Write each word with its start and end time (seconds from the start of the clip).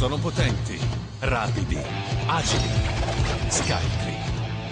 Sono 0.00 0.16
potenti, 0.16 0.80
rapidi, 1.18 1.78
agili, 2.26 2.70
scaltri, 3.48 4.16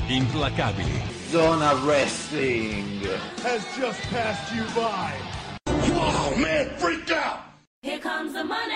implacabili. 0.07 1.03
Zona 1.31 1.75
Wrestling 1.85 3.07
has 3.43 3.63
just 3.77 4.01
passed 4.09 4.55
you 4.55 4.65
by. 4.75 5.13
Wow, 5.93 6.35
man, 6.35 6.71
freak 6.79 7.11
out! 7.11 7.41
Here 7.83 7.99
comes 7.99 8.33
the 8.33 8.43
money. 8.43 8.73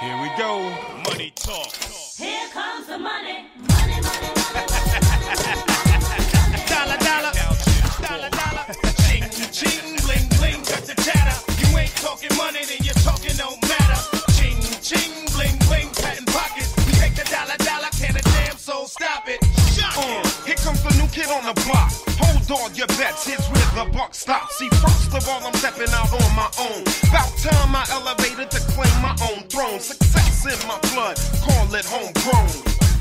Here 0.00 0.16
we 0.22 0.30
go. 0.38 0.70
Money 1.04 1.32
talk. 1.36 1.70
Here 2.16 2.48
comes 2.54 2.86
the 2.86 2.96
money. 2.96 3.44
On 21.44 21.54
the 21.54 21.60
block. 21.62 21.92
Hold 22.20 22.50
all 22.50 22.70
your 22.72 22.86
bets, 22.98 23.26
here's 23.26 23.46
where 23.48 23.84
the 23.84 23.90
buck 23.92 24.14
stops. 24.14 24.56
See, 24.56 24.68
first 24.80 25.14
of 25.14 25.28
all, 25.28 25.46
I'm 25.46 25.54
stepping 25.54 25.92
out 25.92 26.12
on 26.12 26.30
my 26.34 26.48
own. 26.58 26.82
About 27.08 27.30
time 27.38 27.74
I 27.76 27.84
elevated 27.90 28.50
to 28.50 28.60
claim 28.72 28.94
my 29.02 29.16
own 29.28 29.44
throne. 29.48 29.80
Success 29.80 30.44
in 30.46 30.68
my 30.68 30.78
blood, 30.92 31.16
call 31.44 31.74
it 31.74 31.84
homegrown. 31.84 32.48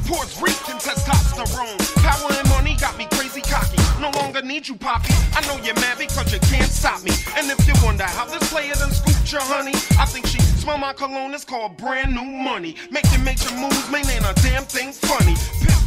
Puerto 0.07 0.43
Rican 0.43 0.77
testosterone. 0.83 1.79
Power 2.03 2.31
and 2.33 2.49
money 2.49 2.75
got 2.79 2.97
me 2.97 3.07
crazy 3.11 3.41
cocky. 3.41 3.79
No 4.01 4.11
longer 4.19 4.41
need 4.41 4.67
you, 4.67 4.75
Poppy. 4.75 5.13
I 5.33 5.39
know 5.47 5.63
you're 5.63 5.75
mad 5.75 5.97
because 5.97 6.31
you 6.33 6.39
can't 6.39 6.71
stop 6.71 7.03
me. 7.03 7.11
And 7.37 7.49
if 7.49 7.65
you 7.67 7.73
wonder 7.83 8.03
how 8.03 8.25
this 8.25 8.43
player 8.51 8.73
done 8.73 8.91
scooped 8.91 9.31
your 9.31 9.41
honey, 9.41 9.73
I 9.97 10.05
think 10.05 10.27
she 10.27 10.39
smell 10.59 10.77
my 10.77 10.91
cologne. 10.91 11.33
It's 11.33 11.45
called 11.45 11.77
brand 11.77 12.13
new 12.13 12.25
money. 12.25 12.75
Making 12.91 13.23
major 13.23 13.53
moves, 13.55 13.89
man, 13.89 14.05
ain't 14.09 14.25
a 14.25 14.33
damn 14.41 14.63
thing 14.63 14.91
funny. 14.91 15.35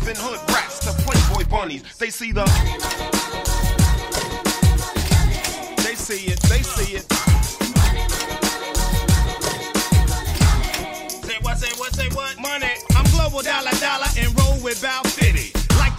Pimpin' 0.07 0.19
hood 0.19 0.39
rats 0.55 0.79
to 0.87 0.93
Playboy 1.03 1.51
bunnies. 1.51 1.83
They 1.99 2.11
see 2.11 2.31
the. 2.31 2.45
They 5.83 5.97
see 5.97 6.31
it, 6.31 6.39
they 6.43 6.63
see 6.63 6.95
it. 6.95 7.13
Say 11.25 11.39
what, 11.43 11.59
say 11.59 11.73
what, 11.77 11.93
say 11.93 12.09
what? 12.11 12.39
Money. 12.41 12.71
I'm 12.95 13.05
global 13.11 13.43
dollar 13.43 13.73
dollar 13.81 14.07
and 14.17 14.39
roll 14.39 14.63
with 14.63 14.79
Val 14.79 15.05
City. 15.07 15.46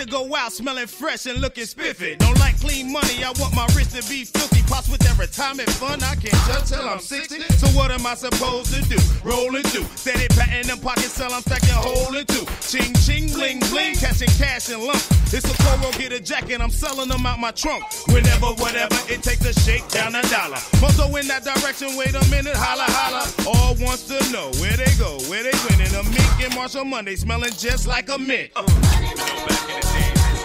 Go 0.09 0.33
out 0.36 0.53
smelling 0.53 0.88
fresh 0.88 1.25
and 1.25 1.41
looking 1.41 1.66
spiffy. 1.66 2.16
Don't 2.16 2.39
like 2.39 2.58
clean 2.61 2.91
money, 2.91 3.23
I 3.25 3.33
want 3.39 3.53
my 3.53 3.67
wrist 3.75 3.91
to 3.91 4.09
be 4.09 4.23
filthy. 4.23 4.61
Pops 4.64 4.88
with 4.89 5.02
that 5.02 5.17
retirement 5.19 5.69
fund, 5.72 6.02
I 6.02 6.16
can't 6.16 6.33
judge 6.47 6.69
till 6.69 6.88
I'm 6.88 6.99
60. 6.99 7.41
So 7.59 7.67
what 7.77 7.91
am 7.91 8.05
I 8.05 8.16
supposed 8.16 8.73
to 8.73 8.81
do? 8.88 8.97
Roll 9.23 9.52
through. 9.64 9.83
Steady 9.95 10.27
patting 10.30 10.67
them 10.67 10.80
pockets, 10.80 11.11
sell, 11.11 11.33
I'm 11.33 11.41
stacking 11.41 11.75
hole 11.75 12.16
in 12.16 12.25
two. 12.25 12.45
Ching, 12.61 12.94
ching, 13.03 13.33
bling, 13.33 13.59
bling, 13.72 13.95
catching 13.95 14.31
cash 14.39 14.69
in 14.69 14.80
lump. 14.80 15.03
It's 15.33 15.44
a 15.44 15.64
Coro, 15.64 15.91
get 15.99 16.14
a 16.14 16.21
jacket, 16.21 16.61
I'm 16.61 16.69
selling 16.69 17.09
them 17.09 17.25
out 17.25 17.39
my 17.39 17.52
trunk. 17.52 17.83
Whenever, 18.08 18.47
whatever, 18.64 18.95
it 19.11 19.23
takes 19.23 19.44
a 19.44 19.53
shake 19.59 19.88
down 19.89 20.16
a 20.16 20.21
dollar. 20.31 20.59
Mozo 20.80 21.14
in 21.17 21.27
that 21.27 21.44
direction, 21.44 21.97
wait 21.97 22.16
a 22.16 22.23
minute, 22.31 22.55
holla, 22.55 22.88
holla. 22.88 23.27
All 23.44 23.75
wants 23.75 24.08
to 24.08 24.16
know 24.31 24.52
where 24.61 24.77
they 24.77 24.92
go, 24.97 25.19
where 25.27 25.44
they 25.44 25.58
winning. 25.67 25.92
A 25.95 26.03
mink 26.03 26.47
and 26.47 26.55
Marshall 26.55 26.86
Monday, 26.86 27.17
smelling 27.17 27.52
just 27.52 27.88
like 27.88 28.08
a 28.08 28.17
mint. 28.17 28.52
Uh. 28.55 28.64
Can't 28.64 29.03
see 29.03 29.14
the 29.14 29.67
money, 29.83 30.06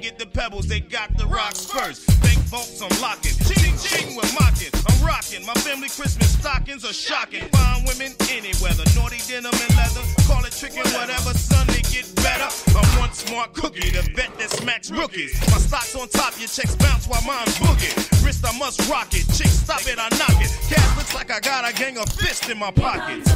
get 0.00 0.18
the 0.18 0.26
pebbles, 0.26 0.66
they 0.66 0.80
got 0.80 1.14
the 1.18 1.26
rocks 1.26 1.66
first. 1.66 2.08
Bank 2.22 2.38
vaults, 2.48 2.80
I'm 2.80 2.88
locking. 3.00 3.36
Ching, 3.44 3.76
ching, 3.76 4.16
we're 4.16 4.32
mocking. 4.32 4.72
I'm 4.88 5.04
rocking. 5.04 5.44
My 5.44 5.54
family 5.60 5.88
Christmas 5.88 6.32
stockings 6.40 6.84
are 6.84 6.92
shocking. 6.92 7.44
Fine 7.52 7.84
women, 7.84 8.16
any 8.32 8.52
weather. 8.64 8.84
Naughty 8.96 9.20
denim 9.28 9.52
and 9.52 9.76
leather. 9.76 10.00
Call 10.24 10.44
it 10.44 10.56
tricking, 10.56 10.88
whatever, 10.96 11.36
son, 11.36 11.66
they 11.68 11.84
get 11.92 12.08
better. 12.16 12.48
I'm 12.72 12.88
one 12.96 13.12
smart 13.12 13.52
cookie, 13.52 13.90
the 13.90 14.02
vet 14.16 14.32
that 14.38 14.50
smacks 14.50 14.90
rookies. 14.90 15.36
My 15.52 15.60
stock's 15.60 15.94
on 15.94 16.08
top, 16.08 16.32
your 16.40 16.48
checks 16.48 16.74
bounce 16.76 17.06
while 17.06 17.22
mine's 17.22 17.56
boogie. 17.60 17.92
Wrist, 18.24 18.44
I 18.46 18.56
must 18.58 18.80
rock 18.88 19.12
it. 19.12 19.28
Chicks, 19.36 19.60
stop 19.60 19.84
it, 19.84 19.98
I 20.00 20.08
knock 20.16 20.40
it. 20.40 20.50
Cash 20.72 20.96
looks 20.96 21.14
like 21.14 21.30
I 21.30 21.40
got 21.40 21.68
a 21.68 21.74
gang 21.76 21.98
of 21.98 22.08
fists 22.08 22.48
in 22.48 22.58
my 22.58 22.70
pockets. 22.70 23.28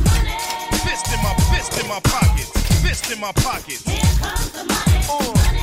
Fist 0.81 1.13
in 1.13 1.21
my 1.21 1.35
fist 1.53 1.77
in 1.77 1.89
my 1.89 2.01
pockets. 2.01 2.51
Fist 2.81 3.13
in 3.13 3.21
my 3.21 3.33
pockets. 3.33 3.85
Here 3.85 4.01
comes 4.17 4.51
the 4.53 4.65
money. 4.65 5.05
Uh. 5.11 5.54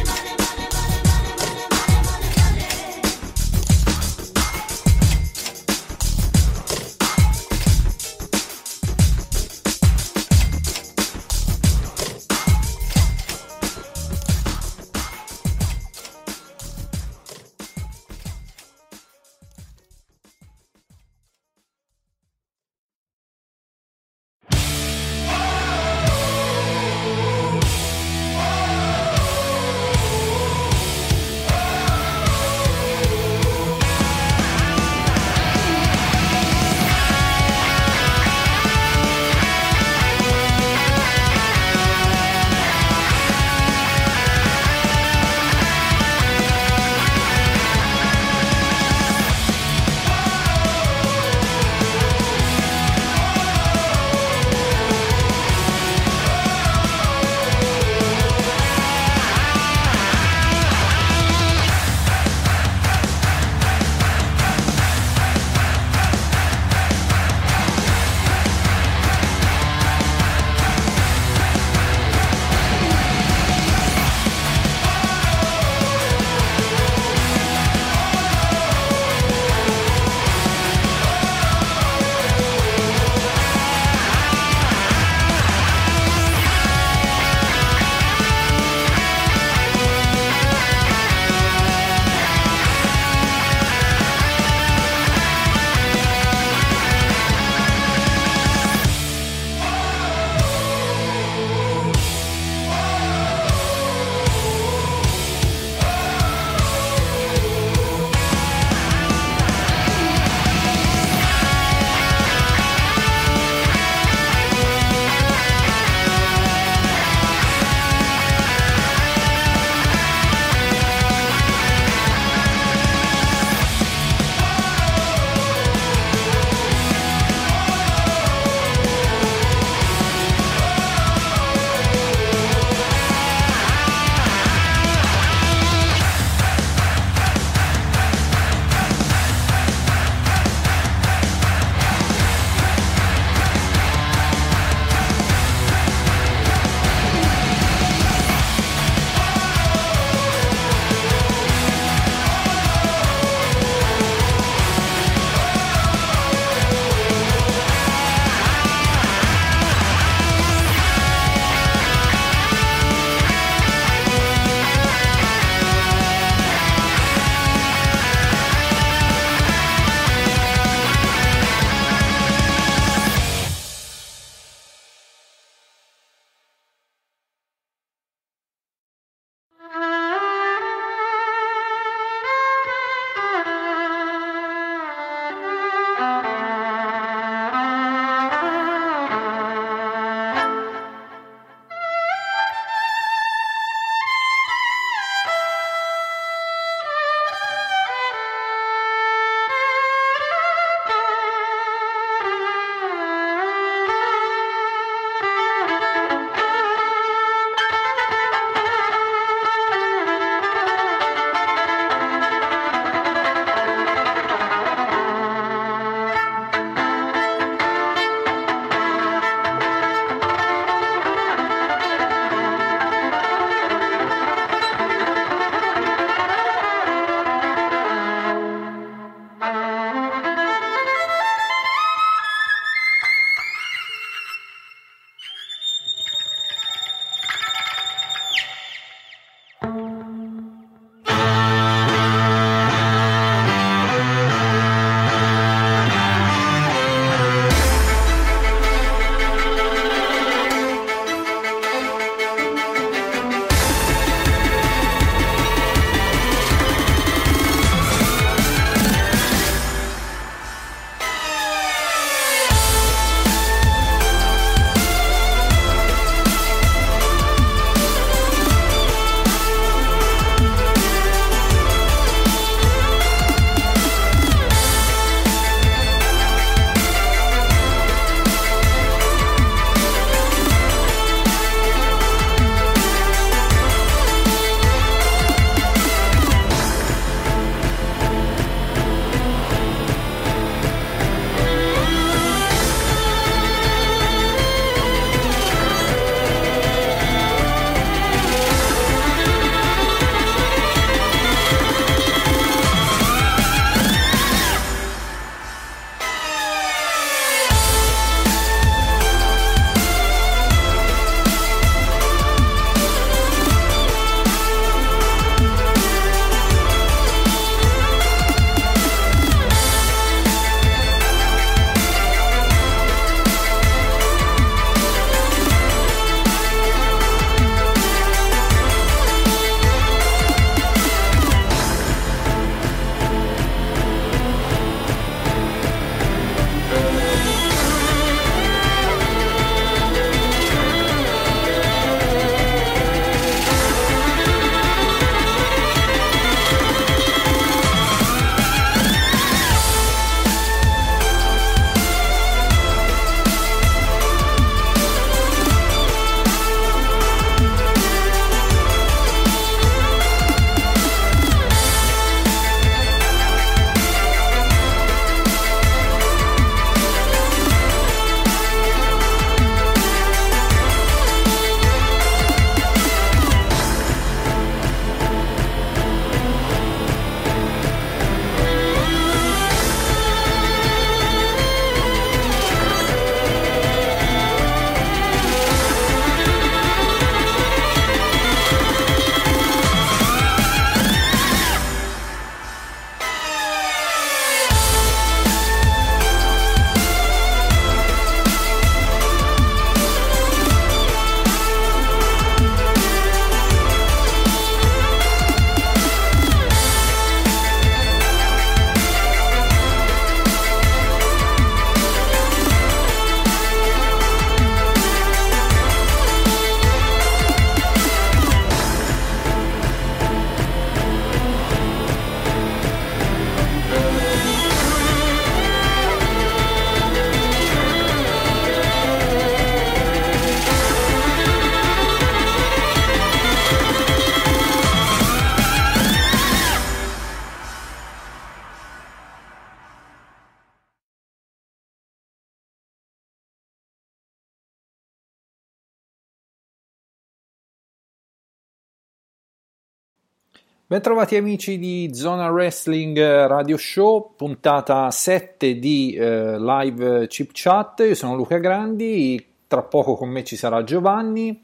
Bentrovati 450.72 451.18
amici 451.18 451.60
di 451.60 451.90
Zona 451.94 452.30
Wrestling 452.30 452.98
Radio 452.98 453.58
Show, 453.58 454.14
puntata 454.16 454.90
7 454.90 455.60
di 455.60 455.92
eh, 455.96 456.40
live 456.40 457.08
chip 457.08 457.32
chat. 457.34 457.82
Io 457.82 457.94
sono 457.94 458.16
Luca 458.16 458.38
Grandi, 458.38 459.22
tra 459.48 459.64
poco 459.64 459.96
con 459.96 460.08
me 460.08 460.24
ci 460.24 460.38
sarà 460.38 460.64
Giovanni 460.64 461.42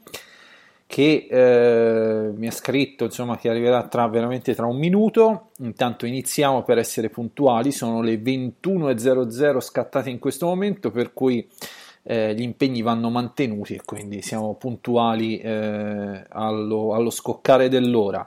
che 0.86 1.26
eh, 1.28 2.32
mi 2.34 2.46
ha 2.46 2.50
scritto 2.50 3.04
insomma 3.04 3.36
che 3.36 3.50
arriverà 3.50 3.86
tra, 3.86 4.08
veramente 4.08 4.54
tra 4.54 4.64
un 4.64 4.78
minuto. 4.78 5.50
Intanto 5.58 6.06
iniziamo 6.06 6.62
per 6.62 6.78
essere 6.78 7.10
puntuali, 7.10 7.70
sono 7.70 8.00
le 8.00 8.14
21.00 8.14 9.60
scattate 9.60 10.08
in 10.08 10.20
questo 10.20 10.46
momento, 10.46 10.90
per 10.90 11.12
cui 11.12 11.46
eh, 12.04 12.34
gli 12.34 12.40
impegni 12.40 12.80
vanno 12.80 13.10
mantenuti 13.10 13.74
e 13.74 13.82
quindi 13.84 14.22
siamo 14.22 14.54
puntuali 14.54 15.38
eh, 15.38 16.24
allo, 16.30 16.94
allo 16.94 17.10
scoccare 17.10 17.68
dell'ora. 17.68 18.26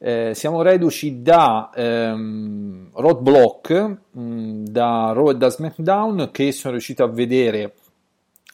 Eh, 0.00 0.30
siamo 0.32 0.62
reduci 0.62 1.22
da 1.22 1.70
ehm, 1.74 2.90
Roadblock, 2.92 3.96
mh, 4.12 4.62
da 4.64 5.10
Raw 5.12 5.30
e 5.30 5.34
da 5.34 5.48
SmackDown 5.48 6.28
che 6.30 6.52
sono 6.52 6.74
riuscito 6.74 7.02
a 7.02 7.08
vedere 7.08 7.74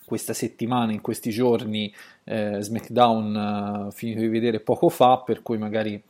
questa 0.07 0.33
settimana, 0.33 0.93
in 0.93 1.03
questi 1.03 1.29
giorni, 1.29 1.93
eh, 2.25 2.59
SmackDown 2.61 3.89
eh, 3.89 3.93
finito 3.93 4.21
di 4.21 4.29
vedere 4.29 4.61
poco 4.61 4.89
fa, 4.89 5.19
per 5.19 5.43
cui 5.43 5.59
magari 5.59 6.03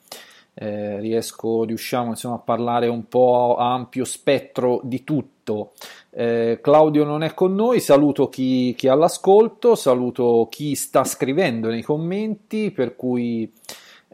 eh, 0.54 1.00
riesco, 1.00 1.64
riusciamo 1.64 2.10
insomma, 2.10 2.36
a 2.36 2.38
parlare 2.38 2.86
un 2.86 3.08
po' 3.08 3.56
a 3.58 3.72
ampio 3.72 4.04
spettro 4.04 4.80
di 4.84 5.02
tutto. 5.02 5.72
Eh, 6.10 6.60
Claudio 6.62 7.02
non 7.02 7.24
è 7.24 7.34
con 7.34 7.56
noi, 7.56 7.80
saluto 7.80 8.28
chi, 8.28 8.72
chi 8.76 8.86
è 8.86 8.90
all'ascolto, 8.90 9.74
saluto 9.74 10.46
chi 10.48 10.76
sta 10.76 11.02
scrivendo 11.02 11.70
nei 11.70 11.82
commenti, 11.82 12.70
per 12.70 12.94
cui 12.94 13.52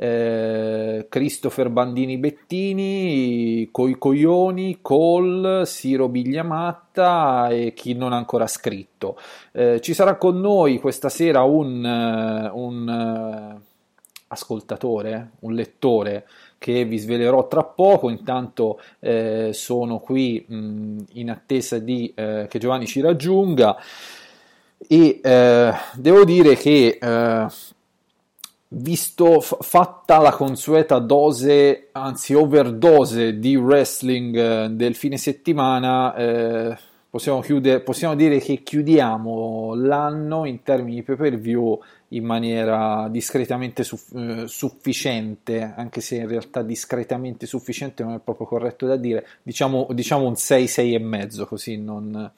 eh, 0.03 1.07
Christopher 1.11 1.69
Bandini 1.69 2.17
Bettini, 2.17 3.69
Coi 3.71 3.99
Coglioni, 3.99 4.79
Cole, 4.81 5.67
Siro 5.67 6.09
Bigliamatta 6.09 7.51
e 7.51 7.75
chi 7.75 7.93
non 7.93 8.15
ha 8.15 8.17
ancora 8.17 8.47
scritto. 8.47 9.19
Eh, 9.53 9.79
ci 9.83 9.93
sarà 9.93 10.17
con 10.17 10.41
noi 10.41 10.79
questa 10.79 11.11
sera 11.11 11.43
un, 11.43 11.85
uh, 11.85 12.59
un 12.59 13.59
uh, 13.59 13.61
ascoltatore, 14.29 15.33
un 15.41 15.53
lettore 15.53 16.27
che 16.57 16.87
vi 16.87 16.97
svelerò 16.97 17.47
tra 17.47 17.63
poco. 17.63 18.09
Intanto 18.09 18.81
eh, 19.01 19.51
sono 19.53 19.99
qui 19.99 20.43
mh, 20.49 20.99
in 21.13 21.31
attesa 21.31 21.79
di, 21.79 22.11
eh, 22.15 22.47
che 22.49 22.59
Giovanni 22.59 22.87
ci 22.87 23.03
raggiunga 23.03 23.77
e 24.79 25.21
eh, 25.23 25.73
devo 25.95 26.25
dire 26.25 26.57
che 26.57 26.99
visto 28.73 29.41
f- 29.41 29.57
fatta 29.61 30.19
la 30.19 30.33
consueta 30.33 30.99
dose, 30.99 31.89
anzi 31.93 32.35
overdose 32.35 33.39
di 33.39 33.57
wrestling 33.57 34.37
eh, 34.37 34.69
del 34.71 34.95
fine 34.95 35.17
settimana, 35.17 36.15
eh, 36.15 36.79
possiamo, 37.09 37.41
chiudere, 37.41 37.81
possiamo 37.81 38.15
dire 38.15 38.39
che 38.39 38.63
chiudiamo 38.63 39.75
l'anno 39.75 40.45
in 40.45 40.63
termini 40.63 40.97
di 40.97 41.03
pay 41.03 41.17
per 41.17 41.39
view 41.39 41.81
in 42.09 42.25
maniera 42.25 43.09
discretamente 43.11 43.83
suff- 43.83 44.15
eh, 44.15 44.47
sufficiente, 44.47 45.75
anche 45.77 46.01
se 46.01 46.17
in 46.17 46.29
realtà 46.29 46.63
discretamente 46.63 47.47
sufficiente 47.47 48.05
non 48.05 48.15
è 48.15 48.21
proprio 48.21 48.47
corretto 48.47 48.87
da 48.87 48.97
dire, 48.97 49.27
diciamo, 49.43 49.89
diciamo 49.91 50.27
un 50.27 50.37
6, 50.37 50.67
6 50.69 50.95
e 50.95 50.99
mezzo, 50.99 51.47
così 51.47 51.77
non 51.77 52.31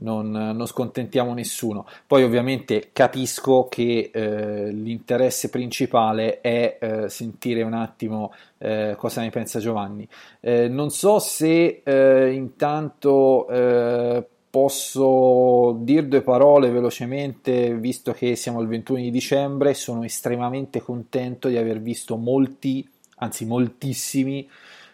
non, 0.00 0.30
non, 0.30 0.66
scontentiamo 0.66 1.32
nessuno. 1.32 1.86
Poi 2.06 2.22
ovviamente 2.22 2.90
capisco 2.92 3.66
che 3.68 4.10
eh, 4.12 4.70
l'interesse 4.70 5.48
principale 5.48 6.40
è 6.40 6.78
eh, 6.80 7.08
sentire 7.08 7.62
un 7.62 7.74
attimo 7.74 8.32
eh, 8.58 8.94
cosa 8.96 9.22
ne 9.22 9.30
pensa 9.30 9.58
Giovanni. 9.58 10.06
Eh, 10.40 10.68
non 10.68 10.90
so 10.90 11.18
se 11.18 11.80
eh, 11.82 12.32
intanto 12.32 13.48
eh, 13.48 14.24
posso 14.50 15.78
dire 15.80 16.08
due 16.08 16.22
parole 16.22 16.70
velocemente, 16.70 17.74
visto 17.74 18.12
che 18.12 18.34
siamo 18.34 18.58
al 18.58 18.66
21 18.66 18.98
di 19.00 19.10
dicembre, 19.10 19.74
sono 19.74 20.02
estremamente 20.02 20.80
contento 20.80 21.48
di 21.48 21.56
aver 21.56 21.80
visto 21.80 22.16
molti, 22.16 22.86
anzi 23.18 23.46
moltissimi, 23.46 24.48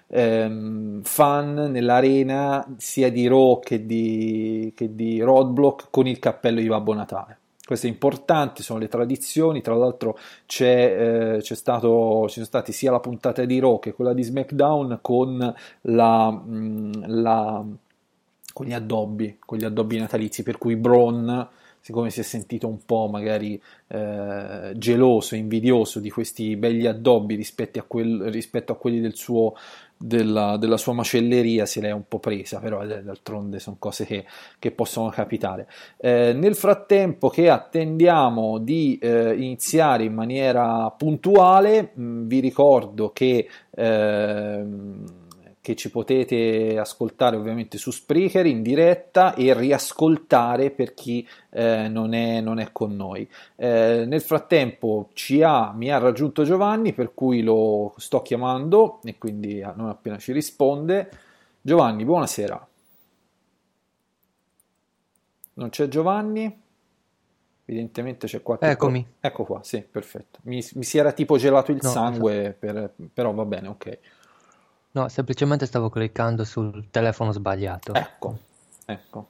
ehm, 0.09 1.03
fan 1.03 1.55
nell'arena 1.71 2.67
sia 2.77 3.11
di 3.11 3.27
Raw 3.27 3.61
che 3.61 3.85
di, 3.85 4.73
che 4.75 4.95
di 4.95 5.21
Roadblock 5.21 5.89
con 5.91 6.07
il 6.07 6.19
cappello 6.19 6.61
di 6.61 6.69
Babbo 6.69 6.95
Natale. 6.95 7.39
Questo 7.67 7.89
è 7.89 7.91
importante, 7.91 8.63
sono 8.63 8.79
le 8.79 8.87
tradizioni, 8.87 9.61
tra 9.61 9.75
l'altro 9.75 10.17
c'è, 10.47 11.35
eh, 11.35 11.41
c'è 11.41 11.55
stato, 11.57 12.27
ci 12.29 12.35
sono 12.35 12.47
stati 12.47 12.71
sia 12.71 12.93
la 12.93 13.01
puntata 13.01 13.45
di 13.45 13.59
Raw 13.59 13.81
che 13.81 13.93
quella 13.93 14.13
di 14.13 14.23
SmackDown 14.23 15.01
con, 15.03 15.55
la, 15.81 16.31
mh, 16.31 17.21
la, 17.21 17.65
con 18.53 18.67
gli 18.67 18.73
addobbi, 18.73 19.39
con 19.45 19.59
gli 19.59 19.65
addobbi 19.65 19.99
natalizi, 19.99 20.45
per 20.45 20.59
cui 20.59 20.77
Braun 20.77 21.49
siccome 21.87 22.11
si 22.11 22.19
è 22.19 22.25
sentito 22.25 22.67
un 22.67 22.85
po' 22.85 23.07
magari 23.09 23.63
eh, 23.87 24.73
geloso, 24.75 25.37
invidioso 25.37 26.01
di 26.01 26.11
questi 26.11 26.57
begli 26.57 26.85
addobbi 26.85 27.37
rispetto 27.37 27.79
a, 27.79 27.85
quel, 27.87 28.23
rispetto 28.23 28.73
a 28.73 28.77
quelli 28.77 28.99
del 28.99 29.15
suo, 29.15 29.55
della, 29.99 30.57
della, 30.57 30.77
sua 30.77 30.93
macelleria, 30.93 31.67
se 31.67 31.81
l'è 31.81 31.91
un 31.91 32.07
po' 32.07 32.19
presa, 32.19 32.59
però 32.59 32.83
eh, 32.83 33.03
d'altronde 33.03 33.59
sono 33.59 33.77
cose 33.79 34.05
che, 34.05 34.25
che 34.59 34.71
possono 34.71 35.09
capitare. 35.09 35.67
Eh, 35.97 36.33
nel 36.35 36.55
frattempo 36.55 37.29
che 37.29 37.49
attendiamo 37.49 38.59
di 38.59 38.99
eh, 38.99 39.35
iniziare 39.35 40.05
in 40.05 40.15
maniera 40.15 40.91
puntuale, 40.91 41.91
mh, 41.95 42.27
vi 42.27 42.41
ricordo 42.41 43.11
che 43.13 43.49
ehm, 43.71 45.05
che 45.67 45.75
ci 45.75 45.91
potete 45.91 46.79
ascoltare 46.79 47.35
ovviamente 47.35 47.77
su 47.77 47.91
Spreaker 47.91 48.47
in 48.47 48.63
diretta 48.63 49.35
e 49.35 49.53
riascoltare 49.53 50.71
per 50.71 50.95
chi 50.95 51.27
eh, 51.51 51.89
non, 51.89 52.15
è, 52.15 52.41
non, 52.41 52.61
è, 52.61 52.71
con 52.71 52.95
noi. 52.95 53.29
Eh, 53.57 54.05
nel 54.07 54.21
frattempo 54.21 55.09
ha, 55.43 55.73
mi 55.73 55.91
ha 55.91 55.99
raggiunto 55.99 56.45
Giovanni 56.45 56.93
per 56.93 57.15
cui 57.15 57.43
lo 57.43 57.93
sto 57.97 58.23
chiamando 58.23 59.01
e 59.03 59.19
quindi 59.19 59.61
ah, 59.61 59.75
non 59.77 59.89
appena 59.89 60.19
ci 60.19 60.31
risponde. 60.31 61.11
Giovanni, 61.61 62.05
buonasera. 62.05 62.69
Non 65.55 65.69
c'è 65.71 65.89
Giovanni? 65.89 66.63
Evidentemente 67.65 68.29
c'è 68.29 68.41
qualche... 68.41 68.67
Eccomi. 68.69 69.03
Pro... 69.03 69.29
Ecco 69.29 69.43
qua, 69.43 69.65
sì, 69.65 69.81
perfetto. 69.83 70.39
Mi, 70.43 70.65
mi, 70.75 70.85
si 70.85 70.97
era 70.97 71.11
tipo 71.11 71.37
gelato 71.37 71.73
il 71.73 71.81
no, 71.83 71.89
sangue, 71.89 72.57
esatto. 72.57 72.57
per, 72.61 72.93
però 73.13 73.33
va 73.33 73.45
bene, 73.45 73.67
ok. 73.67 73.99
No, 74.97 75.11
semplicemente 75.11 75.67
stavo 75.67 75.91
cliccando 75.91 76.43
sul 76.43 76.87
telefono 76.91 77.31
sbagliato. 77.31 77.93
Ecco, 77.93 78.39
ecco. 78.87 79.29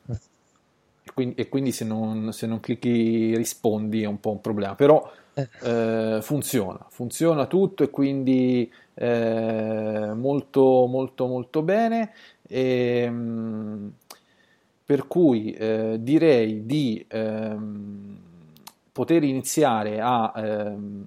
E 1.03 1.13
quindi, 1.13 1.35
e 1.35 1.49
quindi 1.49 1.73
se, 1.73 1.85
non, 1.85 2.33
se, 2.33 2.47
non, 2.47 2.61
clicchi 2.61 3.37
rispondi 3.37 4.03
è 4.03 4.07
un 4.07 4.21
po' 4.21 4.31
un 4.31 4.41
problema, 4.41 4.77
però 4.77 5.11
eh. 5.35 5.49
Eh, 5.63 6.23
funziona, 6.23 6.87
funziona 6.89 7.47
tutto 7.47 7.83
e 7.83 7.91
quindi 7.91 8.73
eh, 8.95 10.13
molto 10.15 10.87
molto 10.87 11.27
molto 11.27 11.63
bene. 11.63 12.13
E, 12.47 13.03
ehm, 13.05 13.93
per 14.85 15.09
cui 15.09 15.51
eh, 15.51 15.97
direi 15.99 16.65
di 16.65 17.05
ehm, 17.09 18.19
poter 18.93 19.25
iniziare 19.25 19.99
a, 20.01 20.33
ehm, 20.37 21.07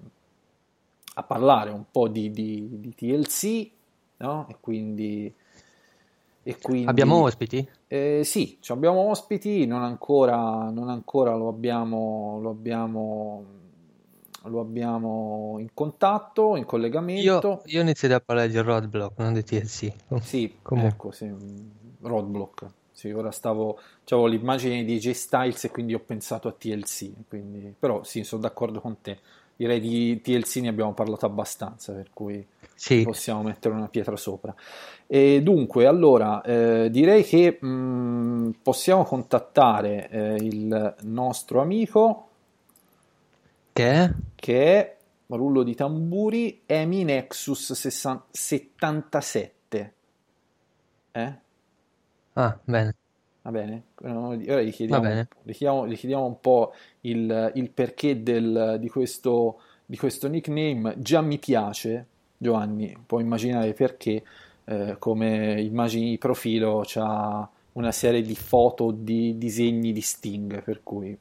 a, 1.14 1.24
parlare 1.24 1.70
un 1.70 1.86
po' 1.90 2.10
di, 2.10 2.30
di, 2.32 2.68
di 2.82 2.94
TLC 2.94 3.78
no? 4.20 4.48
E 4.50 4.56
quindi, 4.60 5.34
e 6.44 6.58
quindi 6.58 6.90
abbiamo 6.90 7.24
ospiti? 7.24 7.68
Eh, 7.88 8.22
sì, 8.24 8.58
abbiamo 8.68 9.10
ospiti, 9.10 9.66
non 9.66 9.84
ancora, 9.84 10.70
non 10.70 10.90
ancora 10.90 11.36
lo, 11.36 11.48
abbiamo, 11.48 12.40
lo, 12.42 12.50
abbiamo, 12.52 13.44
lo 14.44 14.60
abbiamo 14.60 15.56
in 15.60 15.70
contatto, 15.74 16.56
in 16.56 16.66
collegamento. 16.66 17.62
Io, 17.66 17.78
io 17.78 17.82
inizierei 17.82 18.18
a 18.18 18.22
parlare 18.22 18.50
di 18.50 18.58
Roadblock, 18.60 19.18
non 19.18 19.34
di 19.34 19.44
TLC. 19.44 19.92
Sì, 20.22 20.58
Comunque. 20.62 20.94
ecco, 20.94 21.12
sì, 21.12 21.32
Roadblock. 22.02 22.66
Sì, 22.92 23.12
ora 23.12 23.32
stavo, 23.32 23.80
avevo 24.10 24.28
l'immagine 24.28 24.84
di 24.84 25.00
J 25.00 25.12
Styles 25.12 25.64
e 25.64 25.72
quindi 25.72 25.94
ho 25.94 26.00
pensato 26.00 26.50
a 26.50 26.52
TLC, 26.52 27.12
quindi, 27.30 27.74
però 27.80 28.04
sì, 28.04 28.24
sono 28.24 28.42
d'accordo 28.42 28.82
con 28.82 29.00
te. 29.02 29.20
Direi 29.56 29.80
di 29.80 30.20
TLC 30.22 30.58
ne 30.58 30.68
abbiamo 30.68 30.94
parlato 30.94 31.26
abbastanza, 31.26 31.94
per 31.94 32.10
cui 32.14 32.46
sì. 32.80 33.04
possiamo 33.04 33.44
mettere 33.44 33.76
una 33.76 33.90
pietra 33.90 34.16
sopra. 34.16 34.56
E 35.06 35.44
dunque, 35.44 35.86
allora, 35.86 36.42
eh, 36.42 36.90
direi 36.90 37.24
che 37.24 37.60
mh, 37.60 37.68
mm, 37.68 38.50
possiamo 38.64 39.04
contattare 39.04 40.10
eh, 40.10 40.36
il 40.36 40.96
nostro 41.02 41.62
amico 41.62 42.30
che 43.74 43.92
è? 43.92 44.10
che 44.36 44.64
è 44.64 44.96
rullo 45.28 45.64
di 45.64 45.76
tamburi 45.76 46.62
Emi 46.66 47.04
Nexus 47.04 47.74
77. 47.74 49.94
Eh? 51.12 51.34
Ah, 52.34 52.58
bene. 52.64 52.96
Va 53.42 53.52
bene, 53.52 53.84
ora 54.04 54.62
gli 54.62 54.72
chiediamo, 54.72 55.02
bene. 55.02 55.28
Gli 55.44 55.54
chiediamo, 55.54 55.88
gli 55.88 55.96
chiediamo 55.96 56.26
un 56.26 56.40
po' 56.40 56.74
il, 57.02 57.52
il 57.56 57.72
perché 57.72 58.22
del, 58.22 58.78
di, 58.80 58.90
questo, 58.90 59.62
di 59.86 59.98
questo 59.98 60.28
nickname. 60.28 60.96
Già 60.98 61.22
mi 61.22 61.40
piace, 61.40 62.06
Giovanni, 62.42 62.96
puoi 63.06 63.24
immaginare 63.24 63.74
perché, 63.74 64.24
eh, 64.64 64.96
come 64.98 65.60
immagini 65.62 66.12
di 66.12 66.18
profilo, 66.18 66.84
c'ha 66.86 67.48
una 67.74 67.92
serie 67.92 68.22
di 68.22 68.34
foto, 68.34 68.92
di 68.92 69.38
disegni 69.38 69.92
di 69.92 70.00
Sting, 70.00 70.64
per 70.64 70.80
cui... 70.82 71.18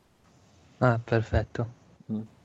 Ah, 0.78 1.00
perfetto. 1.02 1.66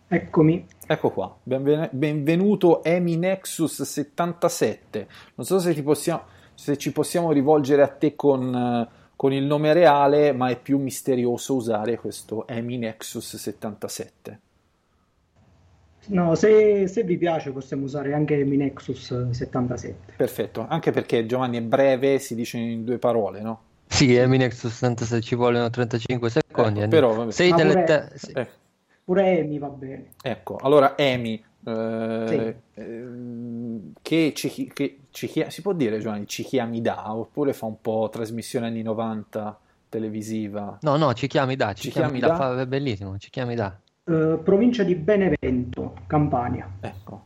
Eccomi. 0.07 0.65
Ecco 0.87 1.11
qua, 1.11 1.37
benven- 1.43 1.89
benvenuto 1.91 2.83
Emi 2.83 3.15
Nexus 3.15 3.83
77. 3.83 5.07
Non 5.35 5.45
so 5.45 5.59
se, 5.59 5.75
ti 5.75 5.83
possiamo, 5.83 6.23
se 6.55 6.75
ci 6.75 6.91
possiamo 6.91 7.31
rivolgere 7.31 7.83
a 7.83 7.87
te 7.87 8.15
con, 8.15 8.87
con 9.15 9.33
il 9.33 9.43
nome 9.43 9.71
reale, 9.71 10.31
ma 10.31 10.49
è 10.49 10.59
più 10.59 10.79
misterioso 10.79 11.53
usare 11.55 11.97
questo 11.97 12.47
Emi 12.47 12.77
Nexus 12.77 13.35
77. 13.35 14.39
No, 16.07 16.35
se, 16.35 16.87
se 16.87 17.03
vi 17.03 17.17
piace 17.17 17.51
possiamo 17.51 17.85
usare 17.85 18.13
anche 18.13 18.43
Mi 18.43 18.57
Nexus 18.57 19.29
77. 19.31 20.13
Perfetto, 20.17 20.65
anche 20.67 20.91
perché 20.91 21.25
Giovanni 21.25 21.57
è 21.57 21.61
breve, 21.61 22.19
si 22.19 22.35
dice 22.35 22.57
in 22.57 22.83
due 22.83 22.97
parole, 22.97 23.41
no? 23.41 23.61
Sì, 23.87 24.15
Eminex 24.15 24.67
66 24.67 25.21
ci 25.21 25.35
vogliono 25.35 25.69
35 25.69 26.29
secondi. 26.29 26.49
Ecco, 26.81 26.81
andiamo. 26.83 26.89
però. 26.89 27.29
Sei 27.29 27.49
Ma 27.51 27.55
delle 27.57 27.71
pure- 27.73 27.83
te- 27.85 28.09
sì. 28.17 28.31
Eh, 28.31 28.47
Pure 29.05 29.37
Emi 29.39 29.59
va 29.59 29.67
bene. 29.67 30.05
ecco, 30.21 30.55
allora 30.55 30.97
Emi, 30.97 31.33
eh, 31.65 32.23
Sì. 32.25 32.81
ehm, 32.81 33.91
che, 34.01 34.31
ci, 34.33 34.71
che 34.73 34.99
ci 35.11 35.29
si 35.49 35.61
può 35.61 35.73
dire 35.73 35.99
Giovanni, 35.99 36.25
ci 36.25 36.43
chiami 36.43 36.81
da, 36.81 37.13
oppure 37.13 37.53
fa 37.53 37.65
un 37.65 37.79
po' 37.81 38.09
trasmissione 38.11 38.67
anni 38.67 38.81
90 38.81 39.59
televisiva? 39.89 40.77
No, 40.81 40.95
no, 40.95 41.13
ci 41.13 41.27
chiami 41.27 41.55
da, 41.55 41.73
ci, 41.73 41.83
Ci 41.83 41.91
chiami, 41.91 42.17
chiami 42.17 42.19
da, 42.21 42.27
da? 42.27 42.35
fa- 42.55 42.61
è 42.61 42.65
bellissimo, 42.65 43.17
ci 43.17 43.29
chiami 43.29 43.55
da. 43.55 43.77
Eh, 44.05 44.39
provincia 44.43 44.83
di 44.83 44.95
Benevento, 44.95 45.95
Campania. 46.07 46.69
Ecco, 46.81 47.25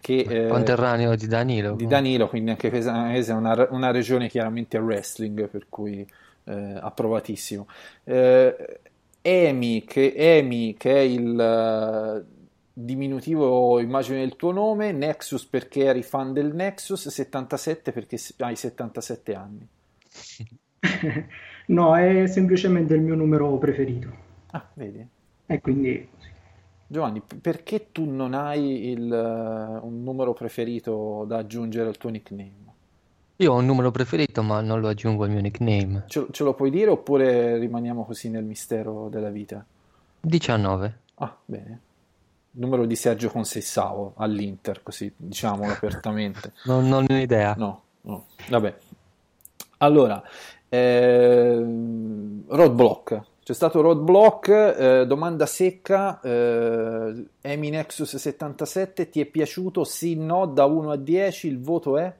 che, 0.00 0.18
eh, 0.18 0.48
Conterraneo 0.48 1.14
di 1.14 1.26
Danilo. 1.26 1.74
di 1.74 1.86
Danilo, 1.86 2.28
quindi 2.28 2.50
anche 2.50 2.68
questa 2.68 3.08
questa 3.10 3.32
è 3.32 3.36
una, 3.36 3.68
una 3.70 3.90
regione 3.90 4.28
chiaramente 4.28 4.76
wrestling, 4.76 5.48
per 5.48 5.66
cui 5.68 6.06
eh, 6.44 6.78
approvatissimo. 6.80 7.66
Eh, 8.04 8.80
Emi, 9.22 9.84
che, 9.84 10.12
Emi, 10.14 10.74
che 10.76 10.94
è 10.94 11.00
il 11.00 11.40
eh, 11.40 12.24
diminutivo, 12.72 13.78
immagino, 13.80 14.18
del 14.18 14.36
tuo 14.36 14.50
nome, 14.50 14.92
Nexus 14.92 15.46
perché 15.46 15.84
eri 15.84 16.02
fan 16.02 16.32
del 16.32 16.52
Nexus, 16.54 17.08
77 17.08 17.92
perché 17.92 18.18
hai 18.38 18.56
77 18.56 19.34
anni. 19.34 19.68
No, 21.64 21.96
è 21.96 22.26
semplicemente 22.26 22.92
il 22.92 23.00
mio 23.00 23.14
numero 23.14 23.56
preferito. 23.56 24.12
Ah, 24.50 24.68
vedi? 24.74 25.06
E 25.52 25.60
quindi 25.60 26.08
Giovanni, 26.86 27.20
perché 27.20 27.92
tu 27.92 28.04
non 28.04 28.32
hai 28.32 28.88
il, 28.90 29.12
eh, 29.12 29.78
un 29.82 30.02
numero 30.02 30.32
preferito 30.32 31.24
da 31.26 31.38
aggiungere 31.38 31.88
al 31.88 31.98
tuo 31.98 32.08
nickname? 32.08 32.60
Io 33.36 33.52
ho 33.52 33.56
un 33.56 33.66
numero 33.66 33.90
preferito, 33.90 34.42
ma 34.42 34.60
non 34.60 34.80
lo 34.80 34.88
aggiungo 34.88 35.24
al 35.24 35.30
mio 35.30 35.40
nickname. 35.40 36.04
Ce, 36.06 36.26
ce 36.30 36.44
lo 36.44 36.54
puoi 36.54 36.70
dire 36.70 36.90
oppure 36.90 37.58
rimaniamo 37.58 38.04
così 38.04 38.30
nel 38.30 38.44
mistero 38.44 39.08
della 39.08 39.30
vita? 39.30 39.64
19. 40.20 40.98
Ah, 41.16 41.36
bene. 41.44 41.80
Numero 42.52 42.86
di 42.86 42.94
Sergio 42.94 43.30
Conceição 43.30 44.12
all'Inter, 44.16 44.82
così 44.82 45.12
diciamolo 45.14 45.72
apertamente. 45.72 46.52
Non, 46.64 46.88
non 46.88 47.06
ho 47.10 47.14
idea. 47.14 47.54
No, 47.58 47.82
no, 48.02 48.26
vabbè. 48.48 48.74
Allora, 49.78 50.22
ehm, 50.68 52.44
roadblock. 52.48 53.30
C'è 53.44 53.54
stato 53.54 53.80
roadblock, 53.80 54.48
eh, 54.48 55.06
domanda 55.06 55.46
secca, 55.46 56.20
eh, 56.20 57.26
Emi 57.40 57.70
Nexus 57.70 58.14
77, 58.14 59.08
ti 59.08 59.20
è 59.20 59.26
piaciuto? 59.26 59.82
Sì, 59.82 60.14
no, 60.14 60.46
da 60.46 60.64
1 60.64 60.92
a 60.92 60.96
10, 60.96 61.48
il 61.48 61.60
voto 61.60 61.98
è? 61.98 62.14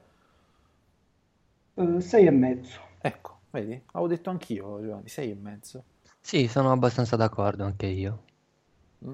eh, 1.75 2.01
sei 2.01 2.25
e 2.25 2.31
mezzo. 2.31 2.79
Ecco, 2.99 3.39
vedi? 3.51 3.81
Avevo 3.93 4.07
detto 4.07 4.29
anch'io, 4.29 4.81
Giovanni, 4.81 5.07
6 5.07 5.29
e 5.31 5.35
mezzo. 5.35 5.83
Sì, 6.19 6.47
sono 6.47 6.71
abbastanza 6.71 7.15
d'accordo 7.15 7.63
anche 7.63 7.85
io. 7.85 8.23
Mm? 9.05 9.13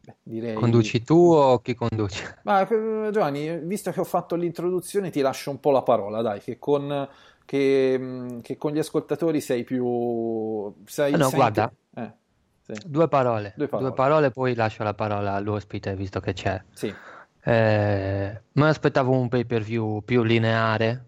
Beh, 0.00 0.16
direi... 0.22 0.54
Conduci 0.54 1.02
tu 1.02 1.32
o 1.32 1.60
chi 1.60 1.74
conduce? 1.74 2.38
Ma 2.44 2.66
eh, 2.66 3.10
Giovanni, 3.10 3.58
visto 3.58 3.90
che 3.90 4.00
ho 4.00 4.04
fatto 4.04 4.34
l'introduzione, 4.36 5.10
ti 5.10 5.20
lascio 5.20 5.50
un 5.50 5.60
po' 5.60 5.70
la 5.70 5.82
parola, 5.82 6.22
dai, 6.22 6.40
che 6.40 6.58
con, 6.58 7.08
che, 7.48 7.96
mh, 7.98 8.42
che 8.42 8.58
con 8.58 8.72
gli 8.72 8.78
ascoltatori 8.78 9.40
sei 9.40 9.64
più... 9.64 10.70
Sei, 10.84 11.14
Ah, 11.14 11.16
no, 11.16 11.28
sei 11.30 11.38
guarda. 11.38 11.72
eh, 11.94 12.12
sì, 12.60 12.72
Due 12.84 13.08
parole. 13.08 13.54
Due 13.56 13.66
parole. 13.68 13.88
Due 13.88 13.96
parole, 13.96 14.30
poi 14.30 14.54
lascio 14.54 14.82
la 14.82 14.92
parola 14.92 15.32
all'ospite, 15.32 15.96
visto 15.96 16.20
che 16.20 16.34
c'è. 16.34 16.62
sì. 16.74 16.94
Eh, 17.40 18.42
me 18.52 18.68
aspettavo 18.68 19.12
un 19.12 19.28
pay 19.28 19.46
per 19.46 19.62
view 19.62 20.02
più 20.04 20.22
lineare, 20.22 21.06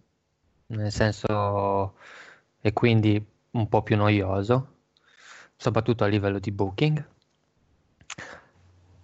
nel 0.69 0.91
senso, 0.91 1.97
e 2.63 2.73
quindi 2.73 3.23
un 3.51 3.69
po' 3.69 3.83
più 3.83 3.97
noioso, 3.99 4.77
soprattutto 5.57 6.05
a 6.05 6.07
livello 6.07 6.39
di 6.39 6.51
booking. 6.51 7.07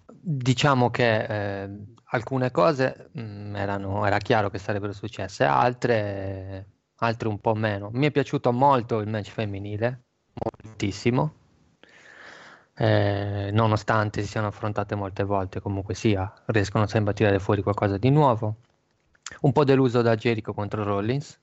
Diciamo 0.08 0.90
che 0.90 1.62
eh, 1.64 1.70
alcune 2.04 2.50
cose 2.50 3.10
mm, 3.18 3.54
erano, 3.56 4.06
era 4.06 4.16
chiaro 4.18 4.48
che 4.48 4.58
sarebbero 4.58 4.92
successe, 4.92 5.44
altre, 5.44 6.66
altre 6.96 7.28
un 7.28 7.40
po' 7.40 7.54
meno. 7.54 7.90
Mi 7.92 8.06
è 8.06 8.10
piaciuto 8.10 8.52
molto 8.52 8.98
il 9.00 9.08
match 9.08 9.30
femminile, 9.30 10.04
moltissimo. 10.34 11.34
Eh, 12.78 13.50
nonostante 13.52 14.22
si 14.22 14.28
siano 14.28 14.48
affrontate 14.48 14.94
molte 14.94 15.24
volte, 15.24 15.60
comunque 15.60 15.94
sia, 15.94 16.30
riescono 16.46 16.86
sempre 16.86 17.12
a 17.12 17.14
tirare 17.14 17.38
fuori 17.38 17.62
qualcosa 17.62 17.96
di 17.96 18.10
nuovo. 18.10 18.56
Un 19.40 19.52
po' 19.52 19.64
deluso 19.64 20.02
da 20.02 20.14
Jericho 20.14 20.52
contro 20.52 20.84
Rollins, 20.84 21.40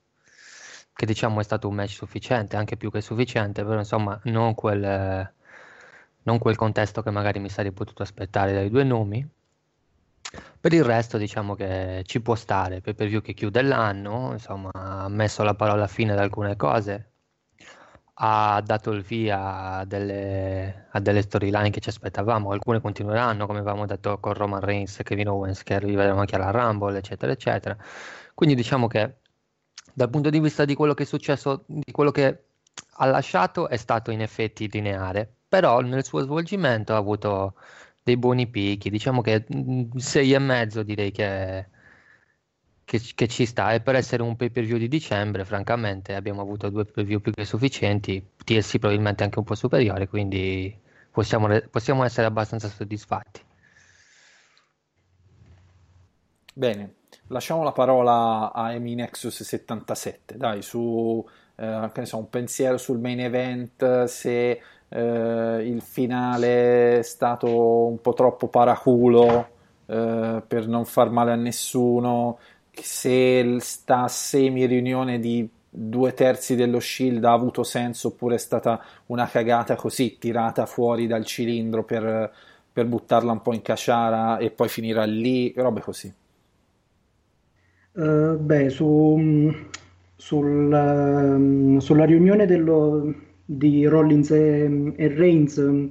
che 0.94 1.06
diciamo 1.06 1.40
è 1.40 1.42
stato 1.42 1.68
un 1.68 1.74
match 1.74 1.90
sufficiente, 1.90 2.56
anche 2.56 2.76
più 2.76 2.90
che 2.90 3.00
sufficiente, 3.00 3.64
però 3.64 3.78
insomma 3.78 4.18
non 4.24 4.54
quel, 4.54 5.32
non 6.22 6.38
quel 6.38 6.56
contesto 6.56 7.02
che 7.02 7.10
magari 7.10 7.40
mi 7.40 7.48
sarei 7.48 7.72
potuto 7.72 8.02
aspettare 8.02 8.52
dai 8.52 8.70
due 8.70 8.84
nomi. 8.84 9.28
Per 10.60 10.72
il 10.72 10.84
resto 10.84 11.18
diciamo 11.18 11.54
che 11.54 12.02
ci 12.06 12.20
può 12.20 12.34
stare, 12.34 12.80
pay 12.80 12.94
per 12.94 13.08
view 13.08 13.20
che 13.20 13.34
chiude 13.34 13.62
l'anno, 13.62 14.32
insomma 14.32 14.70
ha 14.72 15.08
messo 15.08 15.42
la 15.42 15.54
parola 15.54 15.86
fine 15.86 16.12
ad 16.12 16.18
alcune 16.18 16.56
cose, 16.56 17.12
ha 18.14 18.62
dato 18.64 18.90
il 18.92 19.02
via 19.02 19.78
a 19.78 19.84
delle, 19.84 20.88
delle 21.00 21.22
storyline 21.22 21.70
che 21.70 21.80
ci 21.80 21.88
aspettavamo, 21.88 22.50
alcune 22.50 22.80
continueranno, 22.80 23.46
come 23.46 23.58
avevamo 23.58 23.86
detto 23.86 24.18
con 24.18 24.34
Roman 24.34 24.60
Reigns 24.60 25.00
Kevin 25.02 25.28
Owens, 25.28 25.62
che 25.62 25.78
rivedremo 25.78 26.20
anche 26.20 26.36
alla 26.36 26.50
Rumble, 26.50 26.96
eccetera, 26.96 27.32
eccetera. 27.32 27.76
Quindi 28.34 28.54
diciamo 28.54 28.86
che 28.86 29.16
dal 29.92 30.10
punto 30.10 30.30
di 30.30 30.40
vista 30.40 30.64
di 30.64 30.74
quello 30.74 30.94
che 30.94 31.02
è 31.02 31.06
successo, 31.06 31.64
di 31.66 31.92
quello 31.92 32.10
che 32.10 32.44
ha 32.96 33.06
lasciato, 33.06 33.68
è 33.68 33.76
stato 33.76 34.10
in 34.10 34.20
effetti 34.22 34.68
lineare, 34.70 35.28
però 35.48 35.80
nel 35.80 36.04
suo 36.04 36.20
svolgimento 36.20 36.94
ha 36.94 36.96
avuto 36.96 37.54
dei 38.04 38.16
buoni 38.16 38.46
picchi, 38.46 38.90
diciamo 38.90 39.20
che 39.22 39.44
mm, 39.52 39.96
sei 39.96 40.32
e 40.34 40.38
mezzo 40.38 40.82
direi 40.84 41.10
che 41.10 41.68
che, 42.84 43.00
che 43.14 43.28
ci 43.28 43.46
sta. 43.46 43.72
E 43.72 43.80
per 43.80 43.96
essere 43.96 44.22
un 44.22 44.36
pay 44.36 44.50
per 44.50 44.64
view 44.64 44.78
di 44.78 44.88
dicembre 44.88 45.44
francamente 45.44 46.14
abbiamo 46.14 46.42
avuto 46.42 46.68
due 46.68 46.84
pay 46.84 46.92
per 46.92 47.04
view 47.04 47.20
più 47.20 47.32
che 47.32 47.44
sufficienti. 47.44 48.24
TLC 48.44 48.78
probabilmente 48.78 49.24
anche 49.24 49.38
un 49.38 49.44
po' 49.44 49.54
superiore 49.54 50.06
quindi 50.06 50.78
possiamo, 51.10 51.48
possiamo 51.70 52.04
essere 52.04 52.26
abbastanza 52.26 52.68
soddisfatti. 52.68 53.40
Bene, 56.56 56.94
lasciamo 57.28 57.64
la 57.64 57.72
parola 57.72 58.52
a 58.52 58.72
Emi 58.72 58.94
Nexus 58.94 59.42
77, 59.42 60.36
dai, 60.36 60.62
su 60.62 61.26
eh, 61.56 61.90
so, 62.02 62.18
un 62.18 62.28
pensiero 62.28 62.76
sul 62.78 62.98
main 62.98 63.18
event, 63.20 64.04
se 64.04 64.60
eh, 64.94 65.62
il 65.66 65.82
finale 65.82 66.98
è 66.98 67.02
stato 67.02 67.86
un 67.86 68.00
po' 68.00 68.12
troppo 68.12 68.48
paraculo 68.48 69.48
eh, 69.86 70.42
per 70.46 70.68
non 70.68 70.84
far 70.84 71.10
male 71.10 71.32
a 71.32 71.36
nessuno, 71.36 72.38
se 72.72 73.56
sta 73.60 74.08
semi 74.08 74.66
riunione 74.66 75.18
di 75.18 75.48
due 75.68 76.14
terzi 76.14 76.54
dello 76.54 76.78
Shield 76.80 77.24
ha 77.24 77.32
avuto 77.32 77.64
senso 77.64 78.08
oppure 78.08 78.36
è 78.36 78.38
stata 78.38 78.80
una 79.06 79.26
cagata 79.26 79.74
così 79.74 80.18
tirata 80.18 80.66
fuori 80.66 81.06
dal 81.08 81.24
cilindro 81.24 81.82
per, 81.84 82.32
per 82.72 82.86
buttarla 82.86 83.32
un 83.32 83.42
po' 83.42 83.52
in 83.54 83.62
caciara 83.62 84.38
e 84.38 84.50
poi 84.50 84.68
finirà 84.68 85.04
lì, 85.04 85.52
robe 85.56 85.80
così. 85.80 86.12
Eh, 87.96 88.36
beh, 88.40 88.70
su, 88.70 89.52
sul, 90.16 90.72
ehm, 90.72 91.78
sulla 91.78 92.04
riunione 92.04 92.46
dello- 92.46 93.14
di 93.44 93.86
Rollins 93.86 94.30
e, 94.30 94.92
e 94.96 95.08
Reigns 95.08 95.58
ehm, 95.58 95.90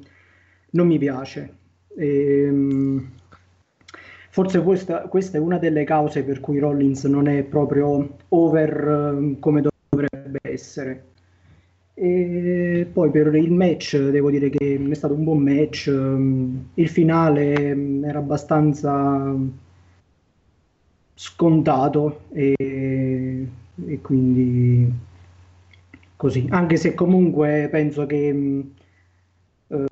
non 0.72 0.88
mi 0.88 0.98
piace. 0.98 1.54
Ehm, 1.98 3.12
forse 4.30 4.62
questa, 4.64 5.02
questa 5.08 5.38
è 5.38 5.42
una 5.42 5.58
delle 5.58 5.84
cause 5.84 6.24
per 6.24 6.40
cui 6.40 6.60
Rollins 6.60 7.04
non 7.06 7.28
è 7.28 7.44
proprio 7.44 8.18
over 8.30 9.14
ehm, 9.16 9.40
come 9.40 9.62
dovrebbe 9.90 10.40
essere. 10.42 11.04
E 11.96 12.88
poi 12.92 13.12
per 13.12 13.36
il 13.36 13.52
match 13.52 13.98
devo 14.10 14.32
dire 14.32 14.50
che 14.50 14.80
è 14.90 14.94
stato 14.96 15.14
un 15.14 15.24
buon 15.24 15.40
match. 15.40 15.88
ehm, 15.88 16.70
Il 16.76 16.90
finale 16.90 17.54
era 18.04 18.20
abbastanza 18.20 19.34
scontato 21.16 22.22
e, 22.34 22.56
e 22.58 24.02
quindi 24.02 24.92
così. 26.24 26.48
Anche 26.52 26.78
se 26.78 26.94
comunque 26.94 27.68
penso 27.70 28.06
che 28.06 28.32
mh, 28.32 28.72
eh, 29.68 29.86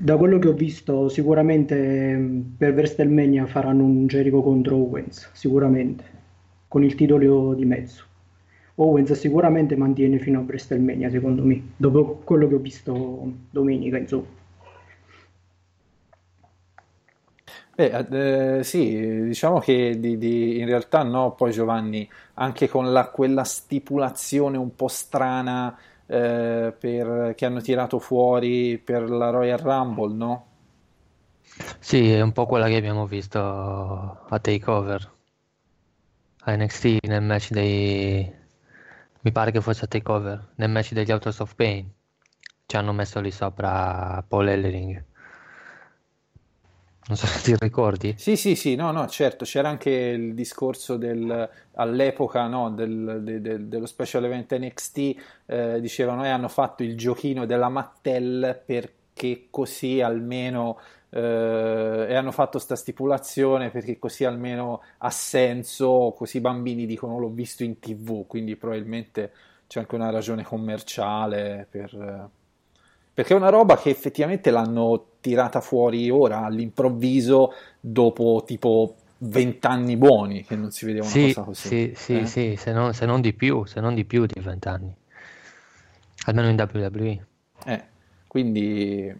da 0.00 0.16
quello 0.16 0.38
che 0.38 0.46
ho 0.46 0.52
visto 0.52 1.08
sicuramente 1.08 2.14
mh, 2.16 2.54
per 2.56 2.72
WrestleMania 2.72 3.46
faranno 3.46 3.82
un 3.82 4.06
Jericho 4.06 4.40
contro 4.40 4.76
Owens, 4.76 5.28
sicuramente, 5.32 6.04
con 6.68 6.84
il 6.84 6.94
titolo 6.94 7.52
di 7.54 7.64
mezzo. 7.64 8.04
Owens 8.76 9.10
sicuramente 9.14 9.74
mantiene 9.74 10.20
fino 10.20 10.38
a 10.38 10.42
WrestleMania, 10.42 11.10
secondo 11.10 11.42
me, 11.44 11.60
dopo 11.76 12.20
quello 12.22 12.46
che 12.46 12.54
ho 12.54 12.58
visto 12.58 13.32
domenica, 13.50 13.98
insomma. 13.98 14.37
Beh, 17.78 18.58
eh, 18.58 18.64
sì, 18.64 19.22
diciamo 19.22 19.60
che 19.60 20.00
di, 20.00 20.18
di- 20.18 20.58
in 20.58 20.66
realtà 20.66 21.04
no, 21.04 21.34
poi 21.34 21.52
Giovanni, 21.52 22.08
anche 22.34 22.68
con 22.68 22.92
la- 22.92 23.08
quella 23.10 23.44
stipulazione 23.44 24.56
un 24.58 24.74
po' 24.74 24.88
strana 24.88 25.78
eh, 26.06 26.74
per- 26.76 27.34
che 27.36 27.44
hanno 27.46 27.60
tirato 27.60 27.98
fuori 28.00 28.78
per 28.78 29.08
la 29.08 29.30
Royal 29.30 29.58
Rumble, 29.58 30.12
no? 30.14 30.46
Sì, 31.80 32.10
è 32.12 32.20
un 32.20 32.32
po' 32.32 32.46
quella 32.46 32.66
che 32.68 32.76
abbiamo 32.76 33.06
visto 33.06 33.38
a 33.40 34.38
Takeover, 34.40 35.10
a 36.46 36.54
NXT 36.56 36.98
nel 37.06 37.22
match 37.22 37.50
dei... 37.50 38.32
mi 39.22 39.32
pare 39.32 39.50
che 39.50 39.60
fosse 39.60 39.84
a 39.84 39.88
Takeover, 39.88 40.52
nel 40.56 40.70
match 40.70 40.92
degli 40.92 41.10
Authors 41.10 41.40
of 41.40 41.54
Pain. 41.54 41.90
Ci 42.66 42.76
hanno 42.76 42.92
messo 42.92 43.20
lì 43.20 43.30
sopra 43.30 44.22
Paul 44.26 44.48
Ellering. 44.48 45.04
Non 47.08 47.16
so 47.16 47.26
se 47.26 47.40
ti 47.42 47.56
ricordi. 47.58 48.14
Sì, 48.18 48.36
sì, 48.36 48.54
sì, 48.54 48.74
no, 48.74 48.90
no, 48.90 49.06
certo, 49.08 49.44
c'era 49.46 49.68
anche 49.70 49.88
il 49.90 50.34
discorso 50.34 50.96
del, 50.98 51.48
all'epoca, 51.74 52.46
no, 52.48 52.70
del- 52.70 53.20
de- 53.22 53.40
de- 53.40 53.68
dello 53.68 53.86
special 53.86 54.24
event 54.26 54.54
NXT, 54.54 55.14
eh, 55.46 55.80
dicevano, 55.80 56.24
e 56.24 56.28
hanno 56.28 56.48
fatto 56.48 56.82
il 56.82 56.96
giochino 56.98 57.46
della 57.46 57.70
Mattel 57.70 58.60
perché 58.66 59.46
così 59.50 60.02
almeno, 60.02 60.78
eh, 61.08 62.06
e 62.10 62.14
hanno 62.14 62.30
fatto 62.32 62.58
sta 62.58 62.76
stipulazione 62.76 63.70
perché 63.70 63.98
così 63.98 64.24
almeno 64.26 64.82
ha 64.98 65.10
senso, 65.10 66.12
così 66.16 66.36
i 66.38 66.40
bambini 66.40 66.84
dicono 66.86 67.18
l'ho 67.18 67.30
visto 67.30 67.64
in 67.64 67.78
TV, 67.78 68.26
quindi 68.26 68.56
probabilmente 68.56 69.32
c'è 69.66 69.80
anche 69.80 69.94
una 69.94 70.10
ragione 70.10 70.42
commerciale 70.44 71.66
per... 71.70 72.28
perché 73.18 73.34
è 73.34 73.36
una 73.36 73.48
roba 73.48 73.76
che 73.76 73.90
effettivamente 73.90 74.52
l'hanno 74.52 75.06
tirata 75.20 75.60
fuori 75.60 76.08
ora 76.08 76.44
all'improvviso 76.44 77.52
dopo 77.80 78.44
tipo 78.46 78.94
20 79.18 79.66
anni 79.66 79.96
buoni 79.96 80.44
che 80.44 80.54
non 80.54 80.70
si 80.70 80.86
vedeva 80.86 81.06
una 81.06 81.14
Sì, 81.14 81.32
cosa 81.32 81.42
così. 81.42 81.68
sì, 81.68 81.92
sì, 81.96 82.18
eh? 82.18 82.26
sì, 82.26 82.54
se 82.56 82.70
non, 82.70 82.94
se 82.94 83.06
non 83.06 83.20
di 83.20 83.32
più, 83.32 83.64
se 83.64 83.80
non 83.80 83.96
di 83.96 84.04
più 84.04 84.24
di 84.24 84.38
vent'anni, 84.38 84.94
almeno 86.26 86.48
in 86.48 86.68
WWE. 86.72 87.26
Eh, 87.64 87.84
quindi 88.28 89.12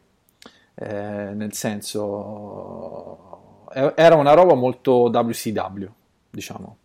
eh, 0.75 1.31
nel 1.35 1.53
senso 1.53 3.67
era 3.97 4.15
una 4.15 4.35
roba 4.35 4.55
molto 4.55 5.11
WCW, 5.11 5.87
diciamo. 6.31 6.77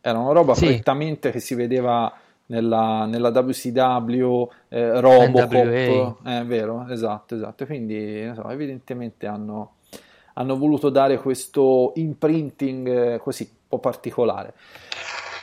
Era 0.00 0.18
una 0.18 0.32
roba 0.32 0.54
Sì. 0.54 0.64
prettamente 0.64 1.30
che 1.30 1.40
si 1.40 1.54
vedeva 1.54 2.10
nella, 2.46 3.06
nella 3.06 3.30
WCW, 3.30 4.48
eh, 4.68 5.00
Robocop, 5.00 5.52
NWA. 5.52 6.16
eh, 6.24 6.40
è 6.40 6.44
vero, 6.44 6.86
esatto, 6.88 7.34
esatto. 7.34 7.66
Quindi 7.66 8.30
so, 8.34 8.48
evidentemente 8.48 9.26
hanno, 9.26 9.76
hanno 10.34 10.56
voluto 10.56 10.90
dare 10.90 11.18
questo 11.18 11.92
imprinting 11.96 12.88
eh, 13.14 13.18
così, 13.18 13.44
un 13.50 13.56
po' 13.68 13.78
particolare. 13.78 14.54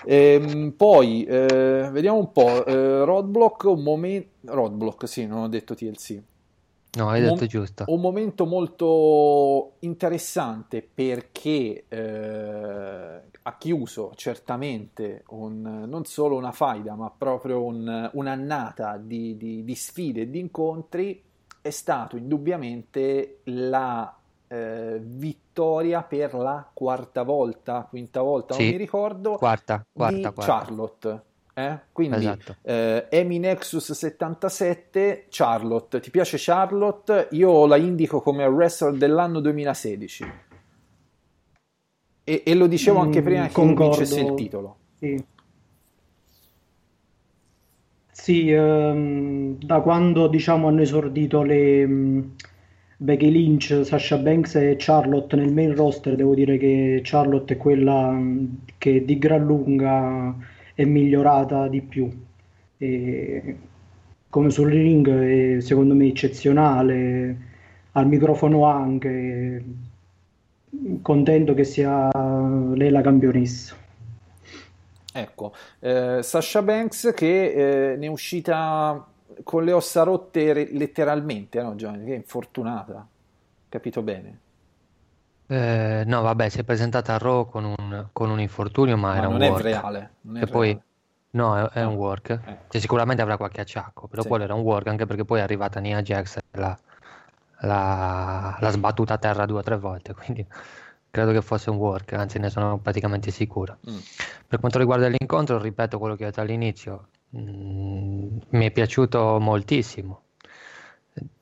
Ehm, 0.05 0.73
poi 0.75 1.23
eh, 1.25 1.89
vediamo 1.91 2.17
un 2.17 2.31
po'. 2.31 2.65
eh, 2.65 3.03
Roadblock, 3.05 3.63
un 3.65 3.83
momento. 3.83 4.29
Roadblock, 4.53 5.07
sì, 5.07 5.25
non 5.27 5.43
ho 5.43 5.47
detto 5.47 5.75
TLC. 5.75 6.21
No, 6.93 7.09
hai 7.09 7.21
detto 7.21 7.35
mom- 7.35 7.47
giusto. 7.47 7.83
un 7.87 8.01
momento 8.01 8.45
molto 8.45 9.73
interessante 9.79 10.81
perché 10.81 11.85
eh, 11.87 13.21
ha 13.43 13.57
chiuso 13.57 14.11
certamente 14.15 15.23
un- 15.29 15.85
non 15.87 16.03
solo 16.05 16.35
una 16.35 16.51
faida, 16.51 16.95
ma 16.95 17.09
proprio 17.15 17.63
un- 17.63 18.09
un'annata 18.13 18.97
di, 18.97 19.37
di- 19.37 19.63
di 19.63 19.75
sfide 19.75 20.21
e 20.21 20.29
di 20.29 20.39
incontri. 20.39 21.23
È 21.61 21.69
stato 21.69 22.17
indubbiamente 22.17 23.39
la 23.45 24.13
eh, 24.47 24.99
vittoria 25.01 26.01
per 26.03 26.33
la 26.33 26.69
quarta 26.73 27.23
volta, 27.23 27.87
quinta 27.89 28.21
volta, 28.21 28.55
non 28.55 28.65
Sì, 28.65 28.71
mi 28.71 28.77
ricordo, 28.77 29.37
quarta, 29.37 29.85
quarta, 29.93 30.27
di 30.29 30.33
quarta. 30.35 30.43
Charlotte. 30.57 31.21
Eh? 31.53 31.79
Quindi 31.91 32.17
Esatto. 32.17 32.57
eh, 32.63 33.07
Emi 33.09 33.39
Nexus 33.39 33.91
77, 33.91 35.27
Charlotte. 35.29 35.99
Ti 35.99 36.09
piace 36.11 36.37
Charlotte? 36.39 37.27
Io 37.31 37.65
la 37.65 37.77
indico 37.77 38.21
come 38.21 38.45
wrestler 38.45 38.93
dell'anno 38.95 39.39
2016. 39.39 40.25
E, 42.23 42.41
e 42.45 42.55
lo 42.55 42.65
dicevo 42.65 42.97
anche 42.99 43.21
Mm, 43.21 43.21
prima 43.21 43.49
che 43.51 43.75
concordo. 43.75 43.75
vincesse 43.75 44.21
il 44.21 44.33
titolo. 44.33 44.77
Sì, 44.97 45.23
Sì, 48.11 48.49
ehm, 48.51 49.57
da 49.57 49.79
quando 49.81 50.27
diciamo 50.27 50.67
hanno 50.67 50.81
esordito 50.81 51.41
le 51.43 51.85
mh, 51.87 52.35
Becky 52.97 53.31
Lynch, 53.31 53.81
Sasha 53.83 54.17
Banks 54.17 54.55
e 54.55 54.75
Charlotte 54.77 55.35
nel 55.35 55.51
main 55.51 55.73
roster, 55.75 56.15
devo 56.15 56.35
dire 56.35 56.57
che 56.57 57.01
Charlotte 57.03 57.53
è 57.55 57.57
quella 57.57 58.11
mh, 58.11 58.57
che 58.77 59.03
di 59.05 59.17
gran 59.17 59.43
lunga 59.45 60.35
è 60.81 60.85
migliorata 60.85 61.67
di 61.67 61.81
più. 61.81 62.09
E 62.77 63.57
come 64.29 64.49
sul 64.49 64.69
ring 64.69 65.57
è 65.57 65.61
secondo 65.61 65.93
me 65.93 66.07
eccezionale, 66.07 67.37
al 67.91 68.07
microfono 68.07 68.65
anche, 68.65 69.63
contento 71.01 71.53
che 71.53 71.63
sia 71.63 72.09
lei 72.73 72.89
la 72.89 73.01
campionessa. 73.01 73.75
Ecco, 75.13 75.53
eh, 75.79 76.19
Sasha 76.21 76.61
Banks 76.61 77.11
che 77.13 77.91
eh, 77.91 77.95
ne 77.97 78.05
è 78.05 78.09
uscita 78.09 79.05
con 79.43 79.65
le 79.65 79.73
ossa 79.73 80.03
rotte 80.03 80.53
re- 80.53 80.69
letteralmente, 80.71 81.61
no 81.61 81.75
Giovanni? 81.75 82.05
Che 82.05 82.13
infortunata, 82.13 83.05
capito 83.67 84.01
bene? 84.01 84.39
Eh, 85.51 86.03
no, 86.05 86.21
vabbè, 86.21 86.47
si 86.47 86.59
è 86.59 86.63
presentata 86.63 87.15
a 87.15 87.17
Raw 87.17 87.45
con 87.49 87.65
un, 87.77 88.07
con 88.13 88.29
un 88.29 88.39
infortunio, 88.39 88.95
ma 88.95 89.09
Ma 89.09 89.17
era 89.17 89.27
un 89.27 89.33
non 89.33 89.41
è 89.41 89.49
work. 89.49 89.63
reale, 89.63 90.11
non 90.21 90.37
è 90.37 90.43
E 90.43 90.47
poi, 90.47 90.67
reale. 90.67 90.83
no, 91.31 91.57
è, 91.57 91.69
è 91.79 91.83
un 91.83 91.93
Ah, 91.93 91.97
work. 91.97 92.29
eh. 92.29 92.39
Cioè, 92.69 92.79
sicuramente 92.79 93.21
avrà 93.21 93.35
qualche 93.35 93.59
acciacco, 93.59 94.07
però 94.07 94.21
Sì. 94.21 94.29
quello 94.29 94.45
era 94.45 94.53
un 94.53 94.61
work, 94.61 94.87
anche 94.87 95.05
perché 95.05 95.25
poi 95.25 95.39
è 95.39 95.41
arrivata 95.41 95.81
Nia 95.81 96.01
Jax 96.01 96.37
e 96.37 96.41
l'ha 96.57 96.77
l'ha- 97.63 98.57
l'ha 98.59 98.69
sbattuta 98.71 99.15
a 99.15 99.17
terra 99.17 99.45
due 99.45 99.59
o 99.59 99.61
tre 99.63 99.77
volte, 99.77 100.13
quindi 100.15 100.47
credo 101.11 101.31
che 101.33 101.41
fosse 101.41 101.69
un 101.69 101.75
work, 101.75 102.13
anzi 102.13 102.39
ne 102.39 102.49
sono 102.49 102.77
praticamente 102.79 103.29
sicuro. 103.29 103.77
Mm. 103.89 103.97
Per 104.47 104.59
quanto 104.59 104.79
riguarda 104.79 105.07
l'incontro, 105.09 105.59
ripeto 105.59 105.99
quello 105.99 106.15
che 106.15 106.23
ho 106.23 106.27
detto 106.27 106.39
all'inizio, 106.41 107.09
mm, 107.37 108.37
mi 108.51 108.65
è 108.65 108.71
piaciuto 108.71 109.37
moltissimo. 109.39 110.21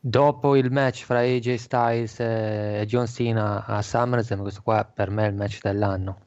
Dopo 0.02 0.56
il 0.56 0.72
match 0.72 1.04
fra 1.06 1.20
AJ 1.20 1.56
Styles 1.56 2.20
e 2.20 2.84
John 2.88 3.08
Cena 3.08 3.66
a 3.66 3.82
SummerSlam, 3.82 4.42
questo 4.42 4.62
qua 4.64 4.84
per 4.92 5.10
me 5.10 5.26
è 5.26 5.30
il 5.30 5.36
match 5.36 5.60
dell'anno, 5.62 6.18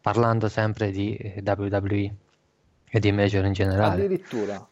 parlando 0.00 0.48
sempre 0.48 0.90
di 0.90 1.16
WWE 1.44 2.14
e 2.90 3.00
di 3.00 3.12
Major 3.12 3.44
in 3.44 3.52
generale. 3.52 4.04
Addirittura, 4.04 4.66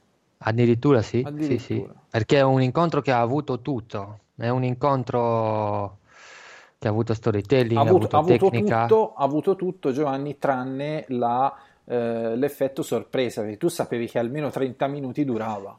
Addirittura 0.44 1.02
sì, 1.02 1.18
sì, 1.38 1.58
sì, 1.58 1.72
addirittura. 1.74 1.94
perché 2.10 2.38
è 2.38 2.42
un 2.42 2.62
incontro 2.62 3.00
che 3.00 3.12
ha 3.12 3.20
avuto 3.20 3.60
tutto, 3.60 4.18
è 4.36 4.48
un 4.48 4.64
incontro 4.64 5.98
che 6.78 6.88
ha 6.88 6.90
avuto 6.90 7.14
storytelling, 7.14 7.76
Ha 7.78 7.82
avuto 7.82 8.16
ha 8.16 8.18
avuto 8.20 8.50
tecnica. 8.50 8.86
tutto, 8.86 9.14
ha 9.14 9.22
avuto 9.22 9.54
tutto 9.56 9.92
Giovanni, 9.92 10.38
tranne 10.38 11.04
la, 11.08 11.54
eh, 11.84 12.36
l'effetto 12.36 12.82
sorpresa, 12.82 13.40
perché 13.42 13.56
tu 13.56 13.68
sapevi 13.68 14.08
che 14.08 14.18
almeno 14.18 14.50
30 14.50 14.86
minuti 14.88 15.24
durava. 15.24 15.78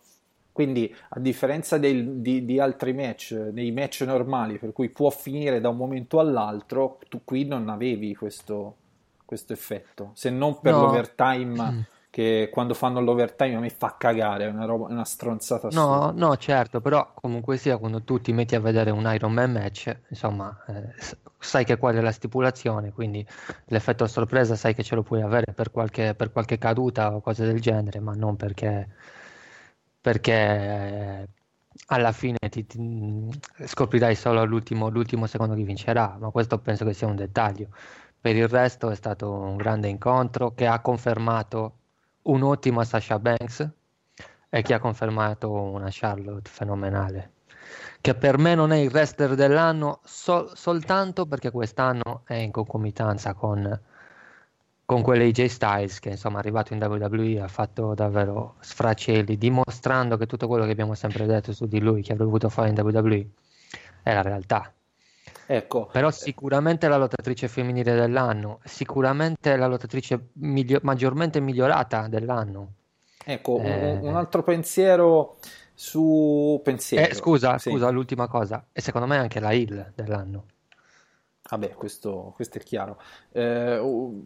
Quindi, 0.53 0.93
a 1.09 1.19
differenza 1.19 1.77
del- 1.77 2.21
di, 2.21 2.45
di 2.45 2.59
altri 2.59 2.93
match, 2.93 3.31
nei 3.53 3.71
match 3.71 4.01
normali, 4.01 4.59
per 4.59 4.71
cui 4.71 4.89
può 4.89 5.09
finire 5.09 5.59
da 5.59 5.69
un 5.69 5.77
momento 5.77 6.19
all'altro, 6.19 6.99
tu 7.09 7.23
qui 7.25 7.45
non 7.45 7.67
avevi 7.69 8.15
questo, 8.15 8.77
questo 9.25 9.51
effetto, 9.53 10.11
se 10.13 10.29
non 10.29 10.61
per 10.61 10.75
No, 10.75 10.77
l'overtime, 10.77 11.75
che 12.11 12.49
quando 12.51 12.73
fanno 12.75 13.01
l'overtime 13.01 13.55
a 13.55 13.59
me 13.59 13.69
fa 13.71 13.95
cagare, 13.97 14.45
è 14.45 14.49
una, 14.49 14.65
roba, 14.65 14.87
una 14.87 15.05
stronzata 15.05 15.67
No, 15.73 16.11
assurda. 16.13 16.15
no, 16.15 16.37
certo, 16.37 16.81
però 16.81 17.13
comunque 17.15 17.57
sia 17.57 17.77
quando 17.77 18.03
tu 18.03 18.21
ti 18.21 18.31
metti 18.31 18.53
a 18.53 18.59
vedere 18.59 18.91
un 18.91 19.09
Iron 19.11 19.33
Man 19.33 19.51
match, 19.53 19.91
insomma, 20.09 20.55
eh, 20.67 20.93
sai 21.39 21.65
che 21.65 21.77
qual 21.77 21.95
è 21.95 22.01
la 22.01 22.11
stipulazione, 22.11 22.91
quindi 22.91 23.25
l'effetto 23.65 24.05
sorpresa 24.05 24.55
sai 24.55 24.75
che 24.75 24.83
ce 24.83 24.93
lo 24.93 25.01
puoi 25.01 25.21
avere 25.23 25.51
per 25.53 25.71
qualche, 25.71 26.13
per 26.13 26.31
qualche 26.31 26.59
caduta 26.59 27.15
o 27.15 27.21
cose 27.21 27.45
del 27.47 27.59
genere, 27.59 27.99
ma 27.99 28.13
non 28.13 28.35
perché 28.35 28.87
perché 30.03 31.29
alla 31.87 32.11
fine 32.11 32.37
ti, 32.49 32.65
ti- 32.67 33.29
scoprirai 33.65 34.15
solo 34.15 34.41
all'ultimo 34.41 34.89
l'ultimo 34.89 35.27
secondo 35.27 35.55
chi 35.55 35.63
vincerà, 35.63 36.17
ma 36.19 36.29
questo 36.29 36.59
penso 36.59 36.83
che 36.85 36.93
sia 36.93 37.07
un 37.07 37.15
dettaglio. 37.15 37.69
Per 38.19 38.35
il 38.35 38.47
resto 38.49 38.89
è 38.89 38.95
stato 38.95 39.31
un 39.31 39.55
grande 39.55 39.87
incontro 39.87 40.53
che 40.53 40.67
ha 40.67 40.79
confermato 40.81 41.77
un'ottima 42.23 42.83
Sasha 42.83 43.17
Banks 43.19 43.69
e 44.49 44.61
che 44.61 44.73
ha 44.73 44.79
confermato 44.79 45.49
una 45.51 45.87
Charlotte 45.89 46.49
fenomenale, 46.49 47.31
che 48.01 48.13
per 48.15 48.37
me 48.37 48.55
non 48.55 48.71
è 48.71 48.77
il 48.77 48.89
wrestler 48.91 49.35
dell'anno 49.35 50.01
sol- 50.03 50.51
soltanto 50.55 51.25
perché 51.25 51.49
quest'anno 51.51 52.23
è 52.25 52.35
in 52.35 52.51
concomitanza 52.51 53.33
con, 53.33 53.79
con 54.85 55.01
quelle 55.01 55.25
AJ 55.25 55.45
Styles 55.45 55.99
che 55.99 56.09
insomma 56.09 56.37
è 56.37 56.39
arrivato 56.39 56.73
in 56.73 56.83
WWE, 56.83 57.41
ha 57.41 57.47
fatto 57.47 57.93
davvero 57.93 58.55
sfracelli, 58.59 59.37
dimostrando 59.37 60.17
che 60.17 60.25
tutto 60.25 60.47
quello 60.47 60.65
che 60.65 60.71
abbiamo 60.71 60.93
sempre 60.93 61.25
detto 61.25 61.53
su 61.53 61.65
di 61.67 61.79
lui 61.79 62.01
che 62.01 62.11
avrebbe 62.11 62.25
dovuto 62.31 62.49
fare 62.49 62.69
in 62.69 62.79
WWE 62.79 63.27
è 64.03 64.13
la 64.13 64.21
realtà. 64.21 64.71
Ecco, 65.45 65.89
Però 65.91 66.09
sicuramente 66.11 66.87
la 66.87 66.97
lottatrice 66.97 67.47
femminile 67.47 67.93
dell'anno, 67.95 68.59
sicuramente 68.63 69.55
la 69.55 69.67
lottatrice 69.67 70.29
miglio- 70.33 70.79
maggiormente 70.83 71.39
migliorata 71.39 72.07
dell'anno. 72.07 72.73
ecco, 73.25 73.55
un- 73.55 73.65
Eh. 73.65 73.99
un, 74.01 74.15
altro 74.15 74.43
pensiero 74.43 75.37
su 75.73 76.59
pensiero. 76.63 77.09
Eh, 77.09 77.13
scusa, 77.13 77.57
Sì. 77.57 77.69
scusa, 77.69 77.89
l'ultima 77.89 78.27
cosa. 78.27 78.65
E 78.73 78.81
secondo 78.81 79.07
me 79.07 79.17
anche 79.17 79.39
la 79.39 79.51
Hill 79.53 79.91
dell'anno. 79.95 80.45
Vabbè, 81.49 81.71
questo, 81.71 82.31
questo 82.35 82.57
è 82.57 82.61
chiaro. 82.61 82.99
Eh, 83.31 83.79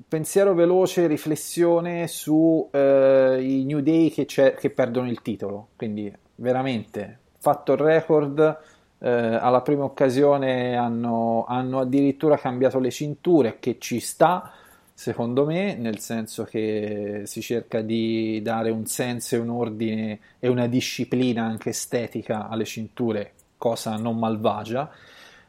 pensiero 0.08 0.54
veloce, 0.54 1.08
riflessione 1.08 2.08
su 2.08 2.70
eh, 2.72 3.64
New 3.66 3.80
Day 3.80 4.12
che, 4.12 4.26
che 4.26 4.70
perdono 4.70 5.10
il 5.10 5.22
titolo. 5.22 5.70
Quindi, 5.76 6.14
veramente, 6.36 7.20
fatto 7.40 7.74
il 7.74 7.80
record, 7.80 8.60
eh, 9.00 9.10
alla 9.10 9.62
prima 9.62 9.84
occasione 9.84 10.76
hanno, 10.78 11.46
hanno 11.48 11.80
addirittura 11.80 12.38
cambiato 12.38 12.80
le 12.80 12.92
cinture, 12.92 13.58
che 13.60 13.78
ci 13.80 14.00
sta, 14.00 14.52
secondo 14.94 15.44
me, 15.46 15.76
nel 15.76 15.98
senso 16.00 16.44
che 16.44 17.24
si 17.26 17.42
cerca 17.42 17.82
di 17.82 18.42
dare 18.44 18.70
un 18.70 18.86
senso 18.86 19.36
e 19.36 19.40
un 19.40 19.50
ordine 19.50 20.20
e 20.40 20.48
una 20.48 20.68
disciplina 20.68 21.44
anche 21.44 21.70
estetica 21.70 22.48
alle 22.48 22.66
cinture, 22.66 23.34
cosa 23.58 23.96
non 23.98 24.18
malvagia. 24.18 24.90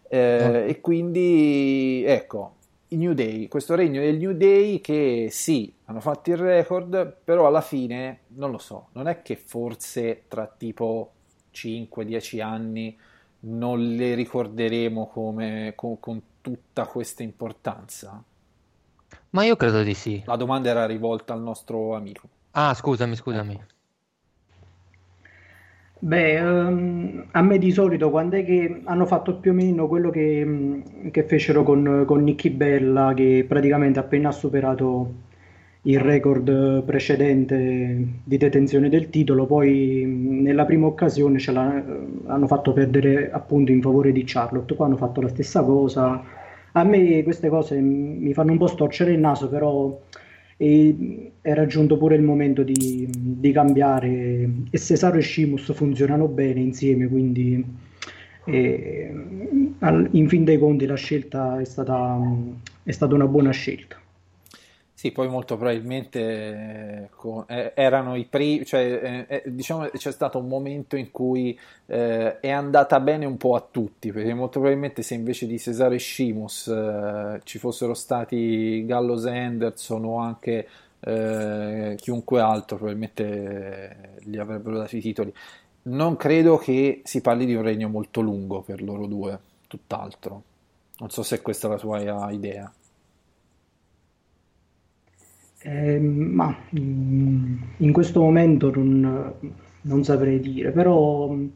Eh, 0.09 0.65
e 0.69 0.81
quindi 0.81 2.03
ecco 2.07 2.55
i 2.89 2.97
New 2.97 3.13
Day, 3.13 3.49
questo 3.49 3.75
regno 3.75 4.01
del 4.01 4.17
New 4.17 4.33
Day 4.33 4.81
che 4.81 5.29
sì, 5.31 5.73
hanno 5.85 6.01
fatto 6.01 6.31
il 6.31 6.39
record, 6.39 7.17
però 7.23 7.47
alla 7.47 7.61
fine 7.61 8.21
non 8.29 8.51
lo 8.51 8.59
so, 8.59 8.89
non 8.93 9.09
è 9.09 9.21
che 9.21 9.37
forse 9.37 10.25
tra 10.27 10.47
tipo 10.47 11.13
5-10 11.53 12.41
anni 12.41 12.99
non 13.41 13.95
le 13.95 14.15
ricorderemo 14.15 15.07
come, 15.09 15.73
con, 15.75 16.01
con 16.01 16.23
tutta 16.41 16.87
questa 16.87 17.23
importanza? 17.23 18.23
Ma 19.31 19.45
io 19.45 19.57
credo 19.57 19.83
di 19.83 19.95
sì. 19.95 20.23
La 20.25 20.37
domanda 20.37 20.71
era 20.71 20.87
rivolta 20.87 21.35
al 21.35 21.43
nostro 21.43 21.95
amico. 21.95 22.29
Ah, 22.53 22.73
scusami, 22.73 23.15
scusami. 23.15 23.65
Beh, 26.01 26.37
ehm, 26.37 27.25
a 27.33 27.43
me 27.43 27.59
di 27.59 27.73
solito 27.73 28.11
quando 28.11 28.37
è 28.37 28.45
che 28.45 28.83
hanno 28.85 29.05
fatto 29.07 29.39
più 29.41 29.51
o 29.51 29.55
meno 29.55 29.89
quello 29.89 30.11
che, 30.11 30.83
che 31.11 31.25
fecero 31.25 31.65
con, 31.65 32.05
con 32.07 32.23
Nicky 32.23 32.51
Bella, 32.51 33.13
che 33.15 33.45
praticamente 33.49 33.99
appena 33.99 34.29
ha 34.29 34.33
superato 34.33 35.15
il 35.83 35.99
record 36.01 36.83
precedente 36.85 38.07
di 38.23 38.37
detenzione 38.37 38.89
del 38.89 39.11
titolo, 39.11 39.47
poi 39.47 40.05
nella 40.07 40.65
prima 40.65 40.87
occasione 40.87 41.39
ce 41.41 41.53
l'ha- 41.53 41.83
hanno 42.27 42.47
fatto 42.47 42.73
perdere 42.73 43.31
appunto 43.33 43.73
in 43.73 43.81
favore 43.83 44.13
di 44.13 44.23
Charlotte, 44.25 44.75
qua 44.77 44.87
hanno 44.87 44.97
fatto 44.97 45.21
la 45.21 45.29
stessa 45.29 45.63
cosa. 45.65 46.23
A 46.73 46.85
me 46.85 47.23
queste 47.25 47.49
cose 47.49 47.81
mi 47.81 48.33
fanno 48.35 48.53
un 48.53 48.59
po' 48.59 48.67
storcere 48.69 49.13
il 49.13 49.19
naso, 49.19 49.49
però 49.49 49.99
e 50.61 51.31
è 51.41 51.55
raggiunto 51.55 51.97
pure 51.97 52.17
il 52.17 52.23
momento 52.23 52.65
di, 52.65 53.09
di 53.11 53.53
cambiare 53.53 54.51
e 54.71 54.79
Cesaro 54.79 55.17
e 55.17 55.23
Sheamus 55.23 55.73
funzionano 55.73 56.27
bene 56.27 56.61
insieme, 56.61 57.07
quindi 57.07 57.65
eh, 58.45 59.15
in 60.11 60.29
fin 60.29 60.45
dei 60.45 60.59
conti 60.59 60.85
la 60.85 60.97
scelta 60.97 61.61
è 61.61 61.65
stata, 61.65 62.19
è 62.83 62.91
stata 62.91 63.15
una 63.15 63.29
buona 63.29 63.53
scelta. 63.53 63.97
Sì, 64.99 65.13
poi 65.13 65.29
molto 65.29 65.57
probabilmente 65.57 66.19
eh, 66.21 67.09
eh, 67.47 67.73
erano 67.77 68.17
i 68.17 68.25
primi, 68.25 68.65
cioè 68.65 69.27
eh, 69.29 69.43
diciamo 69.47 69.89
c'è 69.91 70.11
stato 70.11 70.39
un 70.39 70.49
momento 70.49 70.97
in 70.97 71.13
cui 71.13 71.57
eh, 71.87 72.41
è 72.41 72.51
andata 72.51 72.99
bene 72.99 73.25
un 73.25 73.37
po' 73.37 73.55
a 73.55 73.65
tutti, 73.71 74.11
perché 74.11 74.35
molto 74.35 74.59
probabilmente 74.59 75.03
se 75.03 75.15
invece 75.15 75.47
di 75.47 75.57
Cesaro 75.57 75.95
e 75.95 76.01
Sheamus 76.01 76.67
eh, 76.67 77.41
ci 77.45 77.61
fossero 77.61 77.95
stati 77.95 78.85
Gallows 78.87 79.27
e 79.27 79.39
Anderson 79.39 80.05
o 80.05 80.19
anche 80.19 80.69
eh, 80.99 81.95
chiunque 81.97 82.41
altro, 82.41 82.77
probabilmente 82.79 84.19
gli 84.25 84.37
avrebbero 84.37 84.79
dato 84.79 84.97
i 84.97 85.01
titoli. 85.01 85.33
Non 85.83 86.17
credo 86.17 86.57
che 86.57 87.03
si 87.05 87.21
parli 87.21 87.47
di 87.47 87.55
un 87.55 87.63
regno 87.63 87.89
molto 87.89 88.21
lungo 88.21 88.63
per 88.63 88.83
loro 88.83 89.07
due, 89.07 89.39
tutt'altro. 89.69 90.43
Non 90.99 91.11
so 91.11 91.23
se 91.23 91.41
questa 91.41 91.69
è 91.69 91.71
la 91.71 91.79
tua 91.79 92.33
idea. 92.33 92.73
Eh, 95.63 95.99
ma 95.99 96.57
mm, 96.79 97.57
in 97.79 97.93
questo 97.93 98.21
momento 98.21 98.73
non, 98.75 99.33
non 99.83 100.05
saprei 100.05 100.39
dire, 100.41 100.71
però 100.71 101.31
mm, 101.33 101.47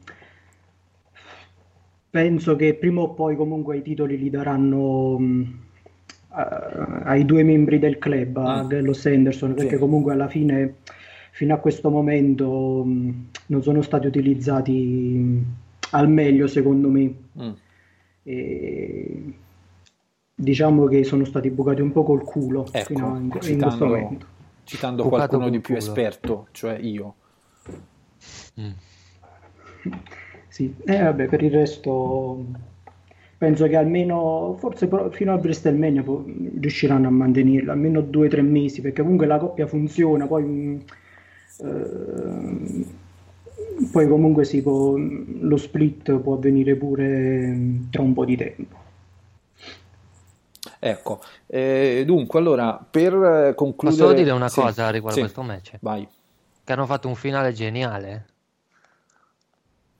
penso 2.11 2.57
che 2.57 2.75
prima 2.75 3.01
o 3.03 3.11
poi 3.15 3.37
comunque 3.37 3.79
i 3.79 3.83
titoli 3.83 4.19
li 4.19 4.29
daranno 4.31 5.19
mm, 5.19 5.43
a- 6.31 7.03
ai 7.05 7.25
due 7.25 7.43
membri 7.43 7.79
del 7.79 7.99
club, 7.99 8.37
a 8.39 8.63
Mm. 8.65 8.69
Gallows 8.69 9.07
e 9.07 9.15
Anderson, 9.15 9.55
perché 9.55 9.75
Sì. 9.75 9.79
comunque 9.79 10.13
alla 10.13 10.29
fine, 10.29 10.77
fino 11.33 11.55
a 11.55 11.59
questo 11.59 11.91
momento, 11.91 12.83
mm, 12.85 13.11
non 13.47 13.63
sono 13.63 13.83
stati 13.83 14.07
utilizzati 14.07 14.73
mm, 15.17 15.39
al 15.93 16.09
meglio, 16.09 16.47
secondo 16.49 16.89
me. 16.89 17.15
Mm. 17.41 17.51
E 18.25 19.33
diciamo 20.35 20.87
che 20.87 21.05
sono 21.05 21.25
stati 21.25 21.51
bucati 21.51 21.81
un 21.81 21.93
po' 21.93 22.03
col 22.03 22.23
culo 22.25 22.67
Ecco, 22.71 22.85
fino 22.87 23.15
a- 23.15 23.19
in, 23.19 23.25
in 23.25 23.29
questo 23.31 23.49
citando, 23.53 23.87
momento. 23.87 24.27
citando 24.65 25.03
Bucato 25.05 25.27
qualcuno 25.27 25.51
di 25.51 25.61
più 25.61 25.75
culo. 25.75 25.87
esperto, 25.87 26.47
cioè 26.53 26.79
io. 26.79 27.15
Mm. 28.61 28.71
Sì, 30.49 30.75
eh, 30.85 31.03
vabbè, 31.03 31.27
per 31.29 31.43
il 31.43 31.51
resto 31.51 32.45
penso 33.39 33.67
che 33.67 33.77
almeno, 33.77 34.55
forse 34.59 34.87
pro- 34.87 35.11
fino 35.11 35.33
a 35.33 35.37
WrestleMania 35.37 36.03
po- 36.03 36.25
riusciranno 36.61 37.09
a 37.09 37.11
mantenerlo, 37.11 37.73
almeno 37.73 38.01
due 38.01 38.27
o 38.27 38.31
tre 38.31 38.43
mesi, 38.43 38.81
perché 38.81 39.03
comunque 39.03 39.27
la 39.27 39.39
coppia 39.39 39.67
funziona, 39.67 40.27
poi, 40.27 40.45
mh, 40.45 40.85
ehm, 41.63 42.85
poi 43.91 44.09
comunque 44.09 44.45
si 44.45 44.63
può, 44.63 44.97
lo 44.97 45.57
split 45.57 46.19
può 46.19 46.35
avvenire 46.35 46.77
pure 46.77 47.59
tra 47.91 48.03
un 48.03 48.13
po' 48.13 48.25
di 48.25 48.37
tempo. 48.37 48.81
Ecco, 50.85 51.21
eh, 51.47 52.03
dunque, 52.05 52.41
allora, 52.41 52.77
per 52.77 53.15
eh, 53.15 53.55
concludere... 53.55 54.09
Posso 54.09 54.13
dire 54.15 54.31
una 54.31 54.51
Sì, 54.51 54.61
cosa 54.61 54.89
riguardo 54.91 55.19
sì, 55.19 55.21
questo 55.21 55.43
match? 55.43 55.79
Vai, 55.81 56.09
Che 56.65 56.73
hanno 56.73 56.87
fatto 56.87 57.09
un 57.09 57.15
finale 57.17 57.53
geniale. 57.53 58.27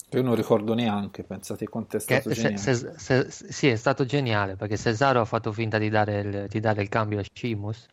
che 0.09 0.17
io 0.19 0.23
non 0.23 0.37
ricordo 0.37 0.75
neanche, 0.75 1.25
pensate 1.25 1.67
quanto 1.69 1.97
è 1.97 1.99
Che 2.05 2.21
stato 2.21 2.31
se- 2.31 2.53
geniale. 2.53 2.57
se- 2.57 2.95
se- 2.99 3.31
sì, 3.31 3.69
è 3.69 3.77
stato 3.77 4.05
geniale 4.05 4.57
perché 4.57 4.77
Cesaro 4.77 5.21
ha 5.21 5.25
fatto 5.25 5.53
finta 5.53 5.79
di 5.79 5.89
dare 5.89 6.21
il, 6.21 6.47
di 6.49 6.61
dare 6.61 6.83
il 6.83 6.89
cambio 6.89 7.21
a 7.21 7.25
Sheamus. 7.33 7.87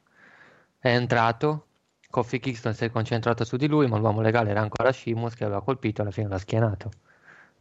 È 0.80 0.90
entrato, 0.90 1.68
Kofi 2.10 2.40
Kingston 2.40 2.74
si 2.74 2.86
è 2.86 2.90
concentrato 2.92 3.44
su 3.46 3.56
di 3.56 3.68
lui, 3.68 3.88
ma 3.88 3.98
l'uomo 3.98 4.22
legale 4.22 4.50
era 4.50 4.62
ancora 4.62 4.92
Sheamus 4.92 5.36
che 5.36 5.44
aveva 5.46 5.64
colpito 5.64 6.02
e 6.02 6.04
alla 6.06 6.12
fine 6.14 6.28
l'ha 6.28 6.38
schierato. 6.40 6.90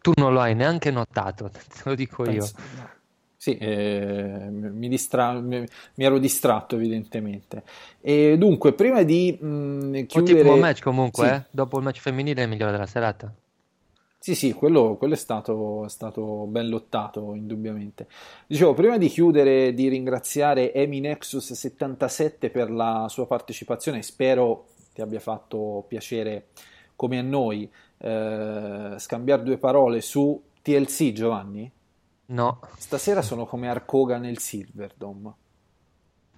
Tu 0.00 0.12
non 0.16 0.32
lo 0.32 0.40
hai 0.40 0.54
neanche 0.54 0.90
notato, 0.90 1.48
te 1.50 1.60
lo 1.84 1.94
dico 1.94 2.24
io. 2.24 2.50
Penso- 2.50 2.54
no. 2.76 2.88
Sì, 3.40 3.56
eh, 3.56 4.48
mi, 4.50 4.88
distra- 4.88 5.38
mi, 5.40 5.64
ero 5.94 6.18
distratto 6.18 6.74
evidentemente. 6.74 7.62
E 8.00 8.36
dunque, 8.36 8.72
prima 8.72 9.04
di 9.04 9.38
mh, 9.40 10.06
chiudere... 10.06 10.40
Ottimo 10.40 10.56
match 10.56 10.82
comunque, 10.82 11.28
Sì. 11.28 11.34
eh? 11.34 11.44
Dopo 11.48 11.78
il 11.78 11.84
match 11.84 12.00
femminile 12.00 12.40
è 12.40 12.42
il 12.44 12.50
migliore 12.50 12.72
della 12.72 12.86
serata. 12.86 13.32
Sì, 14.20 14.34
sì, 14.34 14.52
quello, 14.52 14.96
quello 14.96 15.14
è 15.14 15.16
stato, 15.16 15.84
è 15.84 15.88
stato 15.88 16.46
ben 16.48 16.68
lottato, 16.68 17.34
indubbiamente. 17.34 18.08
Dicevo, 18.48 18.74
prima 18.74 18.98
di 18.98 19.06
chiudere, 19.06 19.72
di 19.72 19.86
ringraziare 19.86 20.72
Emi 20.72 20.98
Nexus 20.98 21.52
77 21.52 22.50
per 22.50 22.72
la 22.72 23.06
sua 23.08 23.26
partecipazione, 23.28 24.02
spero 24.02 24.66
ti 24.92 25.00
abbia 25.00 25.20
fatto 25.20 25.84
piacere, 25.86 26.48
come 26.96 27.18
a 27.20 27.22
noi, 27.22 27.70
eh, 27.98 28.94
scambiare 28.98 29.44
due 29.44 29.58
parole 29.58 30.00
su 30.00 30.42
TLC, 30.60 31.12
Giovanni. 31.12 31.70
No, 32.30 32.60
Stasera 32.76 33.22
sono 33.22 33.46
come 33.46 33.68
Arcoga 33.68 34.18
nel 34.18 34.38
Silverdome. 34.38 35.32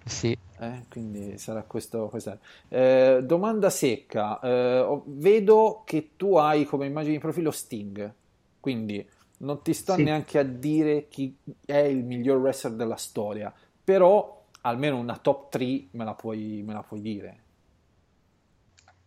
Sì. 0.05 0.37
Eh, 0.61 0.85
quindi 0.89 1.37
sarà 1.39 1.63
questo. 1.65 2.09
questa- 2.09 2.39
Eh, 2.69 3.21
domanda 3.25 3.71
secca. 3.71 4.39
Eh, 4.41 5.01
vedo 5.07 5.83
che 5.85 6.11
tu 6.17 6.37
hai 6.37 6.65
come 6.65 6.87
immagine 6.87 7.15
di 7.15 7.19
profilo 7.19 7.51
Sting, 7.51 8.13
quindi 8.61 9.07
non 9.39 9.63
ti 9.63 9.73
sto 9.73 9.95
Sì. 9.95 10.05
neanche 10.05 10.39
a 10.39 10.43
dire 10.45 11.09
chi 11.09 11.37
è 11.65 11.79
il 11.79 12.05
miglior 12.05 12.39
wrestler 12.39 12.75
della 12.75 12.97
storia, 12.97 13.53
però 13.83 14.45
almeno 14.63 14.97
una 14.99 15.17
top 15.17 15.51
3 15.51 15.87
me 15.93 16.05
la 16.05 16.15
puoi, 16.15 16.63
me 16.65 16.73
la 16.73 16.83
puoi 16.83 17.01
dire. 17.01 17.39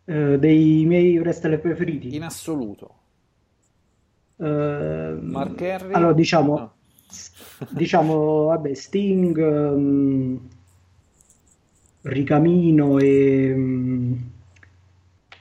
Eh, 0.05 0.37
dei 0.37 0.83
miei 0.85 1.17
wrestler 1.17 1.59
preferiti. 1.61 2.13
In 2.15 2.23
assoluto. 2.23 2.95
Mark 4.47 5.61
Henry? 5.61 5.93
allora 5.93 6.13
diciamo, 6.13 6.55
No. 6.57 6.71
diciamo, 7.69 8.43
vabbè, 8.45 8.73
Sting, 8.73 9.37
ehm, 9.37 10.39
Ricamino 12.03 12.99
e, 12.99 13.53
mm, 13.55 14.13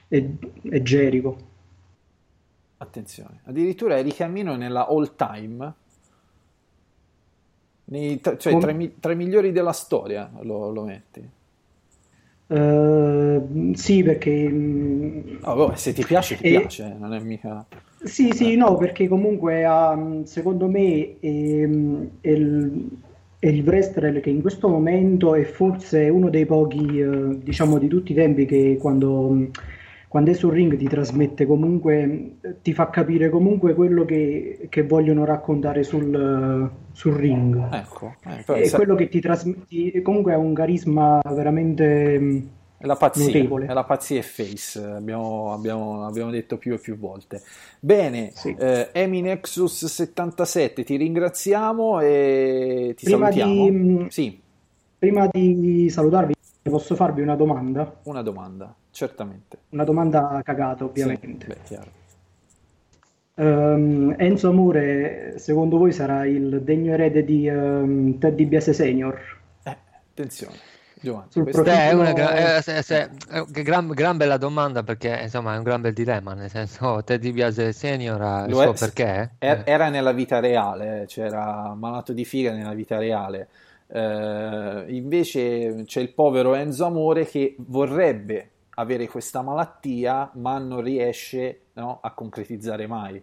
e, 0.09 0.37
e 0.63 0.81
Jericho. 0.81 1.37
Attenzione, 2.77 3.39
addirittura 3.45 3.97
eri 3.97 4.13
cammino 4.13 4.55
nella 4.55 4.85
all 4.87 5.15
time, 5.15 5.73
nei, 7.85 8.19
tra- 8.21 8.37
cioè 8.37 8.57
tra, 8.57 8.71
i 8.71 8.95
tra 8.99 9.11
i 9.11 9.15
migliori 9.15 9.51
della 9.51 9.73
storia 9.73 10.29
lo, 10.41 10.69
lo 10.71 10.83
metti. 10.83 11.29
Eh, 12.47 13.71
sì, 13.73 14.03
perché 14.03 14.47
Ah, 15.41 15.53
vabbè, 15.53 15.75
se 15.75 15.93
ti 15.93 16.03
piace, 16.03 16.35
ti 16.37 16.43
E- 16.47 16.59
piace, 16.59 16.95
non 16.97 17.13
è 17.13 17.19
mica... 17.19 17.65
Sì, 18.03 18.31
sì, 18.33 18.55
no, 18.55 18.75
perché 18.75 19.07
comunque 19.07 19.63
ha, 19.63 19.97
secondo 20.23 20.67
me 20.67 21.19
è, 21.19 21.69
è 22.21 22.29
il, 22.29 22.89
è 23.39 23.47
il 23.47 23.63
wrestler 23.65 24.19
che 24.19 24.29
in 24.29 24.41
questo 24.41 24.67
momento 24.67 25.35
è 25.35 25.43
forse 25.43 26.09
uno 26.09 26.29
dei 26.29 26.45
pochi, 26.45 26.99
eh, 26.99 27.37
diciamo, 27.41 27.77
di 27.77 27.87
tutti 27.87 28.11
i 28.11 28.15
tempi 28.15 28.45
che 28.45 28.77
quando, 28.79 29.49
quando 30.09 30.31
è 30.31 30.33
sul 30.33 30.51
ring 30.51 30.75
ti 30.75 30.87
trasmette 30.87 31.45
comunque, 31.45 32.35
ti 32.61 32.73
fa 32.73 32.89
capire 32.89 33.29
comunque 33.29 33.73
quello 33.73 34.03
che, 34.03 34.67
che 34.69 34.83
vogliono 34.83 35.23
raccontare 35.23 35.83
sul, 35.83 36.69
sul 36.91 37.13
ring. 37.13 37.73
Ecco, 37.73 38.15
però 38.45 38.59
È 38.59 38.69
quello 38.69 38.95
che 38.95 39.07
ti 39.07 39.21
trasmette, 39.21 40.01
comunque 40.01 40.33
ha 40.33 40.37
un 40.37 40.53
carisma 40.53 41.21
veramente 41.23 42.61
è 42.83 42.85
la 42.85 42.97
pazzia, 42.97 43.25
notevole. 43.25 43.65
è 43.67 43.71
la 43.73 43.83
pazzia 43.85 44.19
e 44.19 44.23
face, 44.23 44.83
abbiamo, 44.83 45.53
abbiamo- 45.53 46.05
abbiamo 46.05 46.29
detto 46.31 46.57
più 46.57 46.73
e 46.73 46.79
più 46.79 46.97
volte. 46.97 47.41
Bene, 47.79 48.31
Sì. 48.35 48.53
eh, 48.59 48.89
Emi 48.91 49.21
Nexus 49.21 49.85
77, 49.85 50.83
ti 50.83 50.97
ringraziamo 50.97 52.01
e 52.01 52.93
ti 52.97 53.05
Prima 53.05 53.31
salutiamo. 53.31 53.69
di- 53.69 54.05
Sì, 54.09 54.41
Prima 54.99 55.27
di 55.31 55.89
salutarvi, 55.89 56.33
posso 56.63 56.95
farvi 56.95 57.21
una 57.21 57.35
domanda? 57.37 57.99
una 58.03 58.21
domanda, 58.21 58.73
certamente. 58.91 59.57
Una 59.69 59.85
domanda 59.85 60.41
cagata, 60.43 60.79
Sì, 60.79 60.83
ovviamente. 60.83 61.45
beh, 61.45 61.57
chiaro. 61.63 61.91
Ehm, 63.35 64.13
Enzo 64.17 64.49
Amore, 64.49 65.35
secondo 65.37 65.77
voi 65.77 65.91
sarà 65.93 66.25
il 66.25 66.61
degno 66.63 66.93
erede 66.93 67.23
di 67.23 67.47
ehm, 67.47 68.17
Ted 68.19 68.35
DiBiase 68.35 68.73
Senior? 68.73 69.19
Eh, 69.63 69.75
attenzione, 70.11 70.55
Giovanni, 71.03 71.51
è 71.65 71.91
una 71.91 72.13
gra- 72.13 72.57
eh, 72.57 72.61
se- 72.61 72.81
se- 72.81 73.09
eh, 73.29 73.45
gran, 73.49 73.89
gran 73.89 74.15
bella 74.15 74.37
domanda 74.37 74.83
perché 74.83 75.19
insomma 75.23 75.53
è 75.53 75.57
un 75.57 75.63
gran 75.63 75.81
bel 75.81 75.91
dilemma, 75.91 76.33
nel 76.33 76.49
senso 76.49 77.01
Ted 77.05 77.19
DiBiase 77.19 77.73
Senior 77.73 78.21
ha 78.21 78.43
il 78.45 78.51
Lo 78.51 78.61
suo 78.61 78.71
è- 78.71 78.77
perché. 78.77 79.31
Er- 79.39 79.63
eh. 79.65 79.71
Era 79.71 79.89
nella 79.89 80.13
vita 80.13 80.39
reale, 80.39 81.03
c'era 81.07 81.73
malato 81.75 82.13
di 82.13 82.23
figa 82.23 82.53
nella 82.53 82.73
vita 82.73 82.97
reale. 82.97 83.49
Eh, 83.87 84.85
invece 84.87 85.83
c'è 85.85 85.99
il 85.99 86.13
povero 86.13 86.55
Enzo 86.55 86.85
Amore 86.85 87.25
che 87.25 87.55
vorrebbe 87.59 88.49
avere 88.75 89.07
questa 89.07 89.41
malattia, 89.41 90.31
ma 90.35 90.57
non 90.57 90.81
riesce, 90.81 91.59
no, 91.73 91.99
a 92.01 92.11
concretizzare 92.13 92.87
mai. 92.87 93.21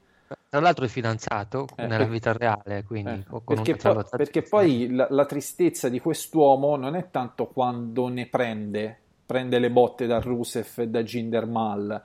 Tra 0.49 0.61
l'altro 0.61 0.85
è 0.85 0.89
fidanzato 0.89 1.67
Eh, 1.77 1.83
nella 1.87 1.99
per- 2.05 2.09
vita 2.09 2.33
reale, 2.33 2.85
quindi 2.85 3.11
Eh, 3.11 3.41
perché, 3.45 3.77
lotta- 3.83 4.17
perché 4.17 4.43
poi 4.43 4.89
la, 4.91 5.07
la 5.11 5.25
tristezza 5.25 5.89
di 5.89 5.99
quest'uomo 5.99 6.77
non 6.77 6.95
è 6.95 7.11
tanto 7.11 7.47
quando 7.47 8.09
ne 8.09 8.27
prende, 8.27 8.99
prende 9.27 9.59
le 9.59 9.71
botte 9.71 10.07
da 10.07 10.21
Rusev 10.21 10.69
e 10.77 10.89
da 10.89 11.03
Jinder 11.03 11.47
Mahal, 11.47 12.03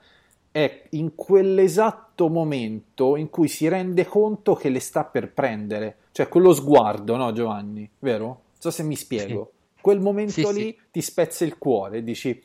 è 0.50 0.84
in 0.90 1.14
quell'esatto 1.14 2.28
momento 2.28 3.16
in 3.16 3.30
cui 3.30 3.46
si 3.48 3.68
rende 3.68 4.06
conto 4.06 4.54
che 4.54 4.70
le 4.70 4.80
sta 4.80 5.04
per 5.04 5.32
prendere, 5.32 5.96
cioè 6.12 6.28
quello 6.28 6.52
sguardo, 6.52 7.16
no 7.16 7.32
Giovanni? 7.32 7.88
Vero? 7.98 8.24
Non 8.26 8.36
so 8.58 8.70
se 8.70 8.82
mi 8.82 8.96
spiego. 8.96 9.52
Quel 9.80 10.00
momento 10.00 10.32
Sì, 10.32 10.52
lì 10.52 10.60
sì. 10.62 10.78
ti 10.90 11.00
spezza 11.00 11.44
il 11.44 11.58
cuore 11.58 12.02
dici 12.02 12.42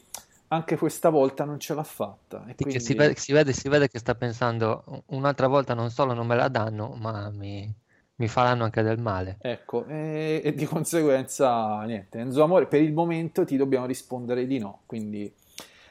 anche 0.53 0.75
questa 0.77 1.09
volta 1.09 1.45
non 1.45 1.59
ce 1.59 1.73
l'ha 1.73 1.83
fatta. 1.83 2.43
E 2.47 2.55
che 2.55 2.79
si 2.79 2.93
quindi- 2.93 2.93
vede, 2.95 3.19
si 3.19 3.31
vede- 3.31 3.53
si 3.53 3.69
vede 3.69 3.87
che 3.87 3.99
sta 3.99 4.15
pensando 4.15 5.03
un'altra 5.07 5.47
volta 5.47 5.73
non 5.73 5.89
solo 5.89 6.13
non 6.13 6.27
me 6.27 6.35
la 6.35 6.49
danno, 6.49 6.89
ma 6.99 7.29
mi, 7.29 7.73
mi 8.15 8.27
faranno 8.27 8.65
anche 8.65 8.81
del 8.81 8.99
male. 8.99 9.37
Ecco, 9.41 9.85
e, 9.87 10.41
e 10.43 10.53
di 10.53 10.65
conseguenza, 10.65 11.81
niente, 11.83 12.19
Enzo 12.19 12.43
Amore, 12.43 12.67
per 12.67 12.81
il 12.81 12.91
momento 12.93 13.45
ti 13.45 13.55
dobbiamo 13.55 13.85
rispondere 13.85 14.45
di 14.45 14.59
no. 14.59 14.81
Quindi, 14.85 15.33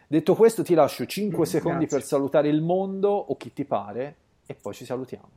detto 0.07 0.35
questo, 0.35 0.63
ti 0.63 0.75
lascio 0.75 1.07
5 1.07 1.47
secondi 1.47 1.79
Grazie. 1.87 1.97
per 1.99 2.07
salutare 2.07 2.49
il 2.49 2.61
mondo 2.61 3.09
o 3.11 3.37
chi 3.39 3.53
ti 3.55 3.65
pare, 3.65 4.17
e 4.47 4.55
poi 4.55 4.75
ci 4.75 4.85
salutiamo. 4.85 5.29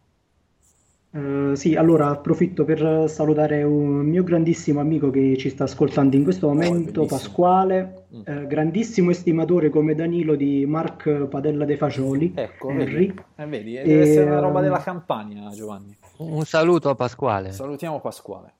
Eh, 1.15 1.55
sì, 1.55 1.75
allora 1.75 2.09
approfitto 2.09 2.65
per 2.65 3.07
salutare 3.07 3.61
un 3.61 3.97
mio 3.99 4.23
grandissimo 4.23 4.79
amico 4.79 5.11
che 5.11 5.37
ci 5.37 5.49
sta 5.49 5.65
ascoltando 5.65 6.15
in 6.15 6.23
questo 6.23 6.47
momento, 6.47 7.01
bellissimo. 7.01 7.05
Pasquale, 7.05 7.97
Mm. 8.13 8.21
eh, 8.25 8.47
grandissimo 8.47 9.09
estimatore 9.11 9.69
come 9.69 9.93
Danilo 9.95 10.35
di 10.35 10.65
Mark 10.67 11.09
Padella 11.27 11.65
dei 11.65 11.77
Fagioli, 11.77 12.31
Ecco, 12.35 12.69
Henry. 12.69 13.07
vedi, 13.07 13.13
eh, 13.37 13.45
vedi, 13.45 13.73
deve 13.73 13.89
E, 13.89 13.99
essere 14.01 14.25
una 14.29 14.39
roba 14.39 14.57
ehm, 14.59 14.63
della 14.65 14.81
campagna, 14.81 15.49
Giovanni. 15.49 15.95
Un 16.17 16.43
saluto 16.45 16.89
a 16.89 16.95
Pasquale. 16.95 17.51
Salutiamo 17.51 17.99
Pasquale. 18.01 18.53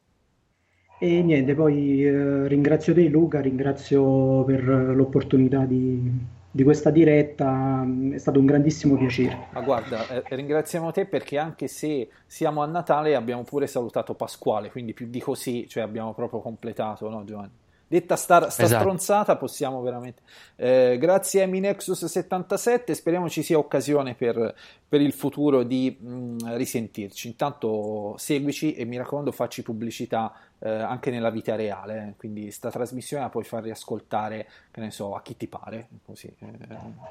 E 0.99 1.21
niente, 1.21 1.53
poi 1.55 2.03
eh, 2.05 2.47
ringrazio 2.47 2.93
te 2.93 3.07
Luca, 3.09 3.41
ringrazio 3.41 4.43
per 4.43 4.63
l'opportunità 4.63 5.65
di, 5.65 6.11
di 6.55 6.61
questa 6.61 6.91
diretta, 6.91 7.83
è 8.11 8.17
stato 8.19 8.37
un 8.37 8.45
grandissimo 8.45 8.95
piacere. 8.95 9.47
Ma 9.53 9.61
guarda, 9.61 10.07
eh, 10.07 10.23
ringraziamo 10.35 10.91
te 10.91 11.07
perché 11.07 11.39
anche 11.39 11.67
se 11.67 12.09
siamo 12.27 12.61
a 12.61 12.67
Natale 12.67 13.15
abbiamo 13.15 13.41
pure 13.41 13.65
salutato 13.65 14.13
Pasquale, 14.13 14.69
quindi 14.69 14.93
più 14.93 15.07
di 15.07 15.19
così, 15.19 15.67
cioè 15.67 15.81
abbiamo 15.81 16.13
proprio 16.13 16.41
completato, 16.41 17.09
no 17.09 17.23
Giovanni? 17.23 17.62
Detta 17.93 18.15
sta, 18.15 18.49
sta 18.49 18.63
Esatto. 18.63 18.81
stronzata 18.81 19.35
possiamo 19.35 19.79
veramente... 19.83 20.23
Eh, 20.55 20.97
grazie 20.99 21.43
a 21.43 21.45
Minexus77, 21.45 22.93
speriamo 22.93 23.29
ci 23.29 23.43
sia 23.43 23.59
occasione 23.59 24.15
per, 24.15 24.55
per 24.89 24.99
il 24.99 25.13
futuro 25.13 25.61
di 25.61 25.95
mh, 25.99 26.55
risentirci. 26.55 27.27
Intanto 27.27 28.15
seguici 28.17 28.73
e 28.73 28.85
mi 28.85 28.97
raccomando 28.97 29.31
facci 29.31 29.61
pubblicità 29.61 30.33
eh, 30.57 30.71
anche 30.71 31.11
nella 31.11 31.29
vita 31.29 31.55
reale, 31.55 32.07
eh. 32.07 32.13
quindi 32.17 32.49
sta 32.49 32.71
trasmissione 32.71 33.21
la 33.21 33.29
puoi 33.29 33.43
far 33.43 33.61
riascoltare, 33.61 34.47
che 34.71 34.81
ne 34.81 34.89
so, 34.89 35.13
a 35.13 35.21
chi 35.21 35.37
ti 35.37 35.45
pare, 35.45 35.89
così, 36.03 36.33
eh, 36.39 36.57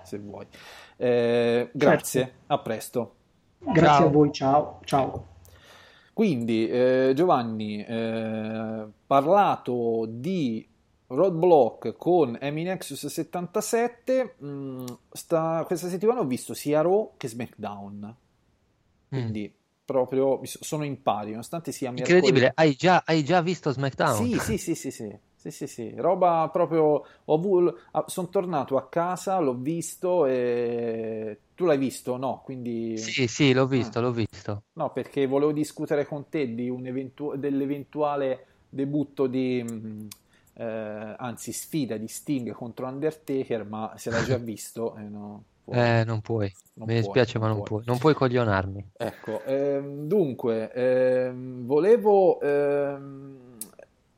se 0.03 0.19
vuoi. 0.19 0.47
Eh, 0.97 1.71
grazie, 1.71 2.33
a 2.49 2.59
presto. 2.59 3.15
Grazie 3.61 3.83
Ciao. 3.83 4.07
a 4.07 4.11
voi, 4.11 4.33
ciao, 4.33 4.81
ciao. 4.83 5.27
Quindi, 6.13 6.69
eh, 6.69 7.13
Giovanni, 7.15 7.85
eh, 7.85 8.85
parlato 9.07 10.07
di 10.09 10.71
Roadblock 11.15 11.97
con 11.97 12.37
Eminexus 12.41 13.07
77, 13.07 14.35
mh, 14.39 14.85
sta- 15.13 15.63
questa 15.67 15.89
settimana 15.89 16.21
ho 16.21 16.25
visto 16.25 16.55
sia 16.55 16.81
Raw 16.81 17.13
che 17.17 17.29
SmackDown, 17.29 18.05
Mm. 18.05 19.09
quindi 19.09 19.53
proprio 19.85 20.39
mi 20.39 20.47
so- 20.47 20.59
sono 20.63 20.85
in 20.85 21.03
pari, 21.03 21.31
nonostante 21.31 21.71
sia 21.73 21.91
mercoledì. 21.91 22.17
Incredibile, 22.27 22.53
hai 22.55 22.75
già, 22.75 23.03
hai 23.05 23.23
già 23.25 23.43
visto 23.43 23.71
SmackDown? 23.71 24.15
Sì, 24.27 24.39
sì, 24.39 24.57
sì, 24.59 24.75
sì, 24.75 24.91
sì, 24.91 25.17
sì, 25.37 25.51
sì, 25.51 25.67
sì, 25.67 25.93
roba 25.97 26.49
proprio, 26.51 27.05
sono 28.07 28.29
tornato 28.29 28.77
a 28.77 28.89
casa, 28.89 29.39
l'ho 29.41 29.55
visto 29.55 30.25
e 30.27 31.39
tu 31.55 31.67
l'hai 31.67 31.77
visto? 31.79 32.17
No, 32.17 32.41
quindi... 32.43 32.97
Sì, 32.97 33.27
sì, 33.27 33.53
l'ho 33.53 33.67
visto, 33.67 33.99
Ah. 33.99 34.03
l'ho 34.03 34.13
visto. 34.13 34.63
No, 34.75 34.93
perché 34.93 35.27
volevo 35.27 35.53
discutere 35.53 36.07
con 36.07 36.29
te 36.31 36.55
di 36.55 36.71
un 36.71 36.87
eventu- 36.87 37.35
dell'eventuale 37.37 38.47
debutto 38.71 39.27
di, 39.27 39.63
mh, 39.63 40.07
eh, 40.55 41.15
anzi 41.19 41.53
sfida 41.53 41.97
di 41.97 42.09
Sting 42.09 42.51
contro 42.53 42.87
Undertaker, 42.87 43.65
ma 43.65 43.95
se 43.97 44.11
l'hai 44.11 44.25
già 44.25 44.37
visto, 44.39 44.97
eh, 44.97 45.03
no, 45.03 45.45
puoi. 45.65 45.79
Eh, 45.79 46.05
non 46.05 46.21
puoi. 46.21 46.53
Non 46.75 46.87
Mi 46.87 46.95
puoi, 47.01 47.03
dispiace, 47.03 47.39
non 47.39 47.49
ma 47.49 47.55
non 47.55 47.63
puoi. 47.63 47.69
puoi. 47.83 47.83
Non 47.87 47.99
puoi 47.99 48.15
coglionarmi. 48.15 48.91
Ecco, 48.97 49.43
ehm, 49.45 50.07
dunque, 50.07 50.73
ehm, 50.73 51.67
volevo 51.67 52.41
ehm, 52.41 53.52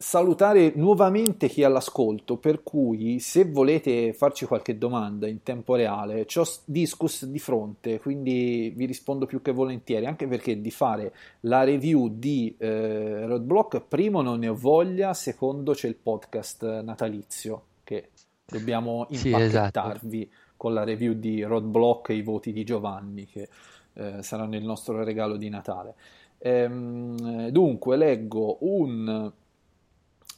salutare 0.05 0.73
nuovamente 0.77 1.49
chi 1.49 1.63
è 1.63 1.65
all'ascolto, 1.65 2.37
per 2.37 2.63
cui 2.63 3.21
se 3.21 3.47
volete 3.47 4.13
farci 4.13 4.45
qualche 4.45 4.77
domanda 4.77 5.27
in 5.27 5.43
tempo 5.43 5.75
reale, 5.77 6.27
ho 6.35 6.45
Discus 6.67 7.25
di 7.25 7.39
fronte, 7.39 7.99
quindi 8.01 8.71
vi 8.77 8.85
rispondo 8.85 9.25
più 9.25 9.41
che 9.41 9.51
volentieri, 9.53 10.05
anche 10.05 10.27
perché 10.29 10.61
di 10.61 10.71
fare 10.71 11.15
la 11.41 11.65
review 11.65 12.09
di 12.19 12.55
eh, 12.59 13.25
Roadblock, 13.25 13.81
primo 13.89 14.21
non 14.21 14.41
ne 14.41 14.49
ho 14.49 14.55
voglia, 14.55 15.15
secondo 15.15 15.73
c'è 15.73 15.89
il 15.89 15.97
podcast 15.97 16.83
natalizio 16.83 17.63
che 17.83 18.11
dobbiamo 18.45 19.07
Sì, 19.11 19.33
esatto. 19.33 19.79
impacchettarvi 19.79 20.31
con 20.59 20.75
la 20.75 20.85
review 20.85 21.15
di 21.15 21.43
Roadblock 21.43 22.11
e 22.11 22.17
i 22.17 22.23
voti 22.23 22.53
di 22.53 22.63
Giovanni, 22.63 23.25
che 23.25 23.49
eh, 23.95 24.23
saranno 24.23 24.55
il 24.57 24.65
nostro 24.65 25.03
regalo 25.03 25.39
di 25.39 25.49
Natale. 25.49 25.95
Ehm, 26.39 27.49
dunque, 27.49 27.97
leggo 27.97 28.59
un 28.61 29.33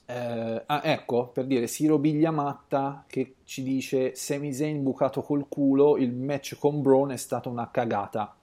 eh, 0.06 0.62
ah, 0.66 0.80
ecco, 0.84 1.28
per 1.28 1.46
dire, 1.46 1.66
Siro 1.66 1.98
Bigliamatta 1.98 3.04
che 3.06 3.36
ci 3.44 3.62
dice 3.62 4.14
Sami 4.14 4.52
Zayn 4.52 4.82
bucato 4.82 5.22
col 5.22 5.46
culo, 5.48 5.96
il 5.96 6.12
match 6.12 6.56
con 6.58 6.80
Braun 6.82 7.10
è 7.12 7.16
stata 7.16 7.48
una 7.48 7.70
cagata. 7.70 8.34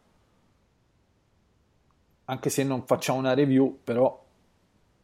Anche 2.25 2.49
se 2.49 2.63
non 2.63 2.85
facciamo 2.85 3.19
una 3.19 3.33
review, 3.33 3.79
però 3.83 4.21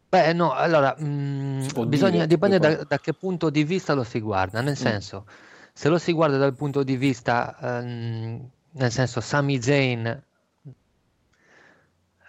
Beh, 0.10 0.34
no, 0.34 0.54
allora, 0.54 0.96
mm, 1.00 1.60
si 1.62 1.72
può 1.72 1.86
bisogna, 1.86 2.26
dipende 2.26 2.58
da, 2.58 2.84
da 2.84 2.98
che 3.00 3.14
punto 3.14 3.52
di 3.52 3.64
vista 3.64 3.94
lo 3.94 4.04
si 4.04 4.20
guarda, 4.20 4.62
nel 4.62 4.72
Mm. 4.72 4.76
senso, 4.76 5.26
se 5.72 5.88
lo 5.88 6.00
si 6.00 6.14
guarda 6.14 6.38
dal 6.38 6.56
punto 6.56 6.82
di 6.84 6.98
vista, 6.98 7.56
ehm, 7.62 8.50
nel 8.72 8.92
senso, 8.92 9.22
Sami 9.22 9.62
Zayn 9.62 10.24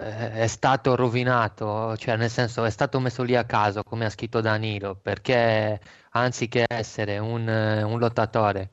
è 0.01 0.47
stato 0.47 0.95
rovinato, 0.97 1.97
cioè 1.97 2.17
nel 2.17 2.31
senso 2.31 2.65
è 2.65 2.71
stato 2.71 2.99
messo 3.01 3.23
lì 3.23 3.37
a 3.37 3.45
caso, 3.45 3.83
come 3.83 4.05
ha 4.07 4.11
scritto 4.11 4.41
Danilo, 4.41 4.95
perché 4.97 5.81
anziché 6.11 6.65
essere 6.69 7.19
un, 7.19 7.47
un 7.49 7.99
lottatore 7.99 8.71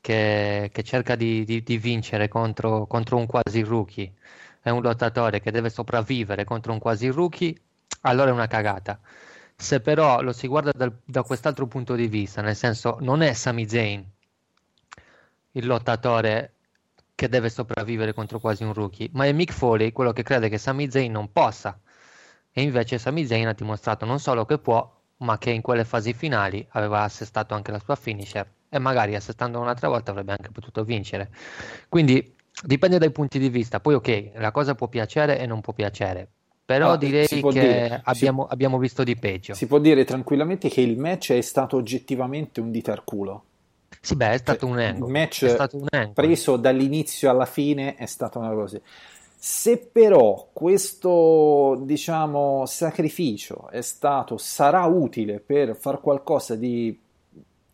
che, 0.00 0.70
che 0.72 0.82
cerca 0.82 1.16
di, 1.16 1.44
di- 1.44 1.62
di 1.62 1.78
vincere 1.78 2.28
contro, 2.28 2.86
contro 2.86 3.16
un 3.16 3.26
quasi 3.26 3.62
rookie, 3.62 4.12
è 4.60 4.70
un 4.70 4.82
lottatore 4.82 5.40
che 5.40 5.50
deve 5.50 5.70
sopravvivere 5.70 6.44
contro 6.44 6.72
un 6.72 6.78
quasi 6.78 7.08
rookie, 7.08 7.54
allora 8.02 8.30
è 8.30 8.32
una 8.32 8.46
cagata. 8.46 8.98
Se 9.56 9.80
però 9.80 10.20
lo 10.22 10.32
si 10.32 10.46
guarda 10.46 10.70
dal- 10.74 10.96
da 11.04 11.22
quest'altro 11.22 11.66
punto 11.66 11.94
di 11.94 12.06
vista, 12.08 12.42
nel 12.42 12.56
senso 12.56 12.96
non 13.00 13.22
è 13.22 13.32
Sami 13.34 13.68
Zayn 13.68 14.04
il 15.52 15.66
lottatore 15.66 16.54
che 17.20 17.28
deve 17.28 17.50
sopravvivere 17.50 18.14
contro 18.14 18.40
quasi 18.40 18.64
un 18.64 18.72
rookie, 18.72 19.10
ma 19.12 19.26
è 19.26 19.32
Mick 19.32 19.52
Foley 19.52 19.92
quello 19.92 20.10
che 20.14 20.22
crede 20.22 20.48
che 20.48 20.56
Sami 20.56 20.90
Zayn 20.90 21.12
non 21.12 21.30
possa. 21.30 21.78
E 22.50 22.62
invece 22.62 22.96
Sami 22.96 23.26
Zayn 23.26 23.46
ha 23.46 23.52
dimostrato 23.52 24.06
non 24.06 24.18
solo 24.18 24.46
che 24.46 24.56
può, 24.56 24.90
ma 25.18 25.36
che 25.36 25.50
in 25.50 25.60
quelle 25.60 25.84
fasi 25.84 26.14
finali 26.14 26.66
aveva 26.70 27.02
assestato 27.02 27.52
anche 27.52 27.72
la 27.72 27.78
sua 27.78 27.94
finisher 27.94 28.50
e 28.70 28.78
magari 28.78 29.14
assestando 29.16 29.60
un'altra 29.60 29.88
volta 29.88 30.12
avrebbe 30.12 30.30
anche 30.32 30.48
potuto 30.50 30.82
vincere. 30.82 31.28
Quindi 31.90 32.34
dipende 32.64 32.96
dai 32.96 33.10
punti 33.10 33.38
di 33.38 33.50
vista. 33.50 33.80
Poi 33.80 33.92
ok, 33.96 34.30
la 34.36 34.50
cosa 34.50 34.74
può 34.74 34.88
piacere 34.88 35.38
e 35.38 35.44
non 35.44 35.60
può 35.60 35.74
piacere, 35.74 36.26
però 36.64 36.92
Ah, 36.92 36.96
direi 36.96 37.26
che 37.26 37.42
dire- 37.42 37.86
si- 37.88 38.00
abbiamo, 38.04 38.46
abbiamo 38.46 38.78
visto 38.78 39.04
di 39.04 39.14
peggio. 39.16 39.52
si 39.52 39.66
può 39.66 39.78
dire 39.78 40.04
tranquillamente 40.06 40.70
che 40.70 40.80
il 40.80 40.96
match 40.96 41.32
è 41.32 41.40
stato 41.42 41.76
oggettivamente 41.76 42.62
un 42.62 42.70
dito 42.70 42.90
al 42.90 43.04
culo. 43.04 43.44
Sì, 44.00 44.16
beh, 44.16 44.30
è 44.30 44.38
stato 44.38 44.66
un 44.66 44.78
Il 44.78 44.84
angle. 44.86 45.10
match 45.10 45.44
È 45.44 45.48
stato 45.48 45.76
un 45.76 45.86
angle. 45.90 46.12
preso 46.14 46.56
dall'inizio 46.56 47.28
alla 47.30 47.44
fine 47.44 47.96
è 47.96 48.06
stata 48.06 48.38
una 48.38 48.50
cosa. 48.50 48.80
Se 49.36 49.78
però 49.78 50.48
questo, 50.52 51.80
diciamo, 51.82 52.64
sacrificio 52.66 53.68
è 53.70 53.80
stato, 53.82 54.36
sarà 54.36 54.84
utile 54.84 55.40
per 55.40 55.76
far 55.76 56.00
qualcosa 56.00 56.56
di 56.56 56.98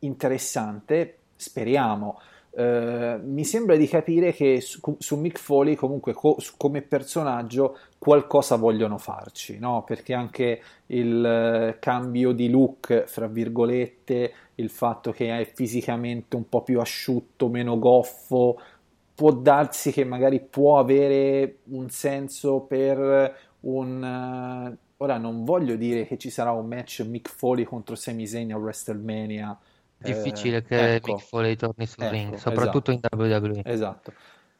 interessante, 0.00 1.18
speriamo. 1.36 2.20
Eh, 2.58 3.18
mi 3.22 3.44
sembra 3.44 3.76
di 3.76 3.86
capire 3.86 4.32
che 4.32 4.62
su, 4.62 4.80
su 4.98 5.16
Mick 5.16 5.38
Foley 5.38 5.74
comunque 5.74 6.14
co- 6.14 6.36
su- 6.38 6.54
come 6.56 6.80
personaggio 6.80 7.76
qualcosa 7.98 8.56
vogliono 8.56 8.96
farci, 8.96 9.58
no? 9.58 9.84
Perché 9.84 10.14
anche 10.14 10.62
il 10.86 11.22
eh, 11.24 11.76
cambio 11.78 12.32
di 12.32 12.48
look, 12.48 13.04
fra 13.04 13.26
virgolette, 13.26 14.32
il 14.54 14.70
fatto 14.70 15.12
che 15.12 15.38
è 15.38 15.44
fisicamente 15.52 16.34
un 16.36 16.48
po' 16.48 16.62
più 16.62 16.80
asciutto, 16.80 17.48
meno 17.48 17.78
goffo, 17.78 18.58
può 19.14 19.32
darsi 19.32 19.92
che 19.92 20.04
magari 20.04 20.40
può 20.40 20.78
avere 20.78 21.58
un 21.64 21.90
senso 21.90 22.60
per 22.60 23.36
un... 23.60 24.02
eh, 24.02 24.78
ora 24.98 25.18
non 25.18 25.44
voglio 25.44 25.76
dire 25.76 26.06
che 26.06 26.16
ci 26.16 26.30
sarà 26.30 26.52
un 26.52 26.66
match 26.66 27.04
Mick 27.06 27.28
Foley 27.28 27.64
contro 27.64 27.94
Sami 27.96 28.26
Zayn 28.26 28.52
a 28.52 28.56
WrestleMania. 28.56 29.58
Eh, 29.98 30.12
Difficile 30.12 30.62
che 30.62 30.96
ecco. 30.96 31.14
Mick 31.14 31.24
Foley 31.24 31.56
torni 31.56 31.86
sul 31.86 32.04
Ecco, 32.04 32.12
ring, 32.12 32.34
soprattutto 32.34 32.90
esatto. 32.90 33.16
in 33.16 33.20
WWE. 33.20 33.62
Esatto. 33.64 34.12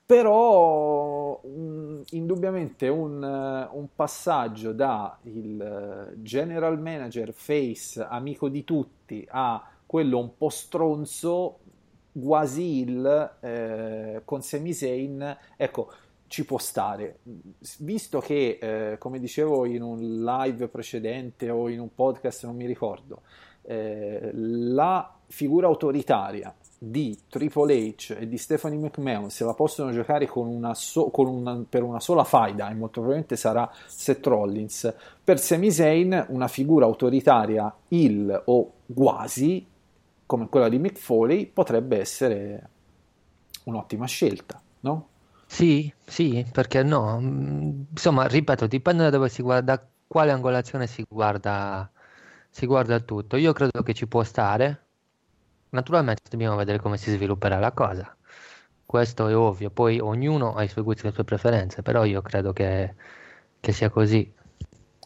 Però 0.07 1.41
mh, 1.43 2.03
indubbiamente 2.11 2.89
un, 2.89 3.23
eh, 3.23 3.69
un 3.77 3.89
passaggio 3.95 4.73
da 4.73 5.19
il 5.23 5.61
eh, 5.61 6.23
general 6.23 6.81
manager 6.81 7.33
face 7.33 8.01
amico 8.03 8.49
di 8.49 8.63
tutti 8.63 9.27
a 9.29 9.69
quello 9.85 10.19
un 10.19 10.37
po' 10.37 10.49
stronzo 10.49 11.59
quasi 12.13 12.81
il 12.81 13.37
eh, 13.41 14.23
con 14.25 14.43
Sami 14.43 14.73
Zayn, 14.73 15.37
ecco, 15.57 15.93
ci 16.29 16.45
può 16.45 16.59
stare. 16.59 17.19
Visto 17.79 18.21
che, 18.21 18.59
eh, 18.61 18.99
come 18.99 19.19
dicevo 19.19 19.65
in 19.67 19.83
un 19.83 20.25
live 20.25 20.69
precedente 20.69 21.51
o 21.51 21.69
in 21.69 21.81
un 21.81 21.95
podcast, 21.95 22.45
non 22.45 22.57
mi 22.57 22.67
ricordo, 22.67 23.23
eh, 23.63 24.31
la 24.33 25.16
figura 25.29 25.67
autoritaria 25.67 26.55
di 26.79 27.19
Triple 27.29 27.75
H 27.97 28.17
e 28.19 28.29
di 28.29 28.37
Stephanie 28.37 28.79
McMahon 28.79 29.31
se 29.31 29.45
la 29.45 29.55
possono 29.55 29.93
giocare 29.93 30.27
con 30.27 30.47
una 30.47 30.75
so- 30.75 31.09
con 31.11 31.27
una- 31.27 31.65
per 31.69 31.83
una 31.83 32.01
sola 32.01 32.25
faida 32.25 32.69
e 32.71 32.75
molto 32.75 33.01
probabilmente 33.01 33.37
sarà 33.37 33.71
Seth 33.87 34.27
Rollins 34.27 34.95
per 35.25 35.39
Sami 35.41 35.71
Zayn 35.71 36.27
una 36.29 36.49
figura 36.49 36.85
autoritaria 36.85 37.75
il 37.89 38.43
o 38.47 38.73
quasi 38.95 39.67
come 40.27 40.49
quella 40.49 40.69
di 40.69 40.79
Mick 40.79 40.99
Foley 40.99 41.47
potrebbe 41.47 41.99
essere 42.01 42.69
un'ottima 43.65 44.07
scelta 44.07 44.61
no? 44.81 45.09
Sì, 45.49 45.93
sì, 46.05 46.47
perché 46.53 46.83
no? 46.83 47.19
Mm, 47.21 47.83
Insomma, 47.91 48.27
ripeto, 48.27 48.67
dipende 48.67 49.05
da 49.05 49.11
dove 49.11 49.29
si 49.29 49.43
guarda, 49.43 49.77
da 49.77 49.89
quale 50.07 50.31
angolazione 50.33 50.87
si 50.87 51.05
guarda, 51.09 51.91
si 52.51 52.67
guarda 52.67 53.01
tutto. 53.01 53.37
Io 53.37 53.53
credo 53.53 53.83
che 53.83 53.95
ci 53.95 54.07
può 54.07 54.23
stare. 54.23 54.86
Naturalmente 55.71 56.23
dobbiamo 56.31 56.57
vedere 56.57 56.79
come 56.79 56.97
si 56.97 57.11
svilupperà 57.13 57.59
la 57.59 57.73
cosa. 57.73 58.17
Questo 58.85 59.29
è 59.29 59.37
ovvio. 59.37 59.71
Poi 59.71 59.99
ognuno 60.01 60.55
ha 60.55 60.63
i 60.63 60.69
suoi 60.69 60.85
gusti 60.85 61.03
e 61.03 61.09
le 61.09 61.13
sue 61.15 61.25
preferenze, 61.25 61.83
però 61.83 62.05
io 62.05 62.23
credo 62.23 62.53
che, 62.53 62.95
che 63.61 63.73
sia 63.73 63.91
così. 63.91 64.33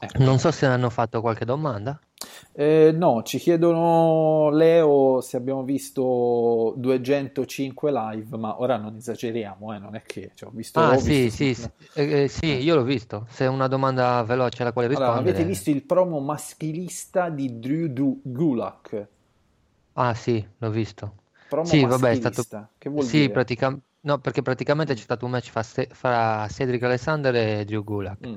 Ecco. 0.02 0.18
Non 0.18 0.38
so 0.38 0.50
se 0.50 0.66
hanno 0.66 0.90
fatto 0.90 1.20
qualche 1.20 1.44
domanda. 1.44 1.98
Eh, 2.52 2.92
no, 2.92 3.22
ci 3.22 3.38
chiedono 3.38 4.50
Leo 4.50 5.20
se 5.20 5.36
abbiamo 5.36 5.62
visto 5.64 6.74
205 6.76 7.90
live, 7.92 8.36
ma 8.36 8.60
ora 8.60 8.76
non 8.76 8.96
esageriamo, 8.96 9.74
eh, 9.74 9.78
non 9.78 9.94
è 9.94 10.02
che 10.02 10.32
cioè, 10.34 10.48
ho 10.48 10.52
visto, 10.52 10.80
Ah, 10.80 10.92
ho 10.92 11.00
sì, 11.00 11.30
visto- 11.30 11.30
sì, 11.30 11.54
sì, 11.54 11.68
eh, 11.94 12.22
eh, 12.24 12.28
sì, 12.28 12.46
io 12.46 12.74
l'ho 12.74 12.82
visto. 12.82 13.26
Se 13.30 13.44
è 13.44 13.48
una 13.48 13.66
domanda 13.68 14.22
veloce 14.24 14.62
alla 14.62 14.72
quale 14.72 14.88
Allora, 14.88 14.96
rispondere. 14.96 15.30
avete 15.30 15.44
visto 15.44 15.70
il 15.70 15.82
promo 15.84 16.20
maschilista 16.20 17.28
di 17.30 17.58
Drew 17.58 17.86
Du- 17.86 18.20
Gulak? 18.22 19.08
Ah, 19.94 20.14
sì, 20.14 20.44
l'ho 20.58 20.70
visto. 20.70 21.14
Promo 21.48 21.68
Sì, 21.68 21.84
vabbè, 21.84 22.10
è 22.10 22.14
stato... 22.14 22.46
che 22.78 22.88
vuol 22.88 23.04
Sì, 23.04 23.18
dire? 23.18 23.32
pratica- 23.32 23.76
no, 24.00 24.18
perché 24.18 24.42
praticamente 24.42 24.94
c'è 24.94 25.02
stato 25.02 25.24
un 25.24 25.32
match 25.32 25.50
fra, 25.50 25.62
Se- 25.62 25.88
fra 25.92 26.46
Cedric 26.48 26.82
Alexander 26.82 27.34
e 27.34 27.64
Drew 27.64 27.82
Gulak. 27.84 28.26
Mm. 28.26 28.36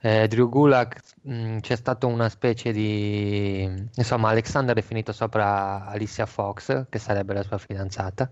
Eh, 0.00 0.28
Drew 0.28 0.48
Gulak, 0.48 1.00
mh, 1.22 1.58
c'è 1.60 1.76
stato 1.76 2.06
una 2.06 2.28
specie 2.28 2.70
di... 2.72 3.62
Insomma, 3.94 4.28
Alexander 4.30 4.76
è 4.76 4.82
finito 4.82 5.12
sopra 5.12 5.86
Alicia 5.86 6.26
Fox, 6.26 6.86
che 6.88 6.98
sarebbe 6.98 7.34
la 7.34 7.42
sua 7.42 7.58
fidanzata, 7.58 8.30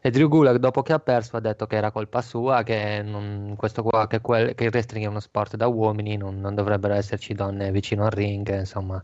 e 0.00 0.10
Drew 0.10 0.28
Gulak, 0.28 0.56
dopo 0.56 0.82
che 0.82 0.92
ha 0.92 0.98
perso, 0.98 1.36
ha 1.36 1.40
detto 1.40 1.66
che 1.66 1.76
era 1.76 1.90
colpa 1.90 2.22
sua, 2.22 2.62
che, 2.62 3.02
non- 3.02 3.54
questo 3.56 3.82
qua, 3.82 4.06
che, 4.06 4.20
quel- 4.20 4.54
che 4.54 4.64
il 4.64 4.70
wrestling 4.72 5.04
è 5.04 5.08
uno 5.08 5.20
sport 5.20 5.56
da 5.56 5.66
uomini, 5.66 6.16
non, 6.16 6.40
non 6.40 6.54
dovrebbero 6.54 6.94
esserci 6.94 7.34
donne 7.34 7.70
vicino 7.70 8.04
al 8.04 8.10
ring, 8.10 8.58
insomma. 8.60 9.02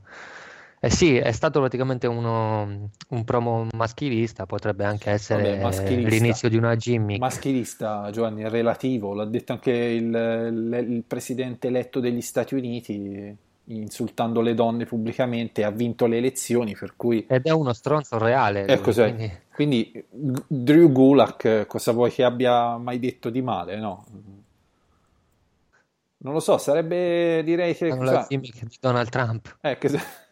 Eh 0.80 0.90
sì, 0.90 1.16
è 1.16 1.32
stato 1.32 1.58
praticamente 1.58 2.06
uno, 2.06 2.90
un 3.08 3.24
promo 3.24 3.66
maschilista, 3.74 4.46
potrebbe 4.46 4.84
anche 4.84 5.10
essere 5.10 5.58
Vabbè, 5.58 5.90
l'inizio 5.90 6.48
di 6.48 6.56
una 6.56 6.76
gimmick. 6.76 7.18
Maschilista, 7.18 8.08
Giovanni, 8.12 8.42
è 8.42 8.48
relativo, 8.48 9.12
l'ha 9.12 9.24
detto 9.24 9.52
anche 9.52 9.72
il, 9.72 10.84
il- 10.88 11.02
presidente 11.04 11.66
eletto 11.66 11.98
degli 11.98 12.20
Stati 12.20 12.54
Uniti, 12.54 13.36
insultando 13.64 14.40
le 14.40 14.54
donne 14.54 14.84
pubblicamente, 14.84 15.64
ha 15.64 15.70
vinto 15.70 16.06
le 16.06 16.18
elezioni, 16.18 16.76
per 16.78 16.94
cui... 16.96 17.26
Ed 17.28 17.46
è 17.46 17.50
uno 17.50 17.72
stronzo 17.72 18.16
reale. 18.16 18.64
lui, 18.64 18.72
Ecco, 18.72 18.92
quindi- 18.92 19.32
quindi 19.52 20.04
Drew 20.10 20.92
Gulak, 20.92 21.66
cosa 21.66 21.90
vuoi 21.90 22.12
che 22.12 22.22
abbia 22.22 22.76
mai 22.76 23.00
detto 23.00 23.30
di 23.30 23.42
male, 23.42 23.76
no? 23.78 24.04
Non 26.18 26.32
lo 26.32 26.40
so, 26.40 26.56
sarebbe 26.58 27.42
direi 27.44 27.74
che... 27.74 27.88
Fanno 27.88 28.04
la 28.04 28.26
gimmick 28.28 28.64
di 28.64 28.76
Donald 28.80 29.08
Trump. 29.08 29.58
Eh, 29.60 29.76
che... 29.78 30.26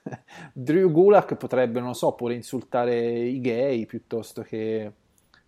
Drew 0.52 0.90
Gulak 0.90 1.36
potrebbe, 1.36 1.80
non 1.80 1.94
so, 1.94 2.12
pure 2.12 2.34
insultare 2.34 2.96
i 3.26 3.40
gay 3.40 3.86
piuttosto 3.86 4.42
che 4.42 4.92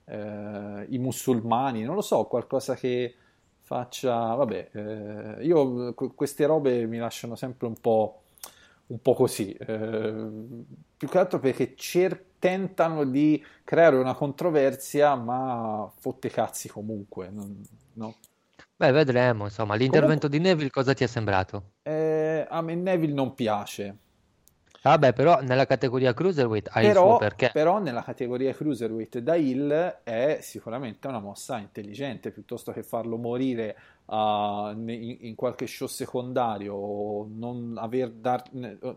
eh, 0.05 0.87
i 0.89 0.99
musulmani, 0.99 1.83
non 1.83 1.95
lo 1.95 2.01
so, 2.03 2.25
qualcosa 2.25 2.75
che 2.75 3.15
faccia... 3.63 4.35
Vabbè, 4.35 4.71
eh, 4.73 5.45
io 5.45 5.95
queste 5.95 6.47
robe 6.47 6.87
mi 6.87 6.99
lasciano 6.99 7.37
sempre 7.37 7.67
un 7.67 7.79
po', 7.81 8.23
un 8.87 9.01
po 9.03 9.15
così, 9.15 9.53
eh, 9.53 10.27
più 10.97 11.09
che 11.09 11.19
altro 11.19 11.39
perché 11.39 11.75
cer- 11.77 12.25
tentano 12.39 13.05
di 13.05 13.43
creare 13.65 13.97
una 13.97 14.15
controversia, 14.15 15.15
ma 15.15 15.91
fotte 15.99 16.29
cazzi 16.31 16.69
comunque, 16.69 17.29
non, 17.31 17.61
no? 17.95 18.17
Beh, 18.77 18.93
vedremo, 18.93 19.45
insomma, 19.45 19.75
l'intervento 19.75 20.27
Comunque, 20.27 20.31
di 20.31 20.39
Neville 20.39 20.71
cosa 20.71 20.95
ti 20.95 21.05
è 21.05 21.07
sembrato? 21.07 21.73
Eh, 21.83 22.47
a 22.49 22.63
me 22.63 22.75
Neville 22.77 23.13
non 23.15 23.35
piace. 23.35 23.99
Vabbè, 24.89 25.13
però 25.13 25.41
nella 25.43 25.67
categoria 25.67 26.15
Cruiserweight 26.15 26.71
hai 26.73 26.87
però, 26.87 27.03
il 27.03 27.09
suo 27.09 27.19
perché. 27.19 27.51
Però 27.53 27.79
nella 27.79 28.03
categoria 28.03 28.55
Cruiserweight 28.55 29.19
da 29.19 29.35
Hill 29.35 29.71
è 30.03 30.39
sicuramente 30.41 31.07
una 31.09 31.21
mossa 31.21 31.59
intelligente, 31.59 32.31
piuttosto 32.31 32.73
che 32.73 32.83
farlo 32.83 33.19
morire 33.19 33.77
uh, 34.07 34.71
in, 34.71 35.17
in, 35.21 35.35
qualche 35.35 35.67
show 35.67 35.87
secondario 35.87 36.75
o 36.75 37.29
non, 37.31 37.77
aver 37.79 38.11
dar, 38.11 38.43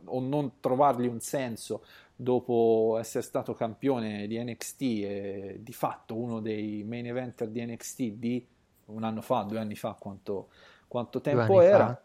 o 0.06 0.20
non 0.22 0.54
trovargli 0.62 1.08
un 1.08 1.20
senso 1.20 1.84
dopo 2.16 2.98
essere 3.00 3.24
stato 3.24 3.54
campione 3.54 4.28
di 4.28 4.42
NXT 4.42 4.82
e 4.82 5.60
di 5.60 5.74
fatto 5.74 6.16
uno 6.16 6.40
dei 6.40 6.84
main 6.84 7.08
eventer 7.08 7.50
di 7.50 7.66
NXT 7.66 8.02
di 8.12 8.48
un 8.86 9.04
anno 9.04 9.22
fa, 9.22 9.42
due 9.42 9.60
anni 9.60 9.76
fa, 9.76 9.96
quanto, 10.00 10.50
quanto 10.88 11.20
tempo 11.20 11.60
era. 11.62 12.02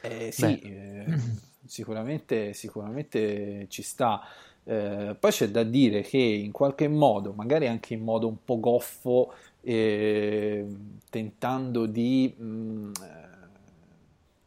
Eh, 0.00 0.30
sì, 0.32 0.58
eh, 0.60 1.06
sicuramente, 1.66 2.52
sicuramente 2.52 3.66
ci 3.68 3.82
sta. 3.82 4.20
Eh, 4.64 5.16
poi 5.18 5.30
c'è 5.30 5.48
da 5.48 5.62
dire 5.62 6.02
che 6.02 6.18
in 6.18 6.52
qualche 6.52 6.88
modo, 6.88 7.32
magari 7.32 7.66
anche 7.66 7.94
in 7.94 8.02
modo 8.02 8.28
un 8.28 8.36
po' 8.44 8.60
goffo, 8.60 9.34
eh, 9.60 10.66
tentando 11.10 11.86
di 11.86 12.34
mh, 12.36 12.44
mm, 12.44 12.92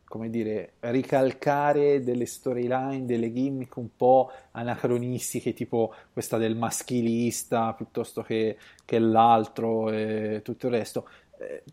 come 0.08 0.30
dire, 0.30 0.74
ricalcare 0.80 2.02
delle 2.02 2.26
storyline, 2.26 3.06
delle 3.06 3.32
gimmick 3.32 3.76
un 3.76 3.90
po' 3.96 4.32
anacronistiche, 4.52 5.54
tipo 5.54 5.94
questa 6.14 6.38
del 6.38 6.56
maschilista 6.56 7.74
piuttosto 7.74 8.22
che, 8.24 8.58
che 8.86 9.00
l'altro 9.00 9.92
e 9.92 10.42
tutto 10.44 10.68
il 10.68 10.74
resto. 10.74 11.08
Eh, 11.40 11.64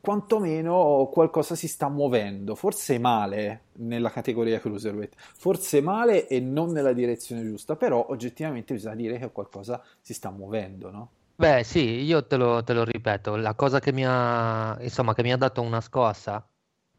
quantomeno 0.00 1.08
qualcosa 1.12 1.54
si 1.54 1.68
sta 1.68 1.88
muovendo, 1.88 2.54
forse 2.54 2.98
male 2.98 3.62
nella 3.74 4.10
categoria 4.10 4.58
cruiserweight, 4.58 5.14
forse 5.16 5.80
male 5.80 6.26
e 6.26 6.40
non 6.40 6.72
nella 6.72 6.92
direzione 6.92 7.42
giusta, 7.42 7.76
però 7.76 8.06
oggettivamente 8.08 8.74
bisogna 8.74 8.96
dire 8.96 9.18
che 9.18 9.30
qualcosa 9.30 9.82
si 10.00 10.14
sta 10.14 10.30
muovendo, 10.30 10.90
no? 10.90 11.10
Beh, 11.36 11.64
sì, 11.64 12.02
io 12.02 12.26
te 12.26 12.36
lo, 12.36 12.64
te 12.64 12.72
lo 12.72 12.82
ripeto, 12.82 13.36
la 13.36 13.54
cosa 13.54 13.78
che 13.78 13.92
mi 13.92 14.04
ha, 14.06 14.76
insomma, 14.80 15.14
che 15.14 15.22
mi 15.22 15.32
ha 15.32 15.36
dato 15.36 15.60
una 15.60 15.80
scossa 15.80 16.46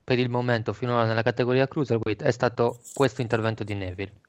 per 0.04 0.20
il 0.20 0.30
momento 0.30 0.74
finora 0.74 1.06
nella 1.06 1.24
categoria 1.24 1.68
cruiserweight 1.68 2.24
è 2.24 2.32
stato 2.32 2.80
questo 2.94 3.22
intervento 3.22 3.64
di 3.64 3.74
Neville, 3.74 4.22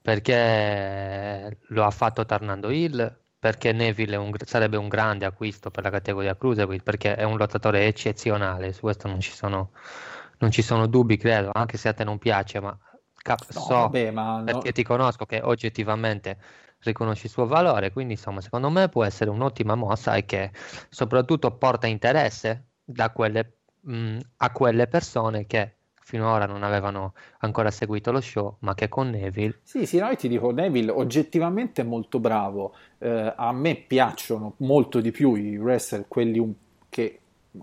perché 0.00 1.58
lo 1.68 1.84
ha 1.84 1.90
fatto 1.90 2.24
tornando 2.26 2.70
Hill, 2.70 3.20
perché 3.42 3.72
Neville 3.72 4.14
un, 4.14 4.32
sarebbe 4.44 4.76
un 4.76 4.86
grande 4.86 5.24
acquisto 5.24 5.72
per 5.72 5.82
la 5.82 5.90
categoria 5.90 6.36
Cruiserweight 6.36 6.84
perché 6.84 7.16
è 7.16 7.24
un 7.24 7.36
lottatore 7.36 7.88
eccezionale, 7.88 8.72
su 8.72 8.82
questo 8.82 9.08
non 9.08 9.18
ci 9.18 9.32
sono, 9.32 9.72
non 10.38 10.52
ci 10.52 10.62
sono 10.62 10.86
dubbi, 10.86 11.16
credo, 11.16 11.50
anche 11.52 11.76
se 11.76 11.88
a 11.88 11.92
te 11.92 12.04
non 12.04 12.18
piace, 12.18 12.60
ma 12.60 12.78
cap- 13.16 13.52
no, 13.52 13.60
so 13.60 13.74
vabbè, 13.74 14.12
ma 14.12 14.44
perché 14.44 14.66
no... 14.66 14.72
ti 14.72 14.84
conosco 14.84 15.26
che 15.26 15.40
oggettivamente 15.42 16.38
riconosci 16.84 17.26
il 17.26 17.32
suo 17.32 17.46
valore, 17.48 17.90
quindi 17.90 18.12
insomma 18.12 18.40
secondo 18.40 18.70
me 18.70 18.88
può 18.88 19.02
essere 19.02 19.30
un'ottima 19.30 19.74
mossa 19.74 20.14
e 20.14 20.24
che 20.24 20.52
soprattutto 20.88 21.50
porta 21.56 21.88
interesse 21.88 22.68
quelle, 23.12 23.58
mh, 23.80 24.18
a 24.36 24.52
quelle 24.52 24.86
persone 24.86 25.46
che 25.46 25.78
finora 26.02 26.46
non 26.46 26.62
avevano 26.62 27.14
ancora 27.38 27.70
seguito 27.70 28.10
lo 28.12 28.20
show, 28.20 28.56
ma 28.60 28.74
che 28.74 28.88
con 28.88 29.10
Neville... 29.10 29.60
Sì, 29.62 29.86
sì, 29.86 29.98
no, 29.98 30.14
ti 30.14 30.28
dico, 30.28 30.50
Neville 30.50 30.90
oggettivamente 30.90 31.82
è 31.82 31.84
molto 31.84 32.18
bravo, 32.18 32.74
eh, 32.98 33.32
a 33.34 33.52
me 33.52 33.76
piacciono 33.76 34.54
molto 34.58 35.00
di 35.00 35.10
più 35.10 35.34
i 35.34 35.56
wrestler, 35.56 36.04
quelli 36.08 36.38
un... 36.38 36.52
che 36.88 37.18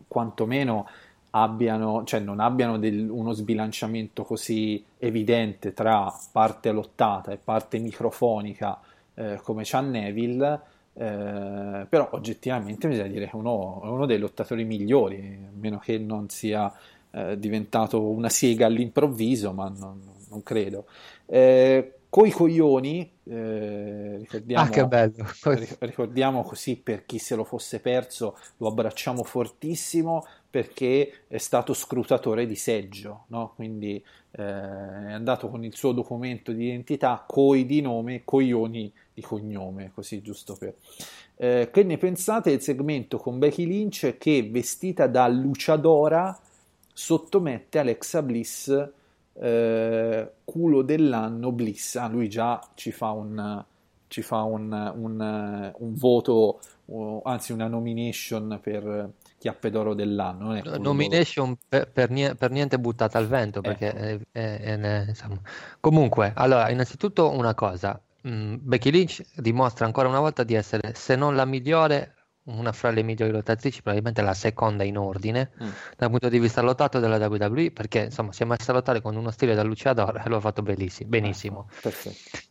quantomeno 0.07 0.87
abbiano, 1.31 2.03
cioè 2.05 2.19
non 2.19 2.39
abbiano 2.39 2.77
del, 2.77 3.09
uno 3.09 3.33
sbilanciamento 3.33 4.23
così 4.23 4.83
evidente 4.97 5.73
tra 5.73 6.11
parte 6.31 6.71
lottata 6.71 7.31
e 7.31 7.37
parte 7.37 7.77
microfonica 7.77 8.79
eh, 9.13 9.39
come 9.43 9.63
c'ha 9.65 9.81
Neville, 9.81 10.59
eh, 10.93 11.85
però 11.87 12.09
oggettivamente 12.11 12.87
bisogna 12.87 13.09
dire 13.09 13.27
che 13.27 13.35
uno, 13.35 13.81
è 13.83 13.87
uno 13.87 14.05
dei 14.05 14.17
lottatori 14.17 14.63
migliori, 14.63 15.39
a 15.45 15.51
meno 15.53 15.77
che 15.77 15.97
non 15.97 16.29
sia 16.29 16.71
eh, 17.11 17.37
diventato 17.37 18.01
una 18.01 18.29
siega 18.29 18.65
all'improvviso, 18.65 19.51
ma 19.53 19.69
non, 19.69 20.01
non 20.29 20.43
credo. 20.43 20.85
Eh, 21.25 21.93
coi 22.09 22.31
coglioni, 22.31 23.09
eh, 23.25 24.17
ricordiamo, 24.17 24.63
ah, 24.63 24.69
che 24.69 24.85
bello. 24.87 25.25
ricordiamo 25.79 26.43
così 26.43 26.75
per 26.75 27.05
chi 27.05 27.19
se 27.19 27.35
lo 27.35 27.43
fosse 27.43 27.79
perso, 27.79 28.37
lo 28.57 28.67
abbracciamo 28.67 29.23
fortissimo 29.23 30.25
perché 30.49 31.25
è 31.27 31.37
stato 31.37 31.73
scrutatore 31.73 32.47
di 32.47 32.55
seggio, 32.55 33.25
no? 33.27 33.53
quindi 33.55 34.03
eh, 34.31 34.43
è 34.43 35.11
andato 35.11 35.49
con 35.49 35.63
il 35.63 35.75
suo 35.75 35.91
documento 35.91 36.51
di 36.51 36.65
identità, 36.65 37.23
coi 37.27 37.67
di 37.67 37.81
nome, 37.81 38.23
coglioni 38.25 38.91
di 39.13 39.21
cognome, 39.21 39.91
così 39.93 40.21
giusto 40.21 40.55
per... 40.55 40.73
Eh, 41.35 41.69
che 41.71 41.83
ne 41.83 41.97
pensate 41.97 42.49
del 42.49 42.61
segmento 42.61 43.17
con 43.17 43.37
Becky 43.37 43.65
Lynch 43.65 44.17
che 44.17 44.49
vestita 44.49 45.05
da 45.05 45.27
luciadora 45.27 46.37
sottomette 46.99 47.79
Alexa 47.79 48.21
Bliss 48.21 48.89
eh, 49.33 50.31
culo 50.43 50.81
dell'anno 50.81 51.53
Bliss. 51.53 51.95
Ah, 51.95 52.09
lui 52.09 52.27
già 52.27 52.59
ci 52.73 52.91
fa 52.91 53.11
un, 53.11 53.63
ci 54.09 54.21
fa 54.21 54.41
un, 54.41 54.69
un, 54.95 55.73
un 55.77 55.93
voto, 55.93 56.59
uh, 56.85 57.21
anzi 57.23 57.53
una 57.53 57.67
nomination 57.67 58.59
per 58.61 59.11
chiappe 59.37 59.69
d'oro 59.69 59.93
dell'anno. 59.93 60.57
Eh, 60.57 60.77
nomination 60.77 61.55
per, 61.69 61.89
per, 61.89 62.09
niente, 62.09 62.35
per, 62.35 62.51
niente 62.51 62.77
buttata 62.77 63.17
al 63.17 63.27
vento, 63.27 63.61
perché 63.61 63.93
ecco. 63.93 64.23
è, 64.33 64.59
è, 64.59 64.77
è, 64.77 65.05
insomma. 65.07 65.39
comunque, 65.79 66.33
allora, 66.35 66.69
innanzitutto 66.69 67.31
una 67.31 67.53
cosa, 67.53 67.97
mm, 68.27 68.55
Becky 68.59 68.91
Lynch 68.91 69.23
dimostra 69.35 69.85
ancora 69.85 70.09
una 70.09 70.19
volta 70.19 70.43
di 70.43 70.53
essere, 70.53 70.93
se 70.95 71.15
non 71.15 71.37
la 71.37 71.45
migliore, 71.45 72.15
una 72.57 72.71
fra 72.71 72.91
le 72.91 73.03
migliori 73.03 73.31
lottatrici, 73.31 73.81
probabilmente 73.81 74.21
la 74.21 74.33
seconda 74.33 74.83
in 74.83 74.97
ordine 74.97 75.51
mm. 75.61 75.69
dal 75.97 76.09
punto 76.09 76.29
di 76.29 76.39
vista 76.39 76.61
lottato 76.61 76.99
della 76.99 77.17
WWE, 77.25 77.71
perché 77.71 78.05
insomma 78.05 78.31
si 78.31 78.43
è 78.43 78.45
messa 78.45 78.71
a 78.71 78.75
lottare 78.75 79.01
con 79.01 79.15
uno 79.15 79.31
stile 79.31 79.55
da 79.55 79.63
luciador 79.63 80.21
e 80.25 80.29
lo 80.29 80.37
ha 80.37 80.41
fatto 80.41 80.61
bellissimo. 80.61 81.09
benissimo. 81.09 81.67
Ah, 81.69 81.73
perfetto. 81.81 82.47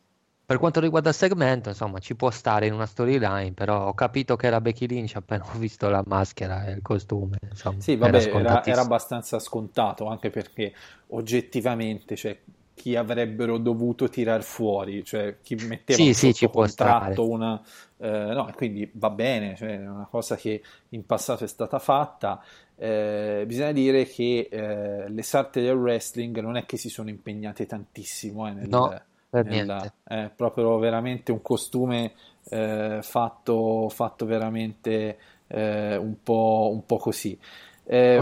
Per 0.48 0.56
quanto 0.56 0.80
riguarda 0.80 1.10
il 1.10 1.14
segmento, 1.14 1.68
insomma, 1.68 1.98
ci 1.98 2.16
può 2.16 2.30
stare 2.30 2.64
in 2.64 2.72
una 2.72 2.86
storyline, 2.86 3.52
però 3.52 3.88
ho 3.88 3.92
capito 3.92 4.34
che 4.36 4.46
era 4.46 4.62
Becky 4.62 4.86
Lynch 4.86 5.14
appena 5.14 5.44
ho 5.44 5.58
visto 5.58 5.90
la 5.90 6.02
maschera 6.06 6.64
e 6.64 6.70
il 6.70 6.80
costume. 6.80 7.36
Insomma, 7.50 7.78
sì, 7.80 7.96
vabbè, 7.96 8.34
era, 8.34 8.64
era, 8.64 8.80
abbastanza 8.80 9.38
scontato, 9.40 10.06
anche 10.06 10.30
perché 10.30 10.72
oggettivamente, 11.08 12.16
cioè, 12.16 12.40
chi 12.78 12.94
avrebbero 12.94 13.58
dovuto 13.58 14.08
tirar 14.08 14.44
fuori, 14.44 15.04
cioè 15.04 15.38
chi 15.42 15.56
metteva 15.66 16.00
sì, 16.00 16.14
sì, 16.14 16.32
ci 16.32 16.48
contratto 16.48 17.28
una... 17.28 17.60
Eh, 18.00 18.08
no, 18.08 18.52
quindi 18.54 18.88
va 18.94 19.10
bene, 19.10 19.56
cioè, 19.56 19.80
è 19.80 19.88
una 19.88 20.06
cosa 20.08 20.36
che 20.36 20.62
in 20.90 21.04
passato 21.04 21.42
è 21.42 21.48
stata 21.48 21.80
fatta. 21.80 22.40
Eh, 22.76 23.42
bisogna 23.44 23.72
dire 23.72 24.04
che 24.04 24.48
eh, 24.48 25.08
le 25.08 25.22
sarte 25.22 25.60
del 25.60 25.74
wrestling 25.74 26.38
non 26.38 26.56
è 26.56 26.64
che 26.64 26.76
si 26.76 26.88
sono 26.88 27.08
impegnate 27.08 27.66
tantissimo 27.66 28.46
eh, 28.46 28.52
nel, 28.52 28.68
no, 28.68 28.96
nel, 29.30 29.92
è 30.04 30.30
proprio 30.34 30.78
veramente 30.78 31.32
un 31.32 31.42
costume 31.42 32.12
eh, 32.48 33.00
fatto, 33.02 33.88
fatto 33.88 34.24
veramente 34.26 35.18
eh, 35.48 35.96
un 35.96 36.22
po', 36.22 36.70
un, 36.72 36.86
po', 36.86 36.98
così. 36.98 37.36
Eh, 37.84 38.20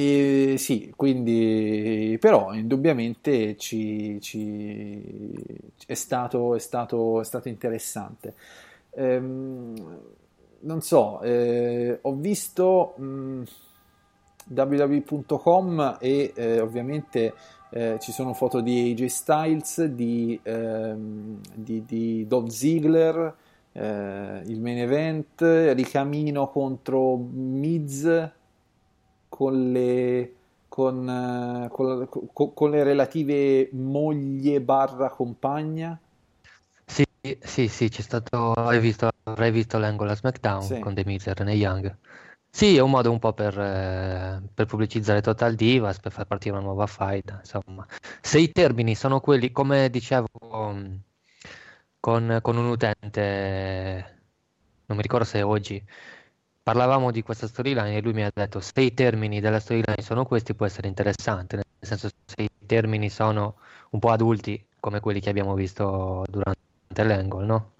e 0.00 0.54
sì, 0.58 0.92
quindi 0.94 2.16
però 2.20 2.54
indubbiamente 2.54 3.56
ci, 3.56 4.20
ci, 4.20 5.02
è, 5.88 5.94
stato, 5.94 6.54
è, 6.54 6.60
stato, 6.60 7.20
è, 7.20 7.24
stato, 7.24 7.48
interessante. 7.48 8.34
Ehm, 8.90 9.98
non 10.60 10.82
so, 10.82 11.20
eh, 11.22 11.98
ho 12.00 12.14
visto 12.14 12.94
mh, 12.96 13.42
www.com 14.46 15.96
e 15.98 16.32
eh, 16.32 16.60
ovviamente 16.60 17.34
eh, 17.70 17.98
ci 18.00 18.12
sono 18.12 18.34
foto 18.34 18.60
di 18.60 18.92
AJ 18.92 19.04
Styles, 19.06 19.84
di, 19.86 20.38
ehm, 20.44 21.40
di, 21.52 21.84
di 21.84 22.24
Dolph 22.28 22.50
Ziggler, 22.50 23.34
eh, 23.72 24.42
il 24.46 24.60
main 24.60 24.78
event, 24.78 25.40
Ricamino 25.74 26.50
contro 26.50 27.16
Miz 27.16 28.36
con 29.28 29.72
le, 29.72 30.34
con, 30.68 31.08
eh, 31.08 31.68
con- 31.70 32.54
con- 32.54 32.70
le 32.70 32.82
relative 32.82 33.68
moglie 33.72 34.60
barra 34.60 35.10
compagna? 35.10 35.98
Sì, 36.86 37.04
sì, 37.40 37.68
sì, 37.68 37.88
c'è 37.88 38.02
stato, 38.02 38.52
hai 38.52 38.80
visto, 38.80 39.08
avrai 39.24 39.50
visto 39.50 39.78
l'angolo 39.78 40.12
a 40.12 40.14
SmackDown 40.14 40.62
Sì. 40.62 40.78
con 40.78 40.94
The 40.94 41.04
Miz 41.04 41.26
e 41.26 41.34
Young. 41.52 41.96
Sì, 42.50 42.76
è 42.76 42.80
un 42.80 42.90
modo 42.90 43.10
un 43.10 43.18
po' 43.18 43.32
per, 43.34 43.58
eh, 43.58 44.42
per 44.52 44.66
pubblicizzare 44.66 45.20
Total 45.20 45.54
Divas, 45.54 46.00
per 46.00 46.12
far 46.12 46.26
partire 46.26 46.54
una 46.56 46.64
nuova 46.64 46.86
fight, 46.86 47.38
insomma. 47.40 47.86
Se 48.20 48.38
i 48.40 48.50
termini 48.50 48.94
sono 48.94 49.20
quelli, 49.20 49.52
come 49.52 49.90
dicevo 49.90 50.26
mm, 50.72 50.94
con, 52.00 52.38
con 52.42 52.56
un 52.56 52.66
utente, 52.66 54.20
non 54.86 54.96
mi 54.96 55.02
ricordo 55.02 55.24
se 55.24 55.42
oggi, 55.42 55.82
parlavamo 56.68 57.10
di 57.10 57.22
questa 57.22 57.46
storyline 57.46 57.96
e 57.96 58.02
lui 58.02 58.12
mi 58.12 58.22
ha 58.22 58.30
detto 58.30 58.60
se 58.60 58.82
i 58.82 58.92
termini 58.92 59.40
della 59.40 59.58
storyline 59.58 60.02
sono 60.02 60.26
questi 60.26 60.52
può 60.52 60.66
essere 60.66 60.86
interessante, 60.86 61.56
nel 61.56 61.64
senso 61.80 62.10
se 62.26 62.42
i 62.42 62.50
termini 62.66 63.08
sono 63.08 63.54
un 63.90 63.98
po' 63.98 64.10
adulti 64.10 64.62
come 64.78 65.00
quelli 65.00 65.18
che 65.18 65.30
abbiamo 65.30 65.54
visto 65.54 66.26
durante 66.28 66.58
l'angle, 67.04 67.46
no? 67.46 67.70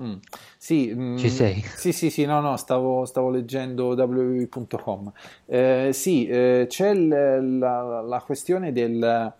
Mm. 0.00 0.14
Sì, 0.56 0.92
mm, 0.94 1.16
Ci 1.16 1.30
sei? 1.30 1.60
Sì, 1.62 1.92
sì, 1.92 2.10
sì, 2.10 2.24
no, 2.26 2.40
no, 2.40 2.56
stavo, 2.56 3.04
stavo 3.04 3.30
leggendo 3.30 3.86
www.com. 3.88 5.12
Eh, 5.46 5.90
sì, 5.92 6.28
eh, 6.28 6.66
c'è 6.68 6.90
il- 6.90 7.58
la, 7.58 8.02
la 8.02 8.20
questione 8.20 8.70
del... 8.72 9.32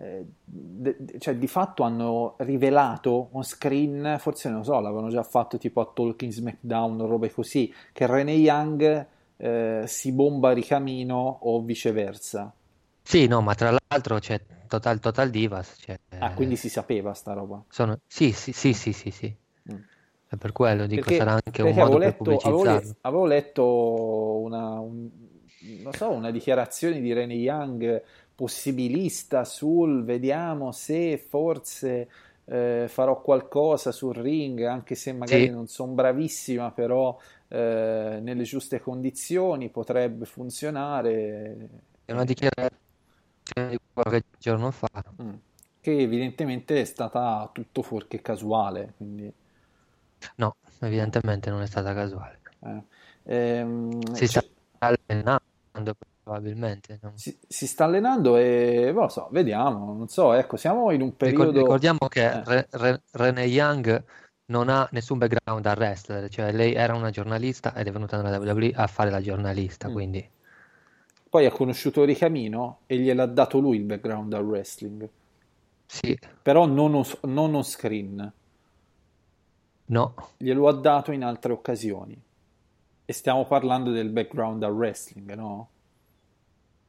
eh, 0.00 1.18
cioè, 1.18 1.36
di 1.36 1.46
fatto 1.46 1.82
hanno 1.82 2.34
rivelato 2.38 3.28
on 3.32 3.42
screen, 3.44 4.16
forse 4.18 4.48
non 4.48 4.64
so, 4.64 4.80
l'avevano 4.80 5.08
già 5.08 5.22
fatto 5.22 5.58
tipo 5.58 5.80
a 5.80 5.90
Talking 5.92 6.32
SmackDown 6.32 7.00
o 7.00 7.06
robe 7.06 7.30
così, 7.30 7.72
che 7.92 8.06
Renee 8.06 8.36
Young 8.36 9.06
eh, 9.36 9.82
si 9.86 10.12
bomba 10.12 10.52
ricamino 10.52 11.38
o 11.42 11.60
viceversa. 11.62 12.52
Sì, 13.02 13.26
no, 13.26 13.40
ma 13.42 13.54
tra 13.54 13.70
l'altro 13.88 14.18
c'è 14.18 14.40
Total, 14.66 14.98
Total 15.00 15.28
Divas, 15.30 15.76
cioè, 15.80 15.98
Ah, 16.18 16.32
quindi 16.34 16.56
si 16.56 16.68
sapeva 16.68 17.14
sta 17.14 17.32
roba. 17.32 17.64
sono... 17.68 17.98
Sì, 18.06 18.32
sì, 18.32 18.52
sì, 18.52 18.72
sì, 18.74 18.92
sì, 18.92 19.10
sì. 19.10 19.34
Mm. 19.70 19.76
È 20.28 20.36
per 20.36 20.52
quello, 20.52 20.86
dico, 20.86 21.04
Perché, 21.04 21.16
sarà 21.16 21.32
anche 21.32 21.62
un 21.62 21.74
modo 21.74 21.96
avevo 21.96 21.98
per 21.98 22.12
letto, 22.12 22.40
avevo, 22.42 22.64
le- 22.64 22.72
pubblicizzarlo. 22.72 22.96
avevo 23.02 23.26
letto 23.26 23.64
una, 24.40 24.78
un- 24.80 25.10
non 25.82 25.92
so, 25.92 26.10
una 26.10 26.30
dichiarazione 26.30 27.00
di 27.00 27.12
Renee 27.12 27.36
Young 27.36 28.02
possibilista 28.40 29.44
sul 29.44 30.04
vediamo 30.04 30.72
se 30.72 31.18
forse 31.18 32.08
eh, 32.44 32.86
farò 32.88 33.20
qualcosa 33.20 33.92
sul 33.92 34.14
ring, 34.14 34.62
anche 34.64 34.94
se 34.94 35.12
magari 35.12 35.48
Sì. 35.48 35.50
non 35.50 35.66
sono 35.66 35.92
bravissima, 35.92 36.70
però 36.72 37.18
eh, 37.48 38.18
nelle 38.22 38.42
giuste 38.44 38.80
condizioni 38.80 39.68
potrebbe 39.70 40.24
funzionare. 40.24 41.68
È 42.04 42.12
una 42.12 42.24
dichiarazione 42.24 42.76
di 43.70 43.78
qualche 43.92 44.22
giorno 44.38 44.70
fa. 44.70 44.88
Mm. 45.22 45.34
Che 45.80 45.98
evidentemente 45.98 46.80
è 46.80 46.84
stata 46.84 47.48
tutto 47.52 47.82
fuorché 47.82 48.20
casuale, 48.20 48.94
quindi... 48.96 49.32
No, 50.38 50.56
evidentemente 50.80 51.50
non 51.50 51.62
è 51.62 51.66
stata 51.66 51.94
casuale. 51.94 52.40
eh. 52.62 52.82
Ehm, 53.24 54.00
Si 54.12 54.26
sta 54.26 54.40
c'è- 54.40 54.48
allenando 54.78 55.94
probabilmente. 56.30 56.98
no? 57.02 57.12
Si, 57.16 57.36
si 57.48 57.66
sta 57.66 57.84
allenando 57.84 58.36
e 58.36 58.90
non 58.92 59.02
lo 59.04 59.08
so, 59.08 59.28
vediamo, 59.32 59.92
non 59.94 60.06
so, 60.08 60.32
ecco, 60.32 60.56
siamo 60.56 60.90
in 60.92 61.02
un 61.02 61.16
periodo... 61.16 61.50
Ricordiamo 61.58 62.06
che 62.08 62.24
Eh. 62.24 62.42
Re- 62.44 62.68
Re- 62.70 63.02
Renee 63.12 63.46
Young 63.46 64.04
non 64.46 64.68
ha 64.68 64.88
nessun 64.92 65.18
background 65.18 65.62
da 65.62 65.72
wrestler, 65.72 66.28
cioè 66.28 66.52
lei 66.52 66.74
era 66.74 66.94
una 66.94 67.10
giornalista 67.10 67.74
ed 67.74 67.88
è 67.88 67.92
venuta 67.92 68.20
nella 68.20 68.38
WWE 68.38 68.72
a 68.74 68.86
fare 68.86 69.10
la 69.10 69.20
giornalista, 69.20 69.88
Mm. 69.88 69.92
quindi 69.92 70.30
Poi 71.30 71.46
ha 71.46 71.50
conosciuto 71.52 72.04
Ricamino 72.04 72.78
e 72.86 72.96
gliel'ha 72.98 73.26
dato 73.26 73.58
lui 73.58 73.76
il 73.76 73.84
background 73.84 74.32
al 74.32 74.44
wrestling, 74.44 75.08
sì, 75.86 76.16
però 76.42 76.66
non, 76.66 76.94
on- 76.94 77.04
non 77.22 77.54
on 77.54 77.62
screen, 77.64 78.32
no, 79.86 80.14
glielo 80.36 80.68
ha 80.68 80.72
dato 80.72 81.12
in 81.12 81.22
altre 81.24 81.52
occasioni. 81.52 82.20
E 83.04 83.12
stiamo 83.12 83.44
parlando 83.44 83.90
del 83.90 84.08
background 84.10 84.62
al 84.62 84.72
wrestling, 84.72 85.32
no? 85.34 85.68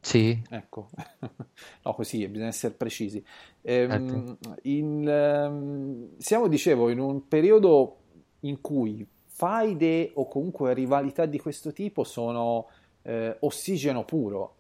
Sì, 0.02 0.42
Ecco, 0.50 0.90
no, 1.84 1.94
così 1.94 2.28
bisogna 2.28 2.50
essere 2.50 2.74
precisi. 2.74 3.24
Ehm, 3.62 3.90
Certo. 3.90 4.58
in, 4.64 5.08
ehm, 5.08 6.18
siamo, 6.18 6.48
dicevo, 6.48 6.90
in 6.90 7.00
un 7.00 7.28
periodo 7.28 7.98
in 8.42 8.60
cui 8.62 9.08
faide 9.26 10.12
o 10.16 10.28
comunque 10.28 10.74
rivalità 10.74 11.26
di 11.26 11.40
questo 11.40 11.72
tipo 11.72 12.04
sono 12.04 12.68
eh, 13.04 13.38
ossigeno 13.42 14.04
puro, 14.04 14.56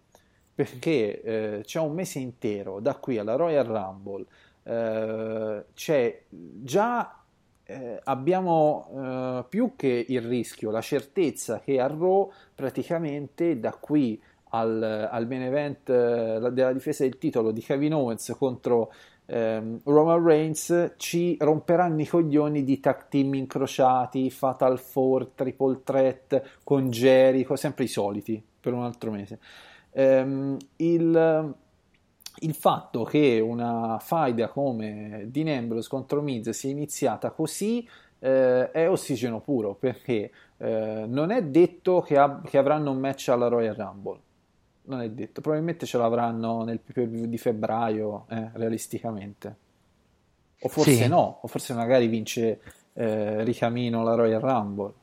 perché 0.53 1.21
eh, 1.21 1.61
c'è 1.63 1.79
un 1.79 1.93
mese 1.93 2.19
intero 2.19 2.79
da 2.79 2.95
qui 2.95 3.17
alla 3.17 3.35
Royal 3.35 3.65
Rumble, 3.65 4.25
eh, 4.63 5.65
c'è 5.73 6.23
già 6.29 7.21
eh, 7.63 7.99
abbiamo 8.03 8.89
eh, 8.93 9.45
più 9.47 9.73
che 9.75 10.05
il 10.07 10.21
rischio, 10.21 10.71
la 10.71 10.81
certezza 10.81 11.59
che 11.59 11.79
a 11.79 11.87
Raw 11.87 12.31
praticamente 12.53 13.59
da 13.59 13.71
qui 13.73 14.21
al, 14.51 15.09
al 15.11 15.27
main 15.27 15.41
event 15.43 15.89
eh, 15.89 16.39
la- 16.39 16.49
della 16.49 16.73
difesa 16.73 17.03
del 17.03 17.17
titolo 17.17 17.51
di 17.51 17.61
Kevin 17.61 17.93
Owens 17.93 18.35
contro 18.37 18.91
ehm, 19.25 19.81
Roman 19.83 20.23
Reigns 20.23 20.93
ci 20.97 21.37
romperanno 21.39 22.01
i 22.01 22.07
coglioni 22.07 22.63
di 22.63 22.79
tag 22.79 23.07
team 23.07 23.33
incrociati, 23.35 24.29
Fatal 24.29 24.79
Four, 24.79 25.27
Triple 25.35 25.81
Threat 25.83 26.41
con 26.63 26.89
Jericho, 26.89 27.55
sempre 27.55 27.85
i 27.85 27.87
soliti 27.87 28.41
per 28.59 28.73
un 28.73 28.83
altro 28.83 29.11
mese. 29.11 29.39
Ehm, 29.91 30.57
il, 30.77 31.55
il 32.39 32.53
fatto 32.53 33.03
che 33.03 33.39
una 33.39 33.97
faida 33.99 34.47
come 34.49 35.27
Dean 35.29 35.47
Ambrose 35.47 35.89
contro 35.89 36.21
Miz 36.21 36.49
sia 36.49 36.69
iniziata 36.69 37.31
così 37.31 37.87
eh, 38.19 38.71
è 38.71 38.89
ossigeno 38.89 39.39
puro 39.39 39.73
perché 39.75 40.31
eh, 40.57 41.05
non 41.07 41.31
è 41.31 41.43
detto 41.43 42.01
che, 42.01 42.17
ab- 42.17 42.47
che 42.47 42.57
avranno 42.57 42.91
un 42.91 42.99
match 42.99 43.29
alla 43.29 43.47
Royal 43.47 43.75
Rumble. 43.75 44.19
Non 44.83 45.01
è 45.01 45.09
detto, 45.09 45.41
probabilmente 45.41 45.85
ce 45.85 45.97
l'avranno 45.97 46.63
nel 46.63 46.79
pay-per-view 46.79 47.25
di 47.25 47.37
febbraio, 47.37 48.25
eh, 48.29 48.49
realisticamente. 48.53 49.55
O 50.61 50.69
forse 50.69 50.93
Sì. 50.95 51.07
no, 51.07 51.39
o 51.41 51.47
forse 51.47 51.73
magari 51.73 52.07
vince 52.07 52.59
eh, 52.93 53.43
Ricamino 53.43 54.03
la 54.03 54.15
Royal 54.15 54.41
Rumble. 54.41 54.93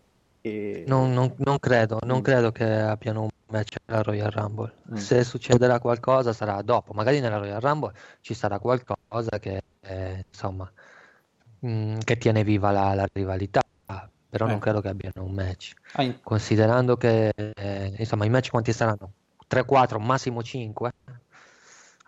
E... 0.40 0.84
non, 0.86 1.12
non- 1.12 1.34
non 1.38 1.58
credo, 1.58 1.98
non 2.02 2.18
Mm. 2.18 2.22
credo 2.22 2.52
che 2.52 2.64
abbiano 2.64 3.22
un 3.22 3.28
match 3.46 3.76
alla 3.86 4.02
Royal 4.02 4.30
Rumble. 4.30 4.72
Mm. 4.92 4.94
Se 4.96 5.24
succederà 5.24 5.78
qualcosa 5.80 6.32
sarà 6.32 6.60
dopo, 6.62 6.92
magari 6.92 7.20
nella 7.20 7.38
Royal 7.38 7.60
Rumble 7.60 7.92
ci 8.20 8.34
sarà 8.34 8.58
qualcosa 8.58 9.38
che, 9.40 9.62
eh, 9.80 10.24
insomma, 10.28 10.70
mm, 11.66 11.98
che 12.04 12.18
tiene 12.18 12.44
viva 12.44 12.70
la, 12.70 12.94
la 12.94 13.06
rivalità, 13.12 13.62
però 14.30 14.46
non 14.46 14.56
Eh. 14.56 14.60
credo 14.60 14.80
che 14.80 14.88
abbiano 14.88 15.24
un 15.24 15.32
match. 15.32 15.72
Ah, 15.94 16.02
in- 16.02 16.20
Considerando 16.22 16.96
che, 16.96 17.32
eh, 17.34 17.94
insomma, 17.96 18.26
i 18.26 18.30
match 18.30 18.50
quanti 18.50 18.72
saranno? 18.72 19.12
3-4, 19.49 19.99
massimo 19.99 20.42
5? 20.42 20.92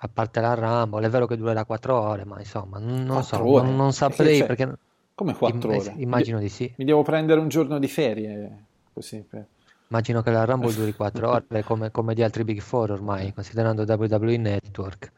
A 0.02 0.08
parte 0.12 0.40
la 0.40 0.54
Rumble, 0.54 1.06
è 1.06 1.10
vero 1.10 1.26
che 1.26 1.36
durerà 1.36 1.64
4 1.64 1.98
ore, 2.00 2.24
ma 2.24 2.38
insomma, 2.38 2.78
non, 2.78 3.22
so, 3.22 3.36
non, 3.42 3.76
non 3.76 3.92
saprei 3.92 4.38
c'è- 4.40 4.46
perché 4.46 4.72
Come 5.14 5.34
4 5.34 5.72
im- 5.72 5.78
ore? 5.78 5.94
immagino 5.98 6.38
di 6.38 6.48
sì. 6.48 6.72
Mi 6.76 6.84
devo 6.84 7.02
prendere 7.02 7.40
un 7.40 7.48
giorno 7.48 7.78
di 7.78 7.88
ferie, 7.88 8.64
così 8.92 9.22
per... 9.28 9.46
Immagino 9.88 10.22
che 10.22 10.30
la 10.30 10.44
Rumble 10.44 10.72
duri 10.74 10.94
4 10.94 11.28
ore 11.30 11.62
come, 11.64 11.90
come 11.90 12.14
gli 12.14 12.22
altri 12.22 12.44
Big 12.44 12.60
Four 12.60 12.92
ormai, 12.92 13.34
considerando 13.34 13.82
WWE 13.82 14.36
Network. 14.38 15.12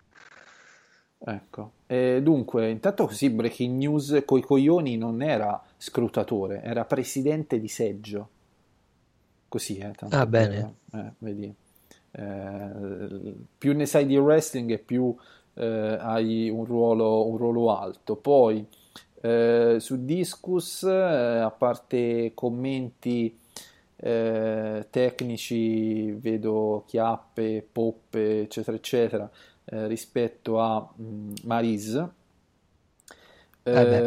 Ecco. 1.25 1.73
E 1.87 2.21
dunque, 2.21 2.69
intanto 2.71 3.07
così 3.07 3.31
Breaking 3.31 3.77
News 3.77 4.23
coi 4.27 4.41
coglioni 4.43 4.97
non 4.97 5.23
era 5.23 5.63
scrutatore, 5.77 6.63
era 6.63 6.85
presidente 6.85 7.61
di 7.61 7.69
seggio. 7.69 8.29
Così, 9.49 9.77
eh, 9.79 9.93
tanto 9.93 10.17
Ah, 10.17 10.27
bene. 10.27 10.75
eh, 10.93 11.13
vedi. 11.19 11.55
Eh, 12.13 13.35
più 13.59 13.75
ne 13.75 13.87
sai 13.87 14.07
di 14.07 14.17
wrestling 14.17 14.71
e 14.73 14.79
più 14.79 15.15
eh, 15.55 15.97
hai 16.01 16.51
un 16.51 16.65
ruolo, 16.65 17.27
un 17.29 17.37
ruolo 17.37 17.77
alto. 17.77 18.17
Poi 18.17 18.67
eh, 19.21 19.77
su 19.79 20.05
Discus, 20.05 20.83
eh, 20.85 20.91
a 21.41 21.51
parte 21.51 22.33
commenti 22.35 23.37
eh, 23.97 24.87
tecnici, 24.91 26.13
vedo 26.13 26.85
chiappe, 26.87 27.67
poppe, 27.71 28.41
eccetera, 28.43 28.77
eccetera, 28.77 29.31
rispetto 29.65 30.61
a 30.61 30.87
mh, 30.97 31.33
Eh, 33.65 33.87
beh. 33.87 34.03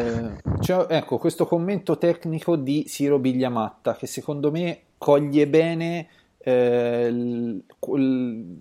c'è- 0.60 0.86
ecco, 0.90 1.18
questo 1.18 1.46
commento 1.46 1.98
tecnico 1.98 2.56
di 2.58 2.86
Siro 2.88 3.20
Bigliamatta 3.20 3.96
che 3.96 4.06
secondo 4.06 4.52
me 4.52 4.82
coglie 4.98 5.48
bene 5.48 6.08
eh, 6.48 7.08
il, 7.08 7.64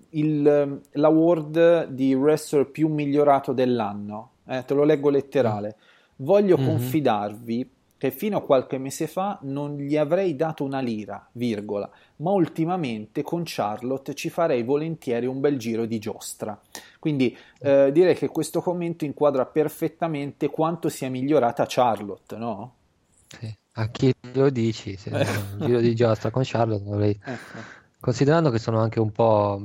il- 0.09 0.81
l'award 0.91 1.87
di 1.87 2.13
wrestler 2.15 2.69
più 2.69 2.87
migliorato 2.87 3.53
dell'anno. 3.53 4.31
Eh, 4.47 4.63
te 4.65 4.73
lo 4.73 4.83
leggo 4.83 5.09
letterale. 5.09 5.75
Voglio 6.17 6.57
Mhm. 6.57 6.65
confidarvi 6.65 7.57
che 7.59 7.69
che 7.97 8.11
fino 8.11 8.37
a 8.37 8.41
qualche 8.41 8.77
mese 8.77 9.07
fa 9.07 9.39
non 9.43 9.77
gli 9.77 9.95
avrei 9.95 10.35
dato 10.35 10.63
una 10.65 10.81
lira, 10.81 11.27
virgola, 11.31 11.89
ma 12.17 12.31
ultimamente 12.31 13.23
con 13.23 13.43
Charlotte 13.45 14.13
ci 14.13 14.29
farei 14.29 14.63
volentieri 14.63 15.25
un 15.25 15.39
bel 15.39 15.57
giro 15.57 15.85
di 15.85 15.97
giostra. 15.97 16.59
Quindi 16.99 17.35
eh, 17.61 17.91
direi 17.93 18.13
che 18.15 18.27
questo 18.27 18.61
commento 18.61 19.05
inquadra 19.05 19.45
perfettamente 19.45 20.49
quanto 20.49 20.89
sia 20.89 21.09
migliorata 21.09 21.65
Charlotte, 21.67 22.35
no? 22.35 22.73
Sì. 23.39 23.55
A 23.77 23.89
chi 23.89 24.13
lo 24.33 24.49
dici? 24.49 24.95
Se 24.95 25.09
un 25.11 25.65
giro 25.65 25.79
di 25.79 25.93
giostra 25.95 26.29
con 26.31 26.43
Charlotte 26.45 26.83
dovrei... 26.83 27.19
Ecco. 27.23 27.57
Considerando 27.99 28.49
che 28.51 28.59
sono 28.59 28.79
anche 28.79 28.99
un 28.99 29.11
po' 29.11 29.61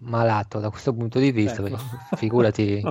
malato 0.00 0.58
da 0.60 0.70
questo 0.70 0.94
punto 0.94 1.18
di 1.18 1.32
vista, 1.32 1.62
Ecco. 1.66 1.76
perché 1.76 2.16
figurati, 2.16 2.80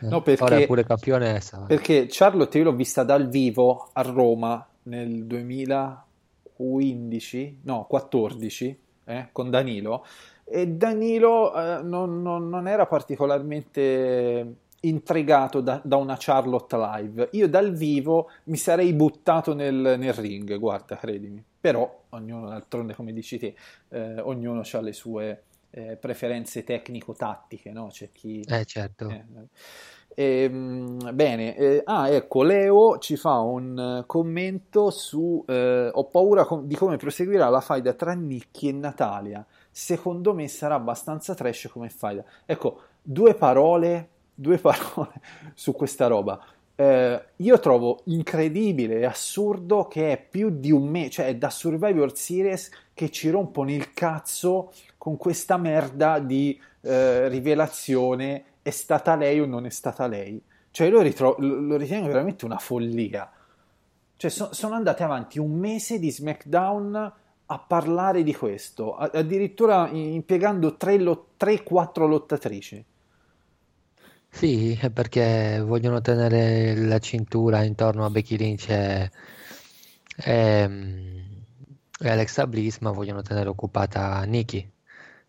No, 0.00 0.16
ora 0.16 0.18
è 0.18 0.22
perché, 0.36 0.66
pure 0.66 0.84
campionessa. 0.84 1.58
perché 1.66 2.06
Charlotte 2.10 2.58
io 2.58 2.64
l'ho 2.64 2.74
vista 2.74 3.02
dal 3.04 3.28
vivo 3.28 3.88
a 3.92 4.02
Roma 4.02 4.66
nel 4.84 5.24
2015, 5.24 7.60
no, 7.62 7.84
14, 7.88 8.78
eh, 9.04 9.28
con 9.32 9.50
Danilo, 9.50 10.04
e 10.44 10.66
Danilo 10.68 11.54
eh, 11.54 11.82
non, 11.82 12.22
non- 12.22 12.48
non 12.48 12.66
era 12.68 12.86
particolarmente 12.86 14.54
intrigato 14.80 15.60
da, 15.60 15.80
da 15.82 15.96
una 15.96 16.16
Charlotte 16.18 16.76
live. 16.76 17.28
Io 17.32 17.48
dal 17.48 17.72
vivo 17.72 18.30
mi 18.44 18.56
sarei 18.56 18.92
buttato 18.92 19.54
nel, 19.54 19.96
nel 19.98 20.12
ring, 20.12 20.58
guarda, 20.58 20.96
credimi. 20.96 21.42
Però, 21.60 22.02
ognuno, 22.10 22.48
d'altronde, 22.48 22.94
come 22.94 23.12
dici 23.12 23.38
te, 23.38 23.54
eh, 23.88 24.20
ognuno 24.20 24.62
ha 24.70 24.80
le 24.80 24.92
sue 24.92 25.42
eh, 25.70 25.96
preferenze 25.96 26.64
tecnico-tattiche, 26.64 27.70
no? 27.70 27.88
C'è 27.88 28.10
chi... 28.12 28.40
Eh 28.40 28.64
certo. 28.64 29.08
eh, 29.08 30.44
ehm, 30.44 31.14
bene, 31.14 31.56
eh, 31.56 31.82
ah 31.84 32.08
ecco, 32.08 32.42
Leo 32.42 32.98
ci 32.98 33.16
fa 33.16 33.40
un 33.40 33.78
eh, 33.78 34.06
commento 34.06 34.90
su 34.90 35.44
eh, 35.46 35.90
ho 35.92 36.04
paura 36.04 36.44
com- 36.44 36.64
di 36.64 36.74
come 36.74 36.96
proseguirà 36.96 37.48
la 37.48 37.60
faida 37.60 37.92
tra 37.92 38.12
Nicky 38.12 38.68
e 38.68 38.72
Natalia. 38.72 39.44
Secondo 39.70 40.32
me 40.32 40.48
sarà 40.48 40.76
abbastanza 40.76 41.34
trash 41.34 41.68
come 41.70 41.90
faida. 41.90 42.24
Ecco, 42.46 42.80
due 43.02 43.34
parole, 43.34 44.08
due 44.36 44.58
parole 44.58 45.20
su 45.54 45.72
questa 45.72 46.06
roba. 46.06 46.40
Eh, 46.78 47.24
io 47.36 47.58
trovo 47.58 48.02
incredibile 48.04 48.98
e 48.98 49.06
assurdo 49.06 49.88
che 49.88 50.12
è 50.12 50.22
più 50.22 50.50
di 50.50 50.70
un 50.70 50.86
mese, 50.86 51.10
cioè 51.10 51.36
da 51.36 51.48
Survivor 51.50 52.14
Series 52.14 52.70
che 52.92 53.10
ci 53.10 53.30
rompono 53.30 53.70
il 53.70 53.94
cazzo 53.94 54.72
con 54.98 55.16
questa 55.16 55.56
merda 55.56 56.18
di 56.18 56.60
eh, 56.82 57.28
rivelazione 57.28 58.44
è 58.62 58.70
stata 58.70 59.16
lei 59.16 59.40
o 59.40 59.46
non 59.46 59.64
è 59.64 59.70
stata 59.70 60.06
lei. 60.06 60.40
Cioè, 60.70 60.88
io 60.88 60.92
lo, 60.94 61.00
ritro- 61.00 61.36
lo- 61.38 61.76
ritengo 61.76 62.08
veramente 62.08 62.44
una 62.44 62.58
follia. 62.58 63.30
Cioè, 64.16 64.30
so- 64.30 64.52
sono 64.52 64.74
andate 64.74 65.02
avanti 65.02 65.38
un 65.38 65.52
mese 65.52 65.98
di 65.98 66.10
SmackDown 66.10 67.12
a 67.46 67.58
parlare 67.58 68.22
di 68.22 68.34
questo, 68.34 68.96
a- 68.96 69.10
addirittura 69.14 69.88
impiegando 69.90 70.76
3-4 70.76 72.06
lottatrici. 72.06 72.84
Sì, 74.36 74.74
è 74.78 74.90
perché 74.90 75.60
vogliono 75.64 76.00
tenere 76.02 76.74
la 76.76 76.98
cintura 76.98 77.62
intorno 77.62 78.04
a 78.04 78.10
Becky 78.10 78.36
Lynch 78.36 78.68
e, 78.68 79.10
e- 80.16 81.24
e 81.98 82.08
Alexa 82.10 82.46
Bliss, 82.46 82.78
ma 82.80 82.90
vogliono 82.90 83.22
tenere 83.22 83.48
occupata 83.48 84.22
Nikki. 84.24 84.70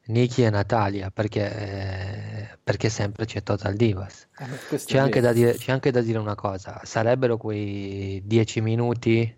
Nikki 0.07 0.43
e 0.43 0.49
Natalia, 0.49 1.11
perché, 1.11 2.51
eh, 2.51 2.57
perché 2.63 2.89
sempre 2.89 3.25
c'è 3.25 3.43
Total 3.43 3.75
Divas. 3.75 4.27
Eh, 4.39 4.77
C'è 4.85 4.97
anche 4.99 5.21
dire, 5.33 5.55
c'è 5.57 5.71
anche 5.71 5.91
da 5.91 6.01
dire 6.01 6.17
una 6.19 6.35
cosa, 6.35 6.79
sarebbero 6.83 7.37
quei 7.37 8.21
10 8.25 8.61
minuti, 8.61 9.37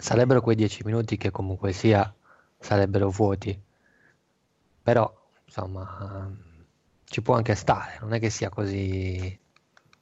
sarebbero 0.00 0.40
quei 0.40 0.56
10 0.56 0.82
minuti 0.84 1.16
che 1.16 1.30
comunque 1.30 1.72
sia, 1.72 2.14
sarebbero 2.58 3.10
vuoti, 3.10 3.58
però 4.82 5.12
insomma 5.44 6.30
ci 7.08 7.22
può 7.22 7.34
anche 7.34 7.54
stare, 7.54 7.98
non 8.00 8.12
è 8.14 8.20
che 8.20 8.30
sia 8.30 8.48
così, 8.48 9.38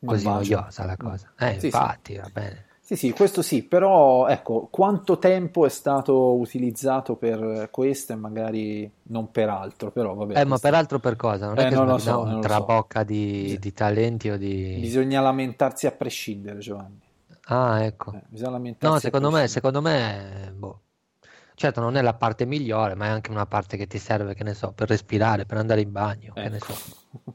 così 0.05 0.25
noiosa 0.25 0.85
la 0.85 0.97
cosa. 0.97 1.33
Eh, 1.39 1.53
Sì, 1.53 1.59
sì. 1.61 1.67
infatti, 1.67 2.17
va 2.17 2.29
bene. 2.33 2.65
Sì, 2.87 2.95
sì, 2.95 3.11
questo 3.11 3.43
sì, 3.43 3.65
però 3.65 4.29
ecco, 4.29 4.69
quanto 4.71 5.19
tempo 5.19 5.67
è 5.67 5.69
stato 5.69 6.37
utilizzato 6.37 7.17
per 7.17 7.69
questo 7.73 8.13
e 8.13 8.17
magari 8.17 8.89
non 9.09 9.33
per 9.33 9.49
altro, 9.49 9.91
però 9.91 10.15
vabbè. 10.15 10.35
Eh, 10.39 10.45
ma 10.45 10.51
questo- 10.51 10.69
peraltro 10.69 10.99
per 11.01 11.17
cosa? 11.17 11.47
Non 11.47 11.59
è 11.59 11.67
Eh, 11.67 11.69
che 11.71 11.75
non 11.75 11.87
lo 11.87 11.99
so, 11.99 12.23
non 12.23 12.35
lo 12.37 12.43
so. 12.43 12.49
trabocca 12.49 13.03
di, 13.03 13.59
di 13.59 13.73
talenti 13.73 14.31
o 14.31 14.37
di... 14.39 14.77
Bisogna 14.79 15.21
lamentarsi 15.21 15.89
a 15.89 15.91
prescindere, 15.91 16.61
Giovanni. 16.61 17.01
Ah, 17.49 17.83
ecco. 17.83 18.13
Eh, 18.13 18.23
bisogna 18.29 18.51
lamentarsi 18.51 18.95
No, 18.95 19.01
secondo 19.01 19.31
me, 19.33 19.49
secondo 19.49 19.81
me, 19.83 20.53
boh. 20.57 20.81
Certo, 21.59 21.81
non 21.81 21.97
è 21.97 22.03
la 22.03 22.13
parte 22.13 22.45
migliore, 22.45 22.95
ma 22.95 23.07
è 23.07 23.09
anche 23.09 23.31
una 23.31 23.47
parte 23.47 23.79
che 23.79 23.87
ti 23.87 23.97
serve, 23.99 24.35
che 24.35 24.45
ne 24.45 24.53
so, 24.53 24.73
per 24.73 24.89
respirare, 24.91 25.47
per 25.47 25.57
andare 25.57 25.81
in 25.81 25.91
bagno, 25.91 26.35
che 26.35 26.49
ne 26.51 26.57
Ecco. 26.57 26.73
so. 26.75 26.95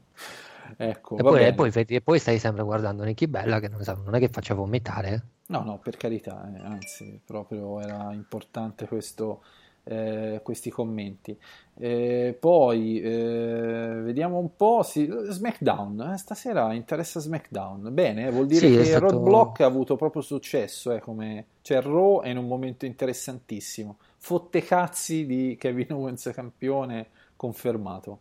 Ecco, 0.76 1.16
E 1.18 1.22
va 1.22 1.30
poi, 1.30 1.44
e 1.44 1.52
poi 1.54 1.70
e 1.74 2.00
poi 2.00 2.18
stai 2.18 2.38
sempre 2.38 2.62
guardando 2.62 3.02
Nicky 3.02 3.26
Bella, 3.26 3.60
che 3.60 3.68
non, 3.68 3.82
non 4.04 4.14
è 4.14 4.18
che 4.20 4.28
faccia 4.28 4.54
vomitare, 4.54 5.08
eh. 5.12 5.22
No, 5.48 5.62
no, 5.64 5.78
per 5.78 5.96
carità, 5.96 6.50
eh, 6.54 6.60
anzi, 6.64 7.20
proprio 7.24 7.80
era 7.80 8.10
importante 8.12 8.86
questo, 8.86 9.42
eh, 9.84 10.40
questi 10.42 10.70
commenti. 10.70 11.36
Eh, 11.74 12.36
poi, 12.38 13.00
eh, 13.00 14.00
vediamo 14.02 14.38
un 14.38 14.56
po', 14.56 14.82
sì, 14.82 15.06
SmackDown, 15.28 16.12
eh, 16.14 16.16
stasera 16.16 16.72
interessa 16.72 17.20
SmackDown. 17.20 17.92
Bene, 17.92 18.30
vuol 18.30 18.46
dire 18.46 18.68
Sì, 18.68 18.76
che 18.76 18.84
stato- 18.84 19.10
Roadblock 19.10 19.60
ha 19.60 19.66
avuto 19.66 19.96
proprio 19.96 20.22
successo, 20.22 20.92
eh, 20.92 21.00
come... 21.00 21.46
cioè 21.60 21.82
Raw 21.82 22.22
è 22.22 22.28
in 22.28 22.38
un 22.38 22.46
momento 22.46 22.86
interessantissimo. 22.86 23.98
Fotte 24.24 24.62
cazzi 24.62 25.26
di 25.26 25.56
Kevin 25.58 25.92
Owens 25.94 26.30
campione 26.32 27.08
confermato. 27.34 28.20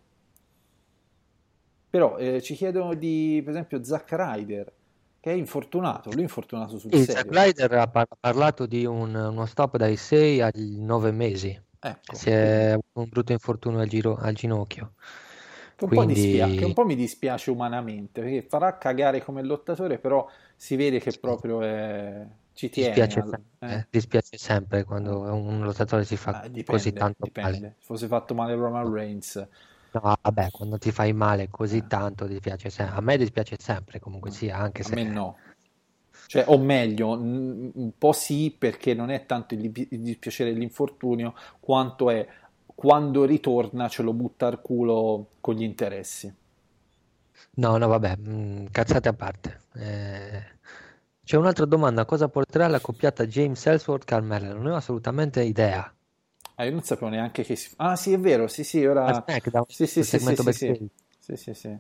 Però 1.91 2.18
eh, 2.18 2.41
ci 2.41 2.56
chiedono 2.56 2.95
di, 2.95 3.39
per 3.43 3.52
esempio, 3.54 3.84
Zack 3.84 4.12
Ryder, 4.14 4.74
che 5.20 5.30
è 5.32 5.36
infortunato, 5.36 6.10
lui 6.10 6.22
è 6.22 6.24
infortunato 6.24 6.80
sul 6.80 6.91
Sì, 6.91 7.04
serio. 7.04 7.14
Zack 7.22 7.30
Ryder 7.45 7.72
ha 7.74 7.88
par- 7.88 8.08
parlato 8.20 8.66
di 8.66 8.84
un- 8.86 9.14
uno 9.14 9.45
stop 9.45 9.78
dai 9.78 9.95
6 9.95 10.41
ai 10.41 10.78
9 10.80 11.12
mesi. 11.12 11.49
Ecco, 11.84 12.16
Si 12.16 12.32
è 12.32 12.70
avuto 12.72 12.88
un 12.99 13.08
brutto 13.10 13.32
infortunio 13.34 13.80
al, 13.80 13.88
giro- 13.88 14.18
al 14.18 14.34
ginocchio. 14.34 14.93
che 15.76 15.84
un 15.86 15.93
Quindi- 15.95 16.14
dispia- 16.14 16.47
che 16.47 16.66
un 16.66 16.74
po' 16.74 16.86
mi 16.86 16.95
dispiace 16.95 17.49
umanamente, 17.52 18.22
perché 18.22 18.41
farà 18.43 18.78
cagare 18.78 19.24
come 19.24 19.43
lottatore, 19.43 19.97
però 19.99 20.28
si 20.56 20.76
vede 20.76 20.99
che 20.99 21.12
proprio 21.20 21.62
è- 21.62 22.26
ci 22.54 22.70
tiene. 22.70 22.93
Dispiace 22.93 23.20
al- 23.20 23.28
sempre, 23.30 23.76
eh. 23.76 23.88
dispiace 23.89 24.38
sempre 24.38 24.84
quando 24.84 25.20
un 25.22 25.62
lottatore 25.64 26.04
si 26.06 26.18
fa 26.18 26.32
Ah, 26.32 26.47
dipende, 26.47 26.64
così 26.66 26.93
tanto 26.93 27.26
dipende. 27.26 27.52
male. 27.60 27.76
Se 27.80 27.86
fosse 27.86 28.08
fatto 28.08 28.34
male 28.34 28.56
Roman 28.56 28.91
Reigns, 28.91 29.47
No, 29.93 30.16
vabbè, 30.22 30.52
quando 30.52 30.78
ti 30.78 30.91
fai 30.91 31.14
male 31.14 31.49
così 31.49 31.78
Eh. 31.78 31.88
tanto 31.88 32.26
dispiace 32.26 32.70
sempre. 32.70 32.95
A 32.97 33.02
me 33.02 33.18
dispiace 33.18 33.58
sempre 33.60 33.99
comunque 33.99 34.32
sia, 34.32 34.58
anche 34.58 34.84
a 34.84 34.86
se 34.86 34.95
me 34.95 35.04
no. 35.04 35.38
Cioè, 36.28 36.45
o 36.47 36.58
meglio, 36.58 37.10
un 37.12 37.91
po' 37.97 38.14
sì, 38.14 38.56
perché 38.58 38.93
non 38.93 39.10
è 39.10 39.26
tanto 39.26 39.54
il 39.54 39.70
dispiacere 39.72 40.54
dell'infortunio, 40.54 41.34
quanto 41.60 42.10
è 42.10 42.26
quando 42.66 43.26
ritorna 43.26 43.89
ce 43.89 44.02
lo 44.02 44.14
butta 44.14 44.47
al 44.47 44.62
culo 44.62 45.32
con 45.41 45.56
gli 45.56 45.64
interessi. 45.64 46.34
No, 47.56 47.78
no, 47.78 47.88
vabbè, 47.88 48.16
mm, 48.18 48.66
cazzate 48.72 49.10
a 49.10 49.14
parte. 49.14 49.62
Eh, 49.74 50.43
c'è 51.24 51.36
un'altra 51.36 51.65
domanda, 51.65 52.05
cosa 52.05 52.28
porterà 52.30 52.67
la 52.67 52.80
coppiata 52.80 53.26
James 53.26 53.65
Ellsworth-Carmella? 53.65 54.53
Non 54.53 54.63
ne 54.63 54.72
ho 54.72 54.76
assolutamente 54.76 55.41
idea. 55.41 55.91
Ah, 56.55 56.65
io 56.65 56.72
non 56.72 56.84
sapevo 56.84 57.09
neanche 57.09 57.43
che 57.43 57.55
si... 57.55 57.72
Ah, 57.78 57.95
sì, 57.95 58.13
è 58.13 58.19
vero, 58.19 58.47
sì, 58.47 58.63
sì, 58.63 58.86
ora... 58.86 59.07
A 59.07 59.13
SmackDown, 59.13 59.65
Sì, 59.67 59.88
sì, 59.88 60.03
sì, 60.03 60.19
sì, 60.19 60.36
sì, 60.36 60.53
sì. 60.53 61.53
Sì. 61.53 61.78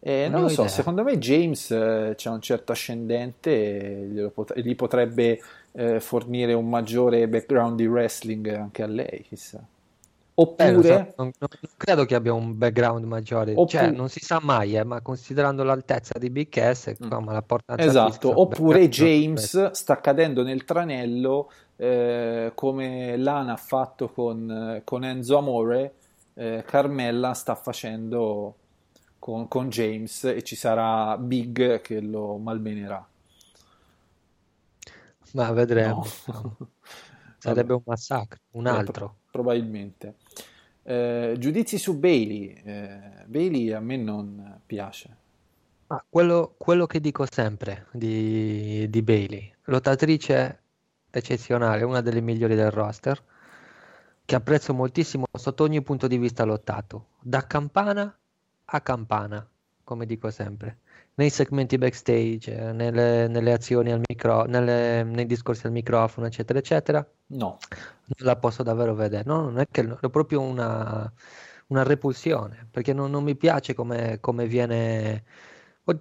Eh, 0.00 0.28
Non 0.28 0.32
non 0.32 0.42
lo 0.42 0.48
so, 0.48 0.62
idea. 0.62 0.68
secondo 0.68 1.02
me 1.02 1.18
James 1.18 1.70
eh, 1.70 2.14
c'ha 2.16 2.30
un 2.30 2.40
certo 2.40 2.72
ascendente 2.72 3.50
e 3.50 4.30
pot- 4.30 4.58
gli 4.60 4.74
potrebbe 4.76 5.40
eh, 5.72 6.00
fornire 6.00 6.52
un 6.52 6.68
maggiore 6.68 7.26
background 7.28 7.76
di 7.76 7.86
wrestling 7.86 8.46
anche 8.48 8.82
a 8.82 8.86
lei, 8.86 9.22
chissà. 9.22 9.64
Eh, 10.56 10.70
non, 10.72 10.82
so, 10.82 10.92
Oppure, 10.92 11.14
non- 11.16 11.30
non 11.38 11.48
credo 11.76 12.04
che 12.04 12.14
abbia 12.16 12.32
un 12.32 12.58
background 12.58 13.04
maggiore, 13.04 13.52
Oppu- 13.52 13.68
cioè 13.68 13.90
non 13.90 14.08
si 14.08 14.18
sa 14.18 14.40
mai, 14.42 14.74
eh, 14.76 14.82
ma 14.84 15.00
considerando 15.00 15.62
l'altezza 15.62 16.18
di 16.18 16.28
Big 16.28 16.72
S, 16.72 16.92
insomma, 16.98 17.32
la 17.32 17.42
portata 17.42 17.80
Mm. 17.82 17.86
esatto, 17.86 18.40
oppure 18.40 18.88
James 18.88 19.70
sta 19.70 20.00
cadendo 20.00 20.42
nel 20.42 20.64
tranello 20.64 21.50
eh, 21.76 22.50
come 22.54 23.16
Lana 23.16 23.52
ha 23.52 23.56
fatto 23.56 24.08
con, 24.10 24.80
con 24.84 25.04
Enzo 25.04 25.36
Amore, 25.38 25.94
eh, 26.34 26.64
Carmella 26.66 27.32
sta 27.34 27.54
facendo 27.54 28.54
con, 29.20 29.46
con 29.46 29.68
James 29.68 30.24
e 30.24 30.42
ci 30.42 30.56
sarà 30.56 31.16
Big 31.16 31.80
che 31.80 32.00
lo 32.00 32.36
malmenerà. 32.38 33.06
Ma 35.32 35.50
vedremo. 35.52 36.04
No. 36.26 36.56
Sarebbe 37.38 37.74
un 37.74 37.82
massacro, 37.84 38.40
un 38.52 38.66
Eh, 38.66 38.70
altro. 38.70 39.16
probabilmente. 39.30 40.14
Eh, 40.84 41.34
giudizi 41.38 41.78
su 41.78 41.98
Bailey. 41.98 42.52
Eh, 42.62 43.24
Bailey 43.26 43.72
a 43.72 43.80
me 43.80 43.96
non 43.96 44.60
piace. 44.64 45.16
Ah, 45.88 46.04
quello, 46.08 46.54
quello 46.56 46.86
che 46.86 47.00
dico 47.00 47.26
sempre 47.30 47.86
di, 47.92 48.88
di 48.88 49.02
Bailey, 49.02 49.52
lottatrice 49.64 50.60
eccezionale, 51.10 51.84
una 51.84 52.00
delle 52.00 52.20
migliori 52.20 52.54
del 52.54 52.70
roster, 52.70 53.22
che 54.24 54.34
apprezzo 54.34 54.72
moltissimo 54.72 55.26
sotto 55.32 55.62
ogni 55.62 55.82
punto 55.82 56.06
di 56.06 56.16
vista 56.16 56.44
lottato, 56.44 57.08
da 57.20 57.46
campana 57.46 58.16
a 58.66 58.80
campana, 58.80 59.46
come 59.84 60.06
dico 60.06 60.30
sempre, 60.30 60.78
nei 61.16 61.30
segmenti 61.30 61.78
backstage, 61.78 62.54
eh, 62.56 62.72
nelle, 62.72 63.28
nelle 63.28 63.52
azioni 63.52 63.92
al 63.92 64.00
micro, 64.06 64.44
nelle- 64.44 65.02
nei 65.04 65.26
discorsi 65.26 65.66
al 65.66 65.72
microfono, 65.72 66.26
eccetera, 66.26 66.58
eccetera. 66.58 67.06
No. 67.26 67.58
Non 68.06 68.26
la 68.26 68.36
posso 68.36 68.62
davvero 68.62 68.94
vedere, 68.94 69.24
no, 69.26 69.42
non 69.42 69.58
è 69.58 69.66
che 69.70 69.82
è 70.00 70.10
proprio 70.10 70.40
una, 70.40 71.10
una 71.68 71.82
repulsione, 71.82 72.66
perché 72.70 72.92
non, 72.92 73.10
non 73.10 73.24
mi 73.24 73.36
piace 73.36 73.74
come, 73.74 74.18
come 74.20 74.46
viene, 74.46 75.24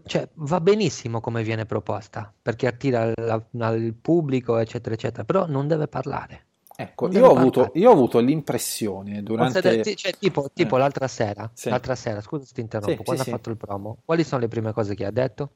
cioè 0.06 0.28
va 0.36 0.60
benissimo 0.62 1.22
come 1.22 1.44
viene 1.44 1.66
proposta, 1.66 2.34
perché 2.42 2.68
attira 2.68 3.12
al 3.16 3.96
pubblico, 4.02 4.58
eccetera, 4.58 4.96
eccetera, 4.96 5.24
però 5.24 5.46
non 5.48 5.68
deve 5.68 5.88
parlare. 5.88 6.48
Ecco, 6.76 7.10
io 7.12 7.28
ho 7.28 7.36
avuto, 7.36 7.72
io 7.76 7.90
ho 7.90 7.94
avuto 7.94 8.20
l'impressione 8.20 9.22
durante... 9.22 9.62
de- 9.62 9.96
cioè, 9.96 10.12
tipo, 10.18 10.50
tipo 10.52 10.76
Eh. 10.76 10.80
l'altra 10.80 11.08
sera, 11.08 11.50
Sì. 11.54 11.70
l'altra 11.70 11.94
sera, 11.96 12.20
scusa 12.22 12.46
se 12.46 12.54
ti 12.54 12.62
interrompo, 12.62 12.98
Sì, 12.98 13.04
quando 13.04 13.24
sì, 13.24 13.30
ha 13.30 13.32
sì. 13.32 13.38
fatto 13.38 13.50
il 13.52 13.58
promo, 13.58 13.98
quali 14.04 14.24
sono 14.24 14.42
le 14.42 14.48
prime 14.48 14.72
cose 14.74 14.96
che 14.96 15.06
ha 15.06 15.12
detto? 15.12 15.52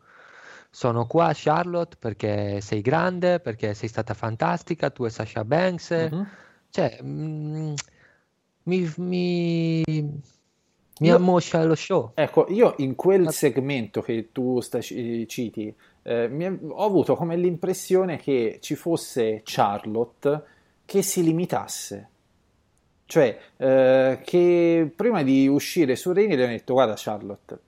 Sono 0.70 1.07
qua 1.07 1.32
Charlotte 1.34 1.95
perché 1.97 2.61
sei 2.61 2.82
grande, 2.82 3.39
perché 3.39 3.74
sei 3.74 3.89
stata 3.89 4.13
fantastica, 4.13 4.89
tu 4.91 5.05
e 5.05 5.09
Sasha 5.09 5.43
Banks, 5.43 5.91
Mhm. 6.11 6.28
cioè 6.70 6.99
mm, 7.01 7.74
mi, 8.63 8.93
mi, 8.97 9.84
mi 9.88 11.07
Io- 11.07 11.15
ammoscia 11.15 11.63
lo 11.63 11.76
show. 11.76 12.11
Ecco, 12.13 12.45
io 12.49 12.76
in 12.78 12.95
quel 12.95 13.32
segmento 13.32 14.01
che 14.01 14.30
tu 14.32 14.59
sta- 14.59 14.82
citi, 14.82 15.74
eh, 16.03 16.28
mi 16.28 16.43
è- 16.43 16.57
ho 16.70 16.84
avuto 16.86 17.15
come 17.15 17.36
l'impressione 17.38 18.18
che 18.18 18.57
ci 18.61 18.76
fosse 18.76 19.41
Charlotte 19.43 20.43
che 20.88 21.03
si 21.03 21.23
limitasse. 21.23 22.09
Cioè, 23.05 23.39
eh, 23.57 24.21
che 24.25 24.91
prima 24.95 25.23
di 25.23 25.47
uscire 25.47 25.95
sul 25.95 26.15
ring 26.15 26.33
gli 26.35 26.41
hanno 26.41 26.51
detto, 26.51 26.73
guarda 26.73 26.95
Charlotte, 26.97 27.59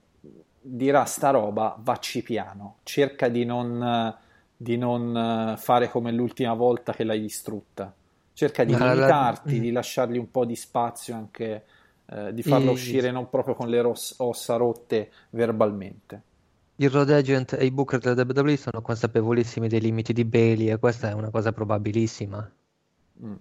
dirà 0.60 1.04
sta 1.06 1.30
roba, 1.30 1.76
vacci 1.80 2.22
piano, 2.22 2.78
cerca 2.82 3.28
di 3.28 3.44
non, 3.46 4.14
di 4.56 4.76
non 4.76 5.54
eh, 5.54 5.56
fare 5.58 5.88
come 5.90 6.12
l'ultima 6.12 6.54
volta 6.54 6.92
che 6.92 7.04
l'hai 7.04 7.20
distrutta. 7.20 7.94
Cerca 8.34 8.64
di 8.64 8.74
Ma 8.74 8.78
la- 8.94 8.94
limitarti, 8.94 9.60
di 9.60 9.70
lasciargli 9.72 10.18
un 10.18 10.30
po' 10.30 10.44
di 10.44 10.56
spazio 10.56 11.14
anche, 11.14 11.64
eh, 12.06 12.34
di 12.34 12.42
farla 12.42 12.70
I- 12.70 12.72
uscire 12.72 13.10
non 13.10 13.30
proprio 13.30 13.54
con 13.54 13.68
le 13.68 13.80
ros- 13.82 14.14
ossa 14.18 14.56
rotte 14.56 15.10
verbalmente. 15.30 16.22
Il 16.80 16.90
road 16.90 17.10
agent 17.10 17.52
e 17.52 17.64
i 17.64 17.70
booker 17.70 18.00
della 18.00 18.24
WWE 18.24 18.56
sono 18.56 18.82
consapevolissimi 18.82 19.68
dei 19.68 19.80
limiti 19.80 20.12
di 20.12 20.24
Bailey 20.24 20.70
e 20.70 20.78
questa 20.80 21.08
è 21.08 21.12
una 21.12 21.30
cosa 21.30 21.52
probabilissima. 21.52 22.52
Mm. 23.24 23.34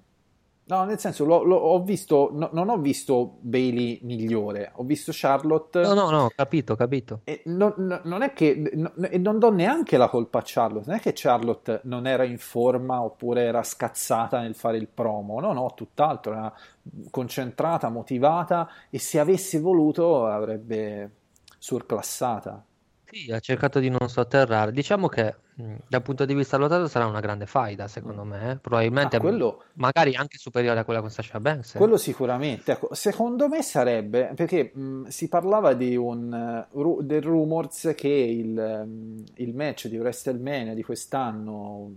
No, 0.70 0.84
nel 0.84 1.00
senso, 1.00 1.26
l'ho- 1.26 1.42
l'ho- 1.42 1.56
ho 1.56 1.82
visto, 1.82 2.30
no- 2.32 2.52
non 2.54 2.70
ho 2.70 2.78
visto 2.78 3.38
Bailey 3.40 4.02
migliore, 4.04 4.72
ho 4.76 4.84
visto 4.84 5.12
Charlotte 5.12 5.82
No, 5.82 5.96
no, 5.96 6.12
no, 6.12 6.26
ho 6.26 6.32
capito, 6.36 6.76
capito. 6.76 7.22
e 7.24 7.42
non, 7.46 7.74
no- 7.78 8.02
non 8.04 8.22
è 8.22 8.34
che, 8.34 8.70
no- 8.76 8.92
e 9.02 9.18
non 9.18 9.40
do 9.40 9.50
neanche 9.52 9.98
la 9.98 10.08
colpa 10.10 10.38
a 10.38 10.44
Charlotte, 10.46 10.86
non 10.88 10.98
è 10.98 11.02
che 11.02 11.14
Charlotte 11.16 11.80
non 11.86 12.06
era 12.06 12.24
in 12.24 12.38
forma 12.38 13.02
oppure 13.02 13.46
era 13.46 13.64
scazzata 13.64 14.42
nel 14.42 14.54
fare 14.54 14.78
il 14.78 14.88
promo, 14.88 15.40
no, 15.40 15.54
no, 15.54 15.72
tutt'altro, 15.76 16.34
era 16.34 16.54
concentrata, 17.10 17.90
motivata 17.90 18.70
e 18.92 19.00
se 19.00 19.18
avesse 19.20 19.60
voluto 19.60 20.28
avrebbe 20.28 21.12
surclassata. 21.58 22.64
Sì, 23.12 23.32
ha 23.32 23.40
cercato 23.40 23.80
di 23.80 23.90
non 23.90 24.08
sotterrare. 24.08 24.72
Diciamo 24.72 25.08
che 25.08 25.36
mh, 25.56 25.76
dal 25.88 26.02
punto 26.02 26.26
di 26.26 26.34
vista 26.36 26.58
lottato 26.58 26.88
sarà 26.88 27.06
una 27.06 27.20
grande 27.20 27.46
faida, 27.48 27.88
secondo 27.88 28.24
me. 28.24 28.52
eh. 28.52 28.56
Probabilmente 28.58 29.16
Ah, 29.18 29.20
quello- 29.20 29.64
magari 29.74 30.16
anche 30.16 30.38
superiore 30.38 30.80
a 30.80 30.86
quella 30.86 31.02
con 31.02 31.10
Sasha 31.10 31.40
Banks. 31.40 31.76
eh. 31.76 31.78
Quello 31.80 31.98
sicuramente, 31.98 32.72
ecco, 32.74 32.94
secondo 32.94 33.48
me 33.48 33.62
sarebbe, 33.64 34.32
perché 34.36 34.72
mh, 34.74 35.08
si 35.08 35.28
parlava 35.28 35.74
di 35.74 35.96
un, 35.96 36.34
eh, 36.34 36.68
ru- 36.72 37.02
del 37.02 37.22
rumors 37.24 37.94
che 37.96 38.08
il, 38.08 38.58
ehm, 38.58 39.24
il 39.36 39.56
match 39.56 39.88
di 39.88 39.98
WrestleMania 39.98 40.74
di 40.74 40.84
quest'anno, 40.84 41.92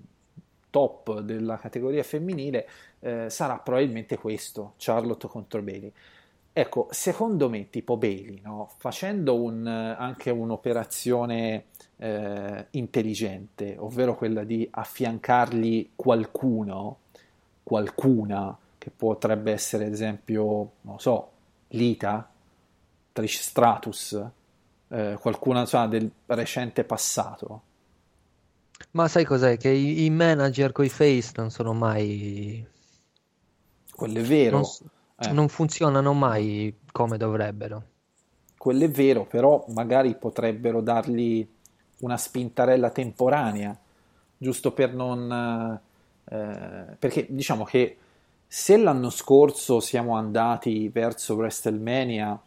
top 0.70 1.20
della 1.20 1.58
categoria 1.58 2.02
femminile, 2.02 2.66
eh, 3.00 3.28
sarà 3.28 3.58
probabilmente 3.58 4.16
questo, 4.16 4.72
Charlotte 4.78 5.28
contro 5.28 5.60
Bailey. 5.60 5.92
Ecco, 6.54 6.88
secondo 6.90 7.48
me, 7.48 7.70
tipo 7.70 7.96
Bailey, 7.96 8.40
no? 8.42 8.68
Facendo 8.76 9.40
un, 9.40 9.66
anche 9.66 10.30
un'operazione 10.30 11.64
eh, 11.96 12.66
intelligente, 12.72 13.76
ovvero 13.78 14.14
quella 14.16 14.44
di 14.44 14.68
affiancargli 14.70 15.92
qualcuno, 15.96 16.98
qualcuna, 17.62 18.56
che 18.76 18.90
potrebbe 18.90 19.52
essere 19.52 19.86
ad 19.86 19.92
esempio, 19.92 20.72
non 20.82 21.00
so, 21.00 21.30
Lita, 21.68 22.28
Trish 23.12 23.40
Stratus, 23.40 24.26
eh, 24.88 25.16
qualcuna 25.18 25.60
insomma, 25.60 25.86
del 25.86 26.10
recente 26.26 26.84
passato. 26.84 27.62
Ma 28.90 29.08
sai 29.08 29.24
cos'è? 29.24 29.56
Che 29.56 29.70
i, 29.70 30.04
i 30.04 30.10
manager 30.10 30.72
coi 30.72 30.90
face 30.90 31.32
non 31.36 31.50
sono 31.50 31.72
mai... 31.72 32.66
Quello 33.94 34.18
è 34.18 34.22
vero, 34.22 34.56
non, 34.58 34.66
eh, 35.28 35.32
non 35.32 35.48
funzionano 35.48 36.12
mai 36.12 36.78
come 36.92 37.16
dovrebbero. 37.16 37.82
quello 38.58 38.84
è 38.84 38.90
vero, 38.90 39.24
però 39.24 39.64
magari 39.68 40.14
potrebbero 40.14 40.80
dargli 40.80 41.44
una 42.00 42.16
spintarella 42.16 42.90
temporanea, 42.90 43.76
giusto 44.36 44.72
per 44.72 44.94
non... 44.94 45.80
eh, 46.24 46.96
perché 46.98 47.26
diciamo 47.28 47.64
che 47.64 47.96
se 48.46 48.76
l'anno 48.76 49.10
scorso 49.10 49.80
siamo 49.80 50.14
andati 50.14 50.88
verso 50.88 51.34
WrestleMania 51.34 52.40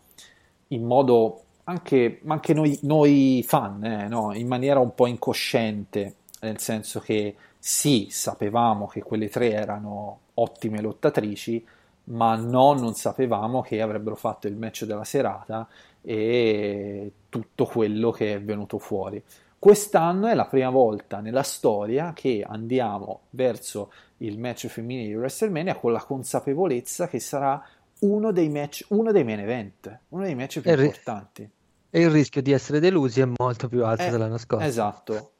in 0.69 0.83
modo 0.85 1.41
anche, 1.65 2.19
ma 2.23 2.35
anche 2.35 2.53
noi, 2.53 2.77
noi 2.83 3.43
fan, 3.45 3.83
eh, 3.83 4.07
no? 4.07 4.33
In 4.33 4.47
maniera 4.47 4.79
un 4.79 4.93
po' 4.93 5.07
incosciente, 5.07 6.15
nel 6.41 6.59
senso 6.59 6.99
che 6.99 7.35
sì, 7.59 8.07
sapevamo 8.09 8.87
che 8.87 9.01
quelle 9.01 9.29
tre 9.29 9.51
erano 9.51 10.19
ottime 10.35 10.79
lottatrici, 10.79 11.65
ma 12.05 12.35
no, 12.35 12.73
non 12.73 12.93
sapevamo 12.93 13.61
che 13.61 13.81
avrebbero 13.81 14.15
fatto 14.15 14.47
il 14.47 14.55
match 14.55 14.85
della 14.85 15.03
serata 15.03 15.67
e 16.01 17.11
tutto 17.29 17.65
quello 17.65 18.11
che 18.11 18.35
è 18.35 18.41
venuto 18.41 18.77
fuori. 18.77 19.21
Quest'anno 19.57 20.27
è 20.27 20.35
la 20.35 20.45
prima 20.45 20.69
volta 20.69 21.19
nella 21.19 21.41
storia 21.41 22.13
che 22.13 22.45
andiamo 22.47 23.21
verso 23.31 23.91
il 24.17 24.37
match 24.37 24.67
femminile 24.67 25.07
di 25.07 25.15
WrestleMania 25.15 25.75
con 25.75 25.91
la 25.91 26.03
consapevolezza 26.03 27.07
che 27.07 27.19
sarà 27.19 27.63
uno 28.01 28.31
dei 28.31 28.49
match, 28.49 28.85
uno 28.89 29.11
dei 29.11 29.23
main 29.23 29.39
event, 29.39 29.99
uno 30.09 30.23
dei 30.23 30.35
match 30.35 30.59
più 30.59 30.69
E 30.69 30.73
importanti. 30.73 31.49
E 31.89 31.99
il 31.99 32.09
rischio 32.11 32.41
di 32.41 32.51
essere 32.51 32.79
delusi 32.79 33.21
è 33.21 33.27
molto 33.37 33.67
più 33.67 33.83
alto 33.85 34.03
Eh, 34.03 34.09
dell'anno 34.11 34.37
scorso. 34.37 34.65
Esatto, 34.65 35.31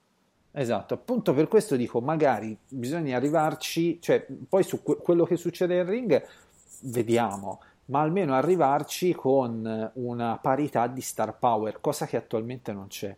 esatto. 0.52 0.94
Appunto 0.96 1.34
per 1.34 1.48
questo 1.48 1.76
dico, 1.76 2.02
magari 2.02 2.58
bisogna 2.68 3.18
arrivarci, 3.18 4.02
cioè 4.02 4.26
poi 4.50 4.64
su 4.64 4.82
que- 4.82 4.96
quello 4.98 5.26
che 5.26 5.36
succede 5.36 5.76
in 5.76 5.86
ring 5.86 6.24
vediamo, 6.82 7.62
ma 7.86 8.02
almeno 8.02 8.34
arrivarci 8.34 9.14
con 9.14 9.92
una 9.94 10.40
parità 10.42 10.88
di 10.88 11.02
star 11.02 11.38
power, 11.38 11.80
cosa 11.82 12.06
che 12.06 12.18
attualmente 12.18 12.74
non 12.74 12.88
c'è. 12.88 13.16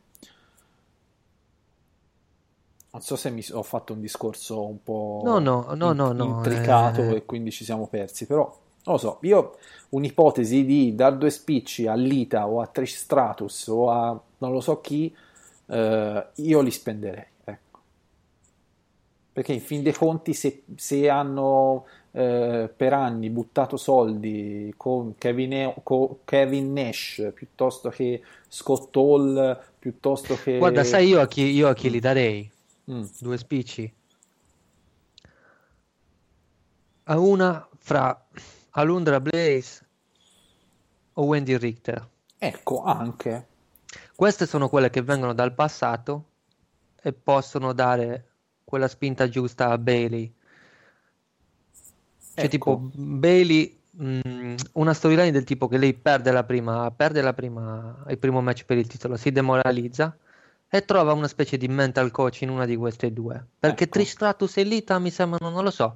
Non 2.89 3.01
so 3.01 3.16
se 3.16 3.30
mi 3.30 3.45
ho 3.51 3.64
fatto 3.64 3.93
un 3.93 4.01
discorso 4.01 4.66
un 4.66 4.82
po' 4.82 5.22
No, 5.24 5.39
no, 5.39 5.74
no, 5.76 5.93
no, 5.93 6.12
no, 6.14 6.24
intricato 6.24 7.01
eh. 7.01 7.18
e 7.18 7.26
quindi 7.26 7.51
ci 7.51 7.64
siamo 7.64 7.88
persi, 7.88 8.26
però 8.26 8.45
non 8.88 8.95
lo 8.95 8.97
so, 8.97 9.20
io 9.22 9.58
un'ipotesi 9.89 10.66
di 10.66 10.95
dar 10.95 11.16
due 11.18 11.30
spicci 11.30 11.88
a 11.88 11.93
Lita 11.93 12.47
o 12.47 12.62
a 12.62 12.68
Trish 12.68 12.95
Stratus 12.95 13.68
o 13.68 13.91
a 13.91 14.20
non 14.39 14.51
lo 14.51 14.62
so 14.62 14.80
chi, 14.80 15.14
eh, 15.68 16.28
io 16.34 16.62
li 16.62 16.72
spenderei, 16.72 17.26
ecco. 17.43 17.80
Perché 19.34 19.53
in 19.53 19.62
fin 19.62 19.84
dei 19.84 19.93
conti 19.93 20.34
se, 20.34 20.64
se 20.76 21.10
hanno 21.10 21.86
eh, 22.18 22.68
per 22.76 22.93
anni 22.93 23.30
buttato 23.30 23.78
soldi 23.78 24.74
con 24.76 25.13
Kevin, 25.20 25.72
con 25.84 26.24
Kevin 26.26 26.74
Nash 26.74 27.32
piuttosto 27.32 27.89
che 27.89 28.24
Scott 28.47 28.95
Hall, 28.95 29.59
piuttosto 29.78 30.36
che... 30.36 30.57
Guarda, 30.57 30.84
sai 30.84 31.09
io 31.09 31.22
a 31.22 31.28
chi, 31.28 31.43
io 31.43 31.68
a 31.68 31.76
chi 31.76 31.91
li 31.91 31.99
darei? 31.99 32.49
Mm. 32.89 33.03
Due 33.20 33.38
spicci. 33.38 33.93
A 37.03 37.20
una 37.20 37.70
fra 37.78 38.26
Alundra 38.72 39.20
Blaze 39.20 39.86
o 41.13 41.24
Wendy 41.24 41.55
Richter. 41.55 42.09
Ecco, 42.39 42.82
anche. 42.82 43.47
Queste 44.15 44.47
sono 44.47 44.70
quelle 44.70 44.89
che 44.89 45.03
vengono 45.03 45.34
dal 45.34 45.53
passato 45.53 46.24
e 46.99 47.13
possono 47.13 47.74
dare 47.74 48.26
quella 48.63 48.88
spinta 48.88 49.30
giusta 49.30 49.70
a 49.70 49.78
Bailey. 49.78 50.34
Cioè, 52.38 52.46
Ecco. 52.46 52.50
tipo, 52.50 52.90
Bailey 52.94 53.80
mh, 53.90 54.56
una 54.74 54.94
storyline 54.94 55.32
del 55.32 55.44
tipo 55.44 55.68
che 55.68 55.78
lei 55.80 55.96
perde 55.96 56.32
la 56.32 56.44
prima, 56.44 56.92
perde 56.92 57.22
la 57.24 57.34
prima, 57.34 58.04
il 58.10 58.20
primo 58.20 58.42
match 58.42 58.64
per 58.66 58.78
il 58.78 58.86
titolo, 58.86 59.18
si 59.18 59.32
demoralizza 59.32 60.16
e 60.70 60.86
trova 60.86 61.14
una 61.14 61.28
specie 61.28 61.58
di 61.58 61.68
mental 61.68 62.12
coach 62.12 62.42
in 62.42 62.50
una 62.50 62.66
di 62.66 62.76
queste 62.76 63.12
due. 63.12 63.44
Perché 63.58 63.86
Ecco. 63.86 63.94
Trish 63.94 64.12
Stratus 64.12 64.58
e 64.58 64.64
Lita 64.64 65.00
mi 65.00 65.10
sembrano, 65.10 65.52
non 65.52 65.64
lo 65.64 65.72
so, 65.72 65.96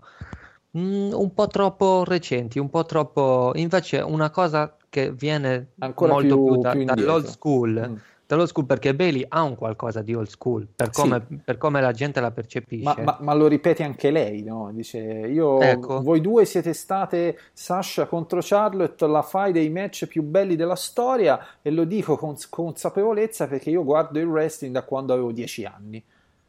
mh, 0.71 1.11
un 1.13 1.31
po' 1.31 1.45
troppo 1.45 2.03
recenti, 2.05 2.57
un 2.57 2.71
po' 2.71 2.85
troppo... 2.85 3.51
Invece 3.53 3.99
una 3.99 4.31
cosa 4.31 4.75
che 4.89 5.11
viene 5.11 5.73
Ancora 5.77 6.13
molto 6.13 6.35
più- 6.35 6.53
più, 6.53 6.61
da- 6.61 6.71
più 6.71 6.83
dall'old 6.85 7.25
school. 7.27 7.87
Mm. 7.87 7.95
Dall'old 8.31 8.49
school 8.49 8.65
perché 8.65 8.95
Bailey 8.95 9.25
ha 9.27 9.41
un 9.43 9.55
qualcosa 9.55 10.01
di 10.01 10.13
old 10.15 10.27
school 10.29 10.65
per 10.73 10.93
Sì. 10.93 11.01
come, 11.01 11.19
per 11.43 11.57
come 11.57 11.81
la 11.81 11.91
gente 11.91 12.21
la 12.21 12.31
percepisce. 12.31 12.83
Ma, 12.83 12.95
ma- 13.03 13.17
ma 13.19 13.33
lo 13.33 13.47
ripete 13.47 13.83
anche 13.83 14.09
lei, 14.09 14.41
no? 14.43 14.71
Dice, 14.71 14.99
io, 14.99 15.59
Ecco. 15.59 16.01
voi 16.01 16.21
due 16.21 16.45
siete 16.45 16.71
state 16.71 17.37
Sasha 17.51 18.05
contro 18.05 18.39
Charlotte, 18.41 19.05
la 19.05 19.21
fai 19.21 19.51
dei 19.51 19.69
match 19.69 20.05
più 20.05 20.23
belli 20.23 20.55
della 20.55 20.75
storia 20.77 21.39
e 21.61 21.71
lo 21.71 21.83
dico 21.83 22.15
con 22.17 22.35
con 22.49 22.67
consapevolezza 22.71 23.47
perché 23.47 23.69
io 23.69 23.83
guardo 23.83 24.17
il 24.19 24.25
wrestling 24.25 24.73
da 24.73 24.83
quando 24.83 25.11
avevo 25.11 25.33
10 25.33 25.65
anni. 25.65 26.01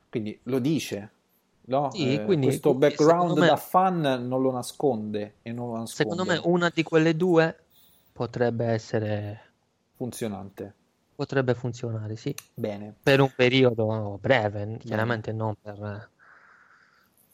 Quindi 0.09 0.39
lo 0.45 0.61
dice, 0.61 1.11
no? 1.65 1.91
Sì, 1.91 2.15
Eh, 2.15 2.25
quindi- 2.25 2.47
questo 2.47 2.75
background 2.75 3.37
me- 3.39 3.47
da 3.49 3.57
fan 3.57 4.01
non 4.29 4.41
lo 4.41 4.53
nasconde 4.53 5.35
e 5.43 5.51
non 5.51 5.67
lo 5.73 5.79
nasconde. 5.79 5.91
Secondo 5.91 6.25
me 6.25 6.41
una 6.45 6.71
di 6.73 6.85
quelle 6.85 7.17
due 7.17 7.57
potrebbe 8.13 8.67
essere 8.67 9.41
funzionante. 9.97 10.75
Potrebbe 11.23 11.55
funzionare, 11.55 12.17
sì, 12.17 12.35
Bene. 12.57 12.95
per 13.03 13.21
un 13.21 13.33
periodo 13.35 14.19
breve, 14.21 14.77
chiaramente 14.79 15.33
non 15.33 15.55
per 15.61 16.11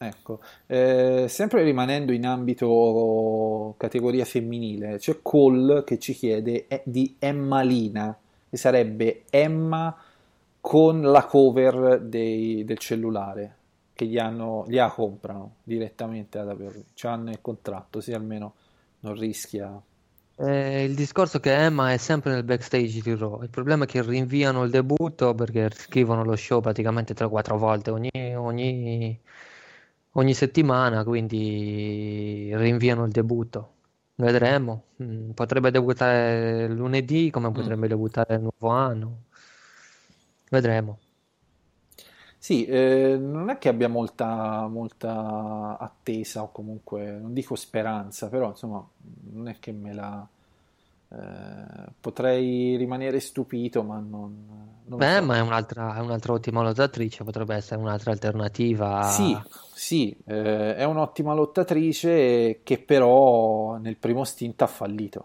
Ecco, 0.01 0.41
Eh, 0.67 1.27
sempre 1.29 1.65
rimanendo 1.65 2.13
in 2.13 2.25
ambito 2.25 3.75
categoria 3.79 4.25
femminile, 4.25 4.99
c'è 4.99 5.19
Cole 5.23 5.83
che 5.83 5.99
ci 5.99 6.13
chiede 6.13 6.69
eh, 6.69 6.83
di 6.85 7.17
Emma 7.19 7.63
Lina, 7.63 8.17
che 8.49 8.57
sarebbe 8.57 9.25
Emma 9.31 9.97
con 10.61 11.01
la 11.03 11.25
cover 11.25 12.01
dei- 12.01 12.65
del 12.65 12.79
cellulare, 12.79 13.57
che 13.95 14.07
gli 14.07 14.19
hanno, 14.19 14.65
gliela 14.69 14.91
comprano 14.91 15.57
direttamente 15.65 16.39
ad 16.39 16.49
WWE, 16.49 16.85
c'hanno 16.95 17.31
il 17.31 17.41
contratto, 17.41 18.01
sì, 18.01 18.13
almeno 18.13 18.55
non 19.01 19.15
rischia. 19.19 19.81
Eh, 20.41 20.85
il 20.85 20.95
discorso 20.95 21.41
che 21.41 21.53
Emma 21.53 21.93
è 21.93 21.97
sempre 21.97 22.33
nel 22.33 22.45
backstage 22.45 23.01
di 23.01 23.15
Raw. 23.17 23.43
Il 23.43 23.51
problema 23.51 23.85
è 23.85 23.87
che 23.89 24.03
rinviano 24.03 24.63
il 24.63 24.71
debutto 24.71 25.35
perché 25.35 25.69
scrivono 25.75 26.23
lo 26.25 26.37
show 26.37 26.61
praticamente 26.61 27.13
3-4 27.15 27.57
volte 27.59 27.91
ogni, 27.91 28.11
ogni, 28.37 29.21
ogni 30.13 30.35
settimana, 30.35 31.03
quindi 31.05 32.51
rinviano 32.55 33.05
il 33.05 33.11
debutto. 33.11 33.75
Vedremo. 34.15 34.85
Mm, 35.03 35.31
Potrebbe 35.31 35.71
debuttare 35.73 36.69
lunedì, 36.69 37.31
come 37.31 37.51
potrebbe 37.53 37.89
debuttare 37.89 38.35
il 38.35 38.41
nuovo 38.43 38.69
anno. 38.69 39.23
Vedremo. 40.51 40.99
Sì, 42.41 42.65
eh, 42.67 43.17
non 43.21 43.51
è 43.51 43.59
che 43.59 43.69
abbia 43.69 43.89
molta, 43.89 44.67
molta 44.69 45.77
attesa 45.79 46.43
o 46.43 46.53
comunque, 46.53 47.11
non 47.19 47.33
dico 47.35 47.57
speranza, 47.57 48.29
però 48.29 48.49
insomma 48.51 48.87
non 49.33 49.49
è 49.49 49.57
che 49.59 49.73
me 49.73 49.93
la... 49.93 50.27
eh, 51.11 51.93
potrei 52.01 52.77
rimanere 52.77 53.19
stupito, 53.21 53.83
ma 53.83 53.99
non, 53.99 54.47
non 54.85 54.99
Beh, 54.99 55.19
so. 55.19 55.25
ma 55.25 55.37
è 55.37 55.41
un'altra, 55.41 55.97
è 55.97 56.01
un'altra 56.01 56.33
ottima 56.35 56.63
lottatrice, 56.63 57.25
potrebbe 57.25 57.55
essere 57.57 57.81
un'altra 57.81 58.13
alternativa. 58.13 59.03
Sì, 59.11 59.37
sì, 59.75 60.17
eh, 60.27 60.77
è 60.77 60.85
un'ottima 60.85 61.35
lottatrice 61.35 62.61
che 62.63 62.79
però 62.79 63.77
nel 63.79 63.97
primo 63.97 64.25
stint 64.25 64.63
ha 64.63 64.67
fallito. 64.67 65.25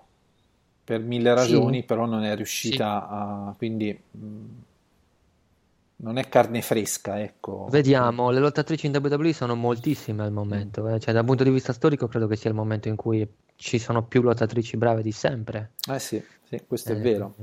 Per 0.84 0.99
mille 0.99 1.34
ragioni, 1.34 1.80
Sì. 1.80 1.84
però 1.86 2.05
non 2.05 2.24
è 2.24 2.36
riuscita 2.36 3.07
a... 3.07 3.53
quindi 3.57 3.97
mh, 4.11 4.45
non 6.04 6.18
è 6.18 6.28
carne 6.28 6.62
fresca, 6.62 7.22
ecco. 7.22 7.68
Vediamo, 7.70 8.30
le 8.30 8.39
lottatrici 8.39 8.86
in 8.88 8.95
WWE 9.01 9.32
sono 9.34 9.56
moltissime 9.56 10.24
al 10.24 10.32
momento, 10.32 10.88
eh. 10.89 10.99
Cioè, 10.99 11.14
dal 11.14 11.24
punto 11.26 11.43
di 11.43 11.49
vista 11.49 11.72
storico 11.74 12.08
credo 12.08 12.28
che 12.28 12.36
sia 12.36 12.49
il 12.49 12.56
momento 12.56 12.89
in 12.89 12.95
cui 12.95 13.26
ci 13.56 13.80
sono 13.80 14.04
più 14.04 14.22
lottatrici 14.22 14.76
brave 14.78 15.01
di 15.01 15.12
sempre. 15.14 15.72
Eh 15.89 15.99
sì, 15.99 16.22
sì, 16.43 16.62
questo 16.68 16.91
è 16.91 16.95
Eh, 16.95 16.99
vero. 16.99 17.36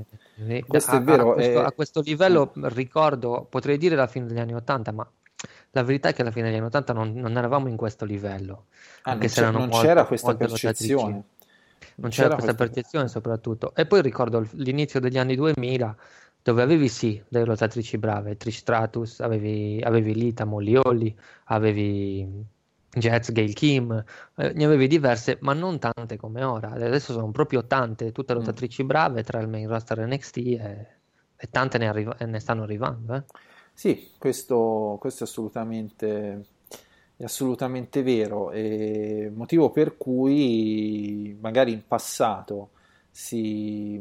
eh, 0.47 0.63
Questo 0.67 0.91
a, 0.91 0.97
è 0.97 1.01
vero, 1.01 1.31
a 1.31 1.33
questo, 1.33 1.51
eh. 1.59 1.63
a 1.63 1.71
questo 1.71 2.01
livello 2.01 2.51
ricordo, 2.55 3.47
potrei 3.49 3.77
dire 3.77 3.95
la 3.95 4.07
fine 4.07 4.27
degli 4.27 4.39
anni 4.39 4.53
80, 4.53 4.91
ma 4.91 5.09
la 5.71 5.83
verità 5.83 6.09
è 6.09 6.13
che 6.13 6.21
alla 6.21 6.31
fine 6.31 6.49
degli 6.49 6.57
anni 6.57 6.67
80 6.67 6.93
non, 6.93 7.13
non 7.13 7.35
eravamo 7.37 7.67
in 7.67 7.75
questo 7.77 8.05
livello, 8.05 8.65
Ah, 9.03 9.11
anche 9.11 9.27
se 9.27 9.41
non 9.41 9.67
molte- 9.69 9.87
c'era 9.87 10.05
questa 10.05 10.35
percezione. 10.35 11.23
Non 11.95 12.09
c'era 12.11 12.33
questa 12.35 12.53
percezione 12.53 13.07
soprattutto. 13.07 13.73
E 13.75 13.85
poi 13.85 14.01
ricordo 14.01 14.47
l'inizio 14.53 14.99
degli 14.99 15.17
anni 15.17 15.35
2000 15.35 15.95
dove 16.43 16.61
avevi 16.61 16.87
sì 16.89 17.21
delle 17.29 17.45
lottatrici 17.45 17.97
brave, 17.97 18.37
Trish 18.37 18.57
Stratus, 18.59 19.19
avevi, 19.19 19.81
avevi 19.83 20.13
Lita, 20.15 20.45
Molly 20.45 20.75
Holly, 20.75 21.15
avevi 21.45 22.45
Jets, 22.93 23.31
Gail 23.31 23.53
Kim, 23.53 24.03
eh, 24.35 24.51
ne 24.53 24.65
avevi 24.65 24.87
diverse, 24.87 25.37
ma 25.41 25.53
non 25.53 25.79
tante 25.79 26.17
come 26.17 26.43
ora. 26.43 26.71
Adesso 26.71 27.13
sono 27.13 27.31
proprio 27.31 27.65
tante, 27.65 28.11
tutte 28.11 28.33
Mm. 28.33 28.37
lottatrici 28.37 28.83
brave 28.83 29.23
tra 29.23 29.39
il 29.39 29.47
main 29.47 29.67
roster 29.67 29.99
NXT 30.05 30.37
e, 30.37 30.87
e 31.37 31.49
tante 31.49 31.77
ne, 31.77 31.87
arriva- 31.87 32.17
ne 32.25 32.39
stanno 32.39 32.63
arrivando. 32.63 33.15
eh. 33.15 33.23
Sì, 33.73 34.11
questo, 34.17 34.97
questo 34.99 35.23
è 35.23 35.27
assolutamente, 35.27 36.45
è 37.15 37.23
assolutamente 37.23 38.03
vero, 38.03 38.51
e 38.51 39.31
motivo 39.33 39.71
per 39.71 39.97
cui 39.97 41.35
magari 41.39 41.71
in 41.71 41.81
passato 41.87 42.71
si, 43.09 43.99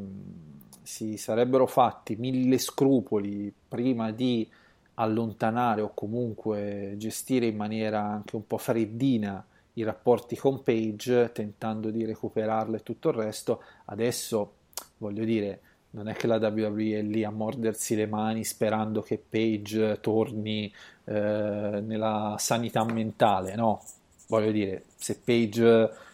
si 0.91 1.17
sarebbero 1.17 1.69
fatti 1.69 2.17
mille 2.17 2.59
scrupoli 2.59 3.55
prima 3.69 4.11
di 4.11 4.51
allontanare 4.95 5.83
o 5.83 5.93
comunque 5.95 6.95
gestire 6.97 7.47
in 7.47 7.55
maniera 7.55 8.03
anche 8.03 8.35
un 8.35 8.45
po' 8.45 8.59
freddina 8.59 9.43
i 9.75 9.85
rapporti 9.85 10.37
con 10.37 10.65
Page, 10.65 11.31
tentando 11.33 11.91
di 11.91 12.05
recuperarle 12.05 12.79
e 12.79 12.83
tutto 12.83 13.11
il 13.11 13.15
resto. 13.15 13.63
Adesso, 13.85 14.53
voglio 14.99 15.25
dire, 15.25 15.61
non 15.91 16.09
è 16.09 16.15
che 16.15 16.27
la 16.27 16.39
WWE 16.39 16.99
è 16.99 17.03
lì 17.03 17.23
a 17.23 17.31
mordersi 17.31 17.95
le 17.95 18.07
mani 18.07 18.43
sperando 18.43 19.01
che 19.01 19.17
Page 19.17 20.01
torni 20.01 20.73
eh, 21.05 21.81
nella 21.85 22.35
sanità 22.37 22.85
mentale, 22.85 23.55
no? 23.55 23.81
Voglio 24.27 24.51
dire, 24.51 24.87
se 24.97 25.21
Page 25.21 26.09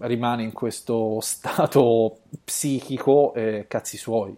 rimane 0.00 0.42
in 0.42 0.52
questo 0.52 1.18
stato 1.20 2.18
psichico, 2.44 3.32
eh, 3.34 3.66
cazzi 3.68 3.96
suoi. 3.96 4.36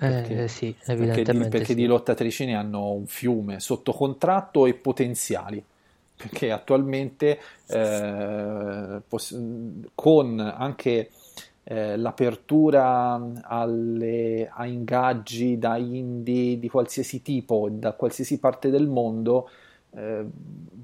Eh, 0.00 0.48
sì, 0.48 0.74
Perché 0.94 1.26
di, 1.28 1.46
evidentemente 1.46 1.48
perché 1.48 1.74
sì. 1.74 1.74
di 1.74 1.86
lottatrici 1.86 2.44
ne 2.46 2.54
hanno 2.54 2.92
un 2.92 3.06
fiume 3.06 3.60
sotto 3.60 3.92
contratto 3.92 4.66
e 4.66 4.74
potenziali. 4.74 5.62
Perché 6.16 6.50
attualmente 6.50 7.38
eh, 7.66 9.00
poss- 9.06 9.38
con 9.94 10.40
anche 10.40 11.10
eh, 11.62 11.96
l'apertura 11.96 13.20
alle- 13.42 14.48
a 14.52 14.66
ingaggi 14.66 15.58
da 15.58 15.76
indie 15.76 16.58
di 16.58 16.68
qualsiasi 16.68 17.22
tipo, 17.22 17.68
da 17.70 17.92
qualsiasi 17.92 18.38
parte 18.40 18.70
del 18.70 18.88
mondo, 18.88 19.48
eh, 19.98 20.24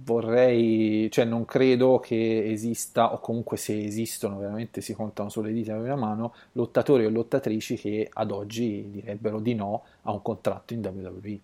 vorrei, 0.04 1.08
cioè 1.10 1.24
non 1.24 1.44
credo 1.44 1.98
che 1.98 2.50
esista, 2.50 3.12
o 3.12 3.20
comunque 3.20 3.56
se 3.56 3.82
esistono, 3.84 4.38
veramente 4.38 4.80
si 4.80 4.94
contano 4.94 5.28
sulle 5.30 5.52
dita 5.52 5.74
di 5.74 5.80
una 5.84 5.96
mano, 5.96 6.34
lottatori 6.52 7.04
o 7.06 7.10
lottatrici 7.10 7.76
che 7.76 8.08
ad 8.12 8.30
oggi 8.30 8.90
direbbero 8.90 9.40
di 9.40 9.54
no 9.54 9.84
a 10.02 10.12
un 10.12 10.22
contratto 10.22 10.74
in 10.74 10.80
WWE. 10.84 11.40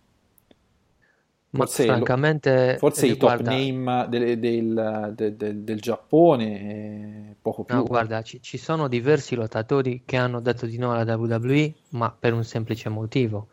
Ma 1.53 1.66
Forse, 1.66 1.85
lo- 1.97 1.97
francamente, 1.97 2.79
forse 2.79 3.07
eh, 3.07 3.11
i 3.11 3.16
top 3.16 3.41
name 3.41 4.07
del, 4.09 4.39
del- 4.39 5.12
del- 5.16 5.37
del- 5.37 5.59
del 5.64 5.81
Giappone, 5.81 7.31
eh, 7.31 7.37
poco 7.41 7.64
più. 7.64 7.77
No, 7.77 7.87
guarda, 7.87 8.21
ci, 8.23 8.43
ci 8.43 8.59
sono 8.59 8.87
diversi 8.87 9.35
lottatori 9.35 10.03
che 10.05 10.16
hanno 10.18 10.41
detto 10.41 10.66
di 10.66 10.77
no 10.77 10.93
alla 10.93 11.16
WWE, 11.16 11.75
ma 11.91 12.11
per 12.11 12.35
un 12.35 12.45
semplice 12.45 12.89
motivo, 12.91 13.49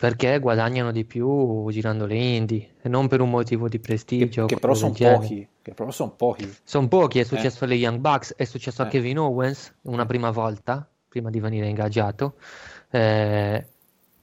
perché 0.00 0.38
guadagnano 0.38 0.92
di 0.92 1.04
più 1.04 1.68
girando 1.70 2.06
le 2.06 2.14
indie 2.16 2.70
e 2.80 2.88
non 2.88 3.06
per 3.06 3.20
un 3.20 3.28
motivo 3.28 3.68
di 3.68 3.78
prestigio. 3.80 4.44
o 4.44 4.46
che 4.46 4.56
però 4.56 4.72
sono 4.72 4.94
pochi, 4.94 5.46
che 5.60 5.74
però 5.74 5.90
sono 5.90 6.12
pochi. 6.12 6.50
Sono 6.64 6.88
pochi, 6.88 7.18
è 7.18 7.20
Eh. 7.20 7.26
successo 7.26 7.64
alle 7.64 7.74
Young 7.74 7.98
Bucks, 7.98 8.32
è 8.34 8.44
successo 8.44 8.80
a 8.80 8.86
Eh. 8.86 8.88
Kevin 8.88 9.18
Owens 9.18 9.74
una 9.82 10.06
prima 10.06 10.30
volta, 10.30 10.88
prima 11.06 11.28
di 11.28 11.38
venire 11.38 11.68
ingaggiato. 11.68 12.36
Eh, 12.90 13.66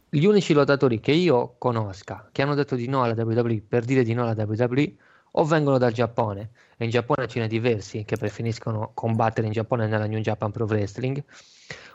gli 0.09 0.25
unici 0.25 0.53
lottatori 0.53 0.99
che 0.99 1.11
io 1.11 1.53
conosca 1.59 2.28
che 2.32 2.41
hanno 2.41 2.55
detto 2.55 2.75
di 2.75 2.88
no 2.88 3.03
alla 3.03 3.13
WWE 3.23 3.61
per 3.61 3.86
dire 3.86 4.01
di 4.01 4.15
no 4.15 4.23
alla 4.28 4.43
WWE 4.47 4.95
o 5.34 5.43
vengono 5.43 5.78
dal 5.78 5.91
Giappone, 5.91 6.49
e 6.75 6.86
in 6.86 6.89
Giappone 6.89 7.28
ce 7.28 7.39
ne 7.39 7.47
diversi 7.47 8.03
che 8.03 8.17
preferiscono 8.17 8.89
combattere 8.95 9.45
in 9.45 9.53
Giappone 9.53 9.86
nella 9.86 10.07
New 10.07 10.19
Japan 10.21 10.49
Pro 10.49 10.65
Wrestling, 10.65 11.23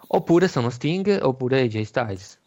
oppure 0.09 0.47
sono 0.47 0.71
Sting 0.71 1.19
oppure 1.21 1.63
AJ 1.63 1.81
Styles, 1.83 2.39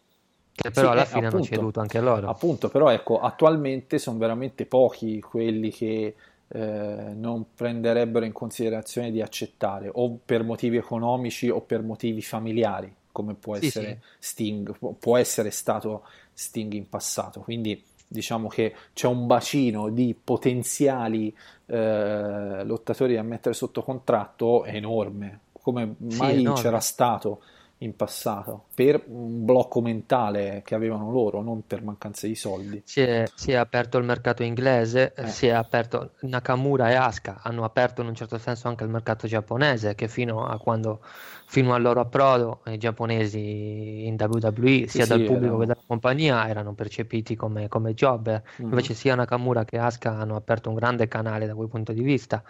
che 0.56 0.72
però 0.72 0.89
Sì, 0.89 0.91
alla 0.91 1.03
eh, 1.03 1.06
fine 1.06 1.28
hanno 1.28 1.39
appunto. 1.39 1.41
ceduto 1.41 1.80
anche 1.80 1.99
loro. 1.99 2.30
Appunto, 2.30 2.70
però 2.70 2.89
ecco, 2.89 3.20
attualmente 3.20 3.99
sono 3.99 4.18
veramente 4.18 4.66
pochi 4.66 5.20
quelli 5.22 5.70
che 5.70 6.16
eh, 6.47 7.12
non 7.14 7.53
prenderebbero 7.53 8.26
in 8.26 8.32
considerazione 8.32 9.12
di 9.12 9.22
accettare, 9.22 9.89
o 9.93 10.18
per 10.24 10.43
motivi 10.43 10.78
economici 10.78 11.49
o 11.49 11.62
per 11.62 11.82
motivi 11.84 12.22
familiari, 12.22 12.93
come 13.12 13.36
può 13.36 13.56
Sì, 13.60 13.72
essere 13.72 13.72
sì. 13.72 13.99
Sting, 14.20 14.78
pu- 14.78 14.97
può 14.97 15.18
essere 15.18 15.51
stato 15.51 16.03
Sting 16.34 16.74
in 16.74 16.89
passato. 16.89 17.41
Quindi 17.41 17.82
diciamo 18.08 18.47
che 18.47 18.74
c'è 18.93 19.08
un 19.08 19.28
bacino 19.28 19.89
di 19.89 20.16
potenziali 20.22 21.36
eh, 21.68 22.64
lottatori 22.64 23.16
da 23.16 23.22
mettere 23.24 23.53
sotto 23.53 23.84
contratto 23.84 24.66
enorme, 24.66 25.39
come 25.51 25.95
mai 25.99 26.38
enorme. 26.38 26.53
c'era 26.53 26.80
stato 26.80 27.41
in 27.86 27.95
passato, 27.95 28.65
per 28.73 29.03
un 29.07 29.45
blocco 29.45 29.81
mentale 29.81 30.61
che 30.65 30.75
avevano 30.75 31.11
loro, 31.11 31.41
non 31.41 31.65
per 31.65 31.81
mancanza 31.83 32.27
di 32.27 32.36
soldi. 32.36 32.81
Si 32.86 33.01
è, 33.01 33.25
si 33.33 33.51
è 33.51 33.55
aperto 33.55 33.97
il 33.97 34.03
mercato 34.03 34.43
inglese, 34.43 35.13
Eh. 35.15 35.27
si 35.27 35.47
è 35.47 35.51
aperto 35.51 36.11
Nakamura 36.21 36.89
e 36.89 36.95
Asuka 36.95 37.39
hanno 37.41 37.63
aperto 37.63 38.01
in 38.01 38.07
un 38.07 38.15
certo 38.15 38.38
senso 38.38 38.67
anche 38.67 38.83
il 38.83 38.89
mercato 38.89 39.27
giapponese, 39.27 39.95
che 39.95 40.07
fino 40.07 40.45
a 40.45 40.57
quando, 40.57 40.99
fino 41.48 41.74
al 41.74 41.82
loro 41.82 42.02
approdo, 42.02 42.62
i 42.66 42.78
giapponesi 42.78 44.06
in 44.06 44.16
WWE, 44.18 44.88
sia 44.88 45.06
sì, 45.06 45.08
dal 45.08 45.22
pubblico 45.24 45.58
erano- 45.58 45.60
che 45.60 45.66
dalla 45.68 45.84
compagnia, 45.86 46.48
erano 46.48 46.74
percepiti 46.74 47.36
come, 47.36 47.68
come 47.68 47.93
jobber. 47.93 48.41
Mhm. 48.58 48.66
Invece 48.70 48.93
sia 48.93 49.16
Nakamura 49.16 49.64
che 49.64 49.78
Asuka 49.78 50.18
hanno 50.18 50.36
aperto 50.36 50.70
un 50.70 50.76
grande 50.76 51.08
canale 51.08 51.46
da 51.46 51.56
quel 51.56 51.70
punto 51.70 51.93
di 51.93 52.02
vista. 52.04 52.43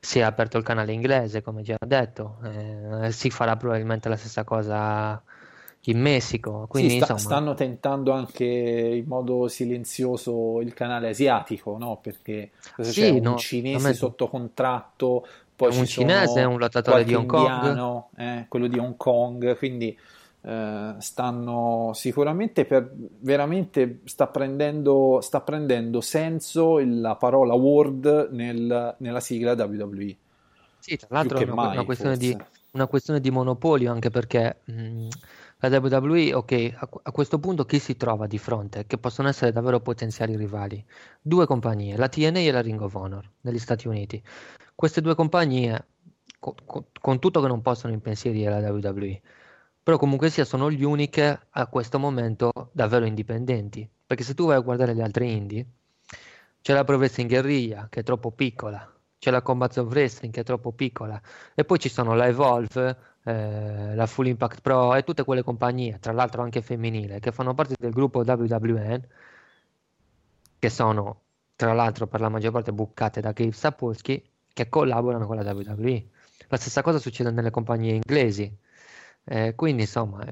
Si 0.00 0.18
è 0.18 0.22
aperto 0.22 0.56
il 0.58 0.64
canale 0.64 0.92
inglese, 0.92 1.42
come 1.42 1.62
già 1.62 1.76
detto, 1.86 2.38
eh, 2.44 3.12
si 3.12 3.30
farà 3.30 3.56
probabilmente 3.56 4.08
la 4.08 4.16
stessa 4.16 4.44
cosa 4.44 5.22
in 5.82 6.00
Messico. 6.00 6.66
Quindi, 6.68 6.90
Sì, 6.90 6.96
sta- 6.96 7.06
insomma, 7.06 7.18
stanno 7.18 7.54
tentando 7.54 8.12
anche 8.12 8.44
in 8.44 9.04
modo 9.06 9.48
silenzioso 9.48 10.60
il 10.60 10.72
canale 10.74 11.08
asiatico, 11.08 11.76
no? 11.76 11.98
Perché 12.00 12.52
Sì, 12.80 13.00
c'è 13.00 13.10
un 13.10 13.20
no, 13.22 13.36
cinese 13.36 13.92
veramente. 13.92 13.94
sotto 13.94 14.28
contratto, 14.28 15.26
poi 15.58 15.76
Un 15.76 15.86
ci 15.86 15.86
cinese, 15.86 16.40
sono 16.40 16.50
un 16.50 16.58
lottatore 16.58 17.02
di 17.02 17.14
Hong 17.14 17.26
Kong. 17.26 17.52
indiano, 17.52 18.10
eh, 18.16 18.46
quello 18.48 18.68
di 18.68 18.78
Hong 18.78 18.96
Kong, 18.96 19.58
quindi 19.58 19.98
eh, 20.42 20.94
stanno 20.98 21.90
sicuramente 21.94 22.64
per 22.64 22.88
veramente 22.94 24.02
sta 24.04 24.28
prendendo, 24.28 25.18
sta 25.20 25.40
prendendo 25.40 26.00
senso 26.00 26.78
la 26.78 27.16
parola 27.16 27.54
World 27.54 28.28
nel- 28.30 28.94
nella 28.98 29.20
sigla 29.20 29.54
WWE. 29.54 30.16
Sì, 30.78 30.96
tra 30.96 31.08
l'altro 31.10 31.38
è 31.38 31.42
una, 31.42 31.54
mai, 31.54 31.72
una 31.72 31.82
questione 31.82 32.16
di, 32.16 32.36
una 32.70 32.86
questione 32.86 33.18
di 33.18 33.30
monopolio, 33.32 33.90
anche 33.90 34.10
perché 34.10 34.60
mh, 34.64 35.08
la 35.58 35.68
WWE, 35.80 36.34
ok, 36.34 36.72
a, 36.76 36.88
a 37.02 37.10
questo 37.10 37.40
punto 37.40 37.64
chi 37.64 37.80
si 37.80 37.96
trova 37.96 38.28
di 38.28 38.38
fronte? 38.38 38.86
Che 38.86 38.96
possono 38.96 39.26
essere 39.26 39.50
davvero 39.50 39.80
potenziali 39.80 40.36
rivali? 40.36 40.84
Due 41.20 41.46
compagnie, 41.46 41.96
la 41.96 42.08
TNA 42.08 42.38
e 42.38 42.50
la 42.52 42.60
Ring 42.60 42.80
of 42.80 42.94
Honor 42.94 43.28
negli 43.40 43.58
Stati 43.58 43.88
Uniti. 43.88 44.22
Queste 44.78 45.00
due 45.00 45.16
compagnie, 45.16 45.86
co- 46.38 46.54
co- 46.64 46.90
con, 47.00 47.18
tutto 47.18 47.40
che 47.40 47.48
non 47.48 47.62
possono 47.62 47.92
impensierire 47.92 48.60
la 48.60 48.70
WWE, 48.70 49.20
però 49.82 49.98
comunque 49.98 50.30
sia 50.30 50.44
sono 50.44 50.70
gli 50.70 50.84
uniche 50.84 51.46
a 51.50 51.66
questo 51.66 51.98
momento 51.98 52.52
davvero 52.70 53.04
indipendenti. 53.04 53.90
Perché 54.06 54.22
se 54.22 54.34
tu 54.34 54.46
vai 54.46 54.54
a 54.54 54.60
guardare 54.60 54.94
le 54.94 55.02
altre 55.02 55.26
indie, 55.26 55.66
c'è 56.62 56.74
la 56.74 56.84
Pro 56.84 56.96
Wrestling 56.96 57.28
Guerrilla 57.28 57.88
che 57.90 58.00
è 58.00 58.02
troppo 58.04 58.30
piccola, 58.30 58.88
c'è 59.18 59.32
la 59.32 59.42
Combat 59.42 59.76
of 59.78 59.90
Wrestling 59.90 60.32
che 60.32 60.42
è 60.42 60.44
troppo 60.44 60.70
piccola, 60.70 61.20
e 61.56 61.64
poi 61.64 61.80
ci 61.80 61.88
sono 61.88 62.14
la 62.14 62.28
Evolve, 62.28 62.96
eh, 63.24 63.94
la 63.96 64.06
Full 64.06 64.26
Impact 64.26 64.60
Pro 64.60 64.94
e 64.94 65.02
tutte 65.02 65.24
quelle 65.24 65.42
compagnie, 65.42 65.98
tra 65.98 66.12
l'altro 66.12 66.42
anche 66.42 66.62
femminile, 66.62 67.18
che 67.18 67.32
fanno 67.32 67.52
parte 67.52 67.74
del 67.76 67.90
gruppo 67.90 68.20
WWN, 68.20 69.02
che 70.60 70.70
sono 70.70 71.22
tra 71.56 71.72
l'altro 71.72 72.06
per 72.06 72.20
la 72.20 72.28
maggior 72.28 72.52
parte 72.52 72.72
buccate 72.72 73.20
da 73.20 73.32
Gabe 73.32 73.50
Sapolsky, 73.50 74.22
che 74.58 74.68
collaborano 74.68 75.26
con 75.26 75.36
la 75.36 75.52
WWE. 75.52 76.04
La 76.48 76.56
stessa 76.56 76.82
cosa 76.82 76.98
succede 76.98 77.30
nelle 77.30 77.50
compagnie 77.50 77.94
inglesi. 77.94 78.52
Eh, 79.24 79.54
quindi 79.54 79.82
insomma 79.82 80.24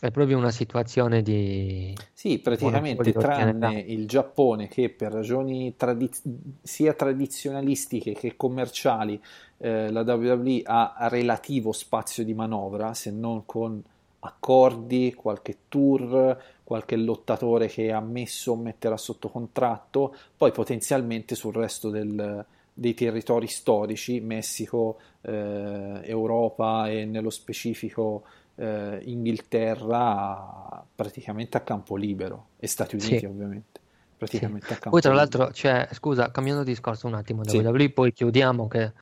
è, 0.00 0.10
proprio 0.10 0.38
una 0.38 0.50
situazione 0.50 1.22
di 1.22 1.94
Sì, 2.12 2.38
praticamente 2.38 3.12
tranne 3.12 3.80
il 3.80 4.06
Giappone 4.06 4.68
che 4.68 4.88
per 4.88 5.12
ragioni 5.12 5.74
tradiz- 5.76 6.22
sia 6.62 6.94
tradizionalistiche 6.94 8.12
che 8.12 8.36
commerciali 8.36 9.20
eh, 9.58 9.90
la 9.90 10.00
WWE 10.00 10.62
ha 10.64 10.94
relativo 11.10 11.72
spazio 11.72 12.24
di 12.24 12.32
manovra, 12.32 12.94
se 12.94 13.10
non 13.10 13.44
con 13.44 13.82
accordi, 14.20 15.12
qualche 15.14 15.58
tour, 15.68 16.42
qualche 16.64 16.96
lottatore 16.96 17.66
che 17.66 17.92
ha 17.92 17.98
ammesso 17.98 18.52
o 18.52 18.56
metterà 18.56 18.96
sotto 18.96 19.28
contratto, 19.28 20.14
poi 20.36 20.52
potenzialmente 20.52 21.34
sul 21.34 21.52
resto 21.52 21.90
del- 21.90 22.46
dei 22.74 22.94
territori 22.94 23.46
storici, 23.46 24.20
Messico, 24.20 24.98
eh, 25.22 26.00
Europa 26.04 26.90
e 26.90 27.04
nello 27.04 27.30
specifico 27.30 28.24
eh, 28.56 29.00
Inghilterra 29.04 30.84
praticamente 30.94 31.56
a 31.56 31.60
campo 31.60 31.96
libero 31.96 32.48
e 32.58 32.66
Stati 32.66 32.96
Uniti 32.96 33.18
Sì. 33.18 33.24
ovviamente 33.26 33.80
praticamente 34.16 34.66
a 34.74 34.76
campo 34.78 34.90
Poi 34.90 35.00
tra 35.00 35.10
libero. 35.12 35.38
l'altro 35.38 35.46
c'è, 35.52 35.88
scusa, 35.92 36.30
cambiando 36.30 36.62
discorso 36.62 37.06
un 37.06 37.14
attimo 37.14 37.42
da 37.42 37.50
Sì. 37.50 37.58
WWE, 37.58 37.90
poi 37.90 38.12
chiudiamo 38.12 38.68
che 38.68 38.92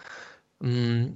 mm, 0.64 1.06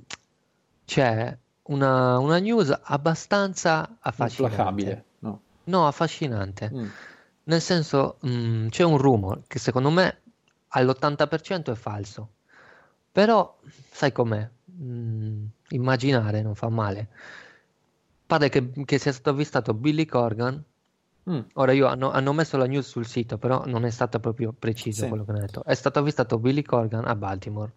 c'è 0.85 1.37
una, 1.65 2.19
una 2.19 2.39
news 2.39 2.79
abbastanza 2.85 3.97
affascinante. 4.01 5.05
no? 5.21 5.41
No, 5.65 5.87
affascinante. 5.87 6.71
Mm. 6.73 6.87
Nel 7.45 7.61
senso, 7.61 8.19
mm, 8.27 8.69
c'è 8.69 8.85
un 8.85 8.99
rumor 8.99 9.43
che 9.47 9.59
secondo 9.59 9.91
me 9.91 10.21
all'80% 10.69 11.73
è 11.73 11.75
falso. 11.75 12.31
Però, 13.17 13.57
sai 13.91 14.13
com'è? 14.13 14.47
Mm, 14.79 15.47
immaginare 15.71 16.43
non 16.43 16.55
fa 16.55 16.69
male. 16.69 17.09
Pare 18.27 18.51
che, 18.51 18.73
che 18.85 18.99
sia 18.99 19.11
stato 19.11 19.31
avvistato 19.31 19.73
Billy 19.73 20.05
Corgan. 20.05 20.63
Mm. 21.31 21.39
Ora 21.55 21.73
io 21.73 21.87
hanno, 21.87 22.11
hanno 22.11 22.35
messo 22.35 22.59
la 22.59 22.67
news 22.67 22.87
sul 22.87 23.07
sito, 23.07 23.39
però 23.39 23.65
non 23.65 23.87
è 23.87 23.91
stato 23.91 24.21
proprio 24.21 24.53
preciso 24.53 25.05
Sì. 25.05 25.09
quello 25.09 25.25
che 25.25 25.31
hanno 25.31 25.41
detto. 25.41 25.65
È 25.65 25.73
stato 25.73 25.99
avvistato 25.99 26.39
Billy 26.39 26.61
Corgan 26.61 27.07
a 27.07 27.15
Baltimore. 27.17 27.73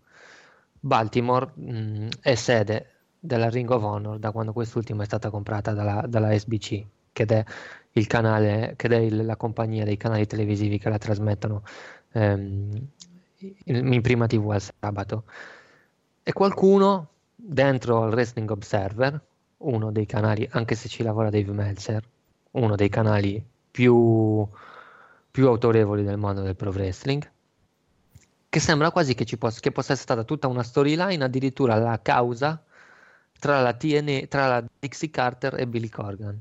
Baltimore 0.78 1.54
mm, 1.58 2.08
è 2.20 2.36
sede 2.36 2.96
della 3.18 3.48
Ring 3.50 3.70
of 3.70 3.82
Honor 3.82 4.20
da 4.20 4.32
quando 4.32 4.52
quest'ultima 4.52 5.04
è 5.04 5.06
stata 5.06 5.30
comprata 5.30 5.72
dalla, 5.72 6.04
dalla 6.06 6.38
SBC, 6.38 6.84
che 7.14 7.24
è 7.24 7.46
il 7.94 8.08
canale, 8.08 8.74
che 8.76 8.90
è 8.90 8.96
il- 8.98 9.26
la 9.26 9.38
compagnia 9.38 9.86
dei 9.86 9.96
canali 9.96 10.28
televisivi 10.28 10.80
che 10.80 10.90
la 10.90 10.98
trasmettono 10.98 11.64
ehm, 12.12 12.88
in, 13.66 14.02
prima 14.02 14.28
TV 14.28 14.50
al 14.52 14.62
sabato. 14.62 15.24
E 16.24 16.34
qualcuno 16.34 17.10
dentro 17.36 18.04
al 18.04 18.12
Wrestling 18.12 18.50
Observer, 18.50 19.22
uno 19.58 19.92
dei 19.92 20.06
canali, 20.06 20.48
anche 20.52 20.76
se 20.76 20.88
ci 20.88 21.04
lavora 21.04 21.30
Dave 21.30 21.52
Meltzer, 21.52 22.04
uno 22.52 22.76
dei 22.76 22.90
canali 22.90 23.44
più, 23.72 24.48
più 25.32 25.48
autorevoli 25.48 26.04
del 26.04 26.18
mondo 26.18 26.42
del 26.42 26.56
pro 26.56 26.72
wrestling, 26.72 27.30
che 28.50 28.60
sembra 28.60 28.92
quasi 28.92 29.14
che, 29.14 29.26
possa, 29.38 29.60
che 29.60 29.72
possa 29.72 29.94
essere 29.94 30.08
stata 30.08 30.24
tutta 30.24 30.48
una 30.48 30.64
storyline, 30.64 31.24
addirittura 31.24 31.76
la 31.76 32.00
causa 32.02 32.64
tra 33.40 33.62
la 33.62 33.74
TNA, 33.74 34.26
tra 34.28 34.48
la 34.48 34.64
Dixie 34.80 35.10
Carter 35.10 35.60
e 35.60 35.68
Billy 35.68 35.90
Corgan. 35.90 36.40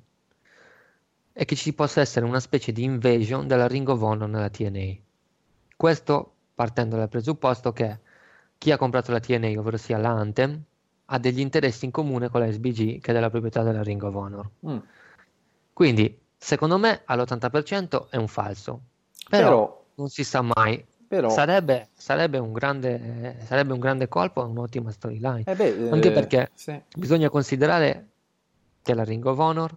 E 1.33 1.45
che 1.45 1.55
ci 1.55 1.73
possa 1.73 2.01
essere 2.01 2.27
una 2.27 2.41
specie 2.41 2.73
di 2.73 2.83
invasion 2.83 3.47
della 3.47 3.69
Ring 3.69 3.89
of 3.89 4.01
Honor 4.01 4.29
nella 4.29 4.49
TNA. 4.49 4.97
Questo 5.77 6.33
partendo 6.59 6.97
dal 6.97 7.09
presupposto 7.09 7.73
che 7.73 8.01
chi 8.59 8.73
ha 8.73 8.77
comprato 8.77 9.13
la 9.13 9.21
TNA, 9.21 9.61
ovvero 9.61 9.77
sia 9.77 9.97
la 9.97 10.11
Anthem, 10.11 10.61
ha 11.05 11.19
degli 11.21 11.39
interessi 11.39 11.85
in 11.85 11.93
comune 11.93 12.29
con 12.31 12.41
la 12.41 12.51
SBG, 12.51 13.01
che 13.01 13.13
è 13.13 13.15
della 13.15 13.31
proprietà 13.31 13.63
della 13.63 13.85
Ring 13.85 14.03
of 14.03 14.13
Honor. 14.17 14.51
Mm. 14.67 14.79
Quindi, 15.73 16.19
secondo 16.37 16.77
me, 16.77 17.03
all'80% 17.05 18.09
è 18.11 18.17
un 18.17 18.27
falso. 18.27 18.81
Però, 19.29 19.45
Però- 19.49 19.85
non 19.95 20.09
si 20.09 20.25
sa 20.25 20.43
mai. 20.43 20.85
però 21.07 21.29
Sarebbe, 21.29 21.91
sarebbe 21.93 22.39
un 22.39 22.53
grande, 22.53 23.37
sarebbe 23.45 23.73
un 23.73 23.79
grande 23.79 24.09
colpo, 24.09 24.45
un'ottima 24.45 24.91
storyline. 24.91 25.45
eh 25.47 25.55
beh, 25.55 25.91
Anche 25.91 26.09
eh, 26.09 26.13
perché 26.13 26.51
sì. 26.55 26.83
bisogna 26.97 27.31
considerare 27.31 28.09
che 28.83 28.95
la 28.95 29.05
Ring 29.05 29.25
of 29.25 29.39
Honor 29.39 29.77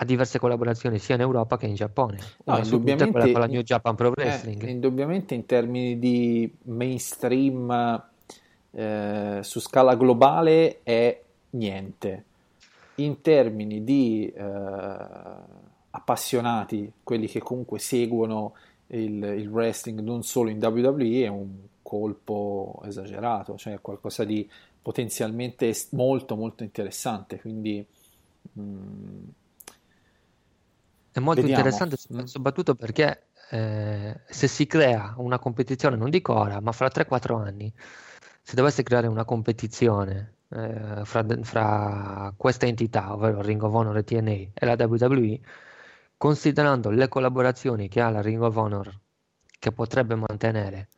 ha 0.00 0.04
diverse 0.04 0.38
collaborazioni 0.38 0.98
sia 0.98 1.14
in 1.14 1.20
Europa 1.20 1.58
che 1.58 1.66
in 1.66 1.74
Giappone. 1.74 2.16
No, 2.44 2.54
Una 2.54 2.64
indubbiamente, 2.64 3.10
quella 3.10 3.32
con 3.32 3.40
la 3.40 3.46
New 3.46 3.60
Japan 3.60 3.94
Pro 3.94 4.08
eh, 4.08 4.12
Wrestling. 4.16 4.66
indubbiamente 4.66 5.34
in 5.34 5.44
termini 5.44 5.98
di 5.98 6.50
mainstream 6.62 8.02
eh, 8.70 9.40
su 9.42 9.60
scala 9.60 9.94
globale 9.96 10.80
è 10.82 11.22
niente. 11.50 12.24
In 12.96 13.20
termini 13.20 13.84
di 13.84 14.32
eh, 14.34 14.42
appassionati, 15.90 16.90
quelli 17.02 17.26
che 17.26 17.40
comunque 17.40 17.78
seguono 17.78 18.54
il, 18.88 19.22
il 19.22 19.48
wrestling 19.48 20.00
non 20.00 20.22
solo 20.22 20.48
in 20.48 20.64
WWE, 20.64 21.24
è 21.24 21.28
un 21.28 21.50
colpo 21.82 22.80
esagerato, 22.86 23.56
cioè 23.58 23.80
qualcosa 23.82 24.24
di 24.24 24.48
potenzialmente 24.80 25.74
molto 25.90 26.36
molto 26.36 26.62
interessante. 26.62 27.38
Quindi 27.38 27.84
mm, 28.58 29.28
È 31.12 31.18
molto 31.20 31.40
Vediamo. 31.42 31.64
interessante, 31.64 31.96
Mm. 32.12 32.24
soprattutto 32.24 32.74
perché 32.74 33.28
eh, 33.50 34.20
se 34.28 34.46
si 34.46 34.66
crea 34.66 35.14
una 35.18 35.38
competizione, 35.38 35.96
non 35.96 36.10
dico 36.10 36.34
ora, 36.34 36.60
ma 36.60 36.72
fra 36.72 36.88
3-4 36.88 37.36
anni, 37.36 37.72
se 38.42 38.54
dovesse 38.54 38.82
creare 38.82 39.06
una 39.06 39.24
competizione 39.24 40.36
eh, 40.50 41.00
fra, 41.04 41.24
fra 41.42 42.32
queste 42.36 42.66
entità, 42.66 43.12
ovvero 43.12 43.42
Ring 43.42 43.62
of 43.62 43.72
Honor 43.74 43.96
e 43.98 44.04
TNA 44.04 44.30
e 44.30 44.66
la 44.66 44.74
WWE, 44.78 45.40
considerando 46.16 46.90
le 46.90 47.08
collaborazioni 47.08 47.88
che 47.88 48.00
ha 48.00 48.10
la 48.10 48.20
Ring 48.22 48.42
of 48.42 48.56
Honor, 48.56 49.00
che 49.58 49.72
potrebbe 49.72 50.14
mantenere 50.14 50.88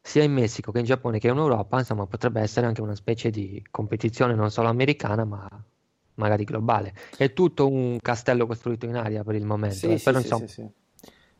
sia 0.00 0.22
in 0.22 0.32
Messico 0.32 0.70
che 0.72 0.80
in 0.80 0.84
Giappone 0.84 1.18
che 1.18 1.28
in 1.28 1.36
Europa, 1.36 1.78
insomma, 1.78 2.06
potrebbe 2.06 2.40
essere 2.40 2.66
anche 2.66 2.82
una 2.82 2.94
specie 2.94 3.30
di 3.30 3.64
competizione 3.70 4.34
non 4.34 4.50
solo 4.50 4.68
americana, 4.68 5.24
ma 5.24 5.48
magari 6.16 6.44
globale. 6.44 6.94
È 7.16 7.32
tutto 7.32 7.68
un 7.68 7.98
castello 8.00 8.46
costruito 8.46 8.86
in 8.86 8.96
aria 8.96 9.22
per 9.22 9.34
il 9.34 9.44
momento. 9.44 9.76
Sì, 9.76 9.92
eh, 9.92 9.98
sì, 9.98 10.04
però, 10.04 10.18
sì, 10.18 10.24
insomma, 10.24 10.46
sì. 10.46 10.68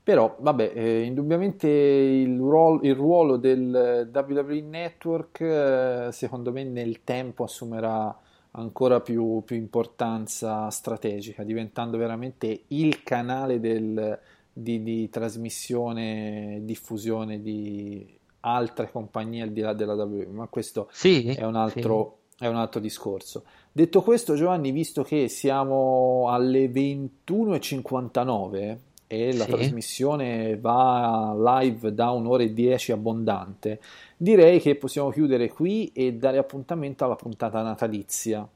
Però, 0.04 0.36
vabbè, 0.38 0.72
eh, 0.74 1.02
indubbiamente 1.02 1.66
il 1.66 2.38
ruolo, 2.38 2.80
il 2.82 2.94
ruolo 2.94 3.36
del 3.38 4.10
WWE 4.12 4.60
Network, 4.60 5.40
eh, 5.40 6.08
secondo 6.12 6.52
me, 6.52 6.62
nel 6.62 7.04
tempo 7.04 7.44
assumerà 7.44 8.14
ancora 8.50 9.00
più, 9.00 9.42
più 9.44 9.56
importanza 9.56 10.68
strategica, 10.68 11.42
diventando 11.42 11.96
veramente 11.96 12.64
il 12.68 13.02
canale 13.02 13.60
del- 13.60 14.18
di, 14.52 14.82
di 14.82 15.08
trasmissione 15.08 16.56
e 16.56 16.64
diffusione 16.64 17.40
di 17.40 18.16
altre 18.40 18.90
compagnie 18.90 19.42
al 19.42 19.50
di 19.50 19.60
là 19.62 19.72
della 19.72 19.94
WWE, 19.94 20.26
ma 20.26 20.46
questo 20.48 20.88
sì, 20.92 21.28
è 21.28 21.44
un 21.44 21.56
altro, 21.56 22.23
è 22.38 22.46
un 22.46 22.56
altro 22.56 22.80
discorso. 22.80 23.44
Detto 23.72 24.02
questo, 24.02 24.34
Giovanni, 24.34 24.70
visto 24.70 25.02
che 25.02 25.28
siamo 25.28 26.26
alle 26.28 26.68
21.59 26.68 28.76
e 29.06 29.34
la 29.36 29.44
Sì. 29.44 29.50
trasmissione 29.50 30.58
va 30.58 31.34
live 31.60 31.92
da 31.94 32.10
un'ora 32.10 32.42
e 32.42 32.52
dieci 32.52 32.92
abbondante, 32.92 33.80
direi 34.16 34.60
che 34.60 34.76
possiamo 34.76 35.10
chiudere 35.10 35.48
qui 35.50 35.90
e 35.92 36.14
dare 36.14 36.38
appuntamento 36.38 37.04
alla 37.04 37.16
puntata 37.16 37.62
natalizia. 37.62 38.46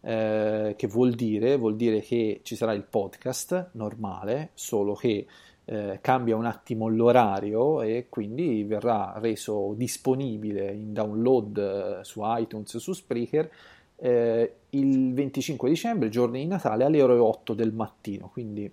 Eh, 0.00 0.74
che 0.76 0.86
vuol 0.86 1.12
dire? 1.14 1.56
Vuol 1.56 1.74
dire 1.74 2.00
che 2.00 2.40
ci 2.44 2.54
sarà 2.54 2.72
il 2.72 2.84
podcast 2.84 3.70
normale, 3.72 4.50
solo 4.54 4.94
che 4.94 5.26
eh, 5.66 5.98
cambia 6.00 6.36
un 6.36 6.46
attimo 6.46 6.88
l'orario 6.88 7.82
e 7.82 8.06
quindi 8.08 8.62
verrà 8.64 9.14
reso 9.18 9.74
disponibile 9.76 10.72
in 10.72 10.92
download 10.92 11.58
eh, 11.58 12.04
su 12.04 12.20
iTunes, 12.24 12.76
su 12.76 12.92
Spreaker 12.92 13.50
eh, 13.96 14.54
il 14.70 15.12
25 15.14 15.68
dicembre, 15.68 16.08
giorno 16.08 16.36
di 16.36 16.46
Natale, 16.46 16.84
alle 16.84 17.02
ore 17.02 17.18
8 17.18 17.54
del 17.54 17.72
mattino. 17.72 18.28
Quindi 18.28 18.70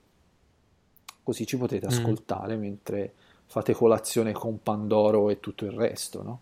così 1.23 1.45
ci 1.45 1.57
potete 1.57 1.85
Mm. 1.85 1.89
ascoltare 1.89 2.55
mentre 2.57 3.13
fate 3.45 3.73
colazione 3.73 4.31
con 4.33 4.61
Pandoro 4.61 5.29
e 5.29 5.39
tutto 5.39 5.65
il 5.65 5.71
resto, 5.71 6.21
no? 6.23 6.39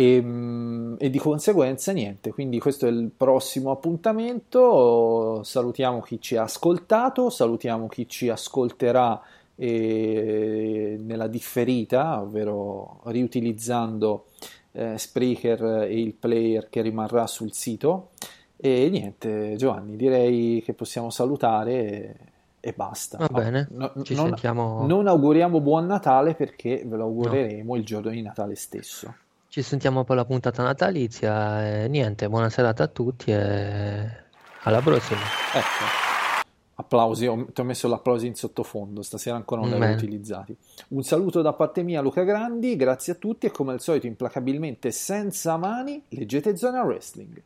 E, 0.00 0.22
mm, 0.22 0.94
e 0.96 1.10
di 1.10 1.18
conseguenza 1.18 1.92
niente, 1.92 2.32
quindi 2.32 2.58
questo 2.58 2.86
è 2.86 2.88
il 2.88 3.10
prossimo 3.14 3.70
appuntamento. 3.70 5.42
Salutiamo 5.44 6.00
chi 6.00 6.18
ci 6.22 6.36
ha 6.36 6.44
ascoltato, 6.44 7.28
salutiamo 7.28 7.86
chi 7.86 8.08
ci 8.08 8.30
ascolterà 8.30 9.20
eh, 9.56 10.98
nella 10.98 11.26
differita, 11.26 12.22
ovvero 12.22 13.00
riutilizzando 13.04 14.28
eh, 14.72 14.96
Spreaker 14.96 15.82
e 15.82 16.00
il 16.00 16.14
player 16.14 16.70
che 16.70 16.80
rimarrà 16.80 17.26
sul 17.26 17.52
sito. 17.52 18.12
E 18.56 18.88
niente, 18.88 19.56
Giovanni, 19.56 19.96
direi 19.96 20.62
che 20.64 20.72
possiamo 20.72 21.10
salutare 21.10 21.72
e, 21.72 22.14
e 22.60 22.72
basta. 22.72 23.18
Va 23.18 23.28
bene, 23.28 23.68
No- 23.72 23.92
ci 24.02 24.14
non, 24.14 24.28
sentiamo. 24.28 24.86
non 24.86 25.06
auguriamo 25.06 25.60
buon 25.60 25.84
Natale 25.84 26.34
perché 26.34 26.84
ve 26.86 26.96
lo 26.96 27.04
augureremo 27.04 27.76
il 27.76 27.84
giorno 27.84 28.08
di 28.08 28.22
Natale 28.22 28.54
stesso. 28.54 29.14
Ci 29.50 29.62
sentiamo 29.62 30.04
per 30.04 30.14
la 30.14 30.24
puntata 30.24 30.62
natalizia 30.62 31.82
e 31.82 31.88
niente, 31.88 32.28
buona 32.28 32.48
serata 32.48 32.84
a 32.84 32.86
tutti 32.86 33.32
e 33.32 34.08
alla 34.62 34.80
prossima. 34.80 35.18
Ecco, 35.52 36.44
applausi, 36.76 37.26
ho- 37.26 37.46
ti 37.52 37.60
ho 37.60 37.64
messo 37.64 37.88
l'applauso 37.88 38.26
in 38.26 38.36
sottofondo, 38.36 39.02
stasera 39.02 39.34
ancora 39.34 39.62
non 39.62 39.70
li 39.70 39.76
avevo 39.76 39.90
utilizzati. 39.96 40.56
Un 40.90 41.02
saluto 41.02 41.42
da 41.42 41.52
parte 41.52 41.82
mia, 41.82 42.00
Luca 42.00 42.22
Grandi, 42.22 42.76
grazie 42.76 43.14
a 43.14 43.16
tutti 43.16 43.46
e 43.46 43.50
come 43.50 43.72
al 43.72 43.80
solito 43.80 44.06
implacabilmente 44.06 44.92
senza 44.92 45.56
mani, 45.56 46.00
leggete 46.10 46.56
Zona 46.56 46.84
Wrestling. 46.84 47.42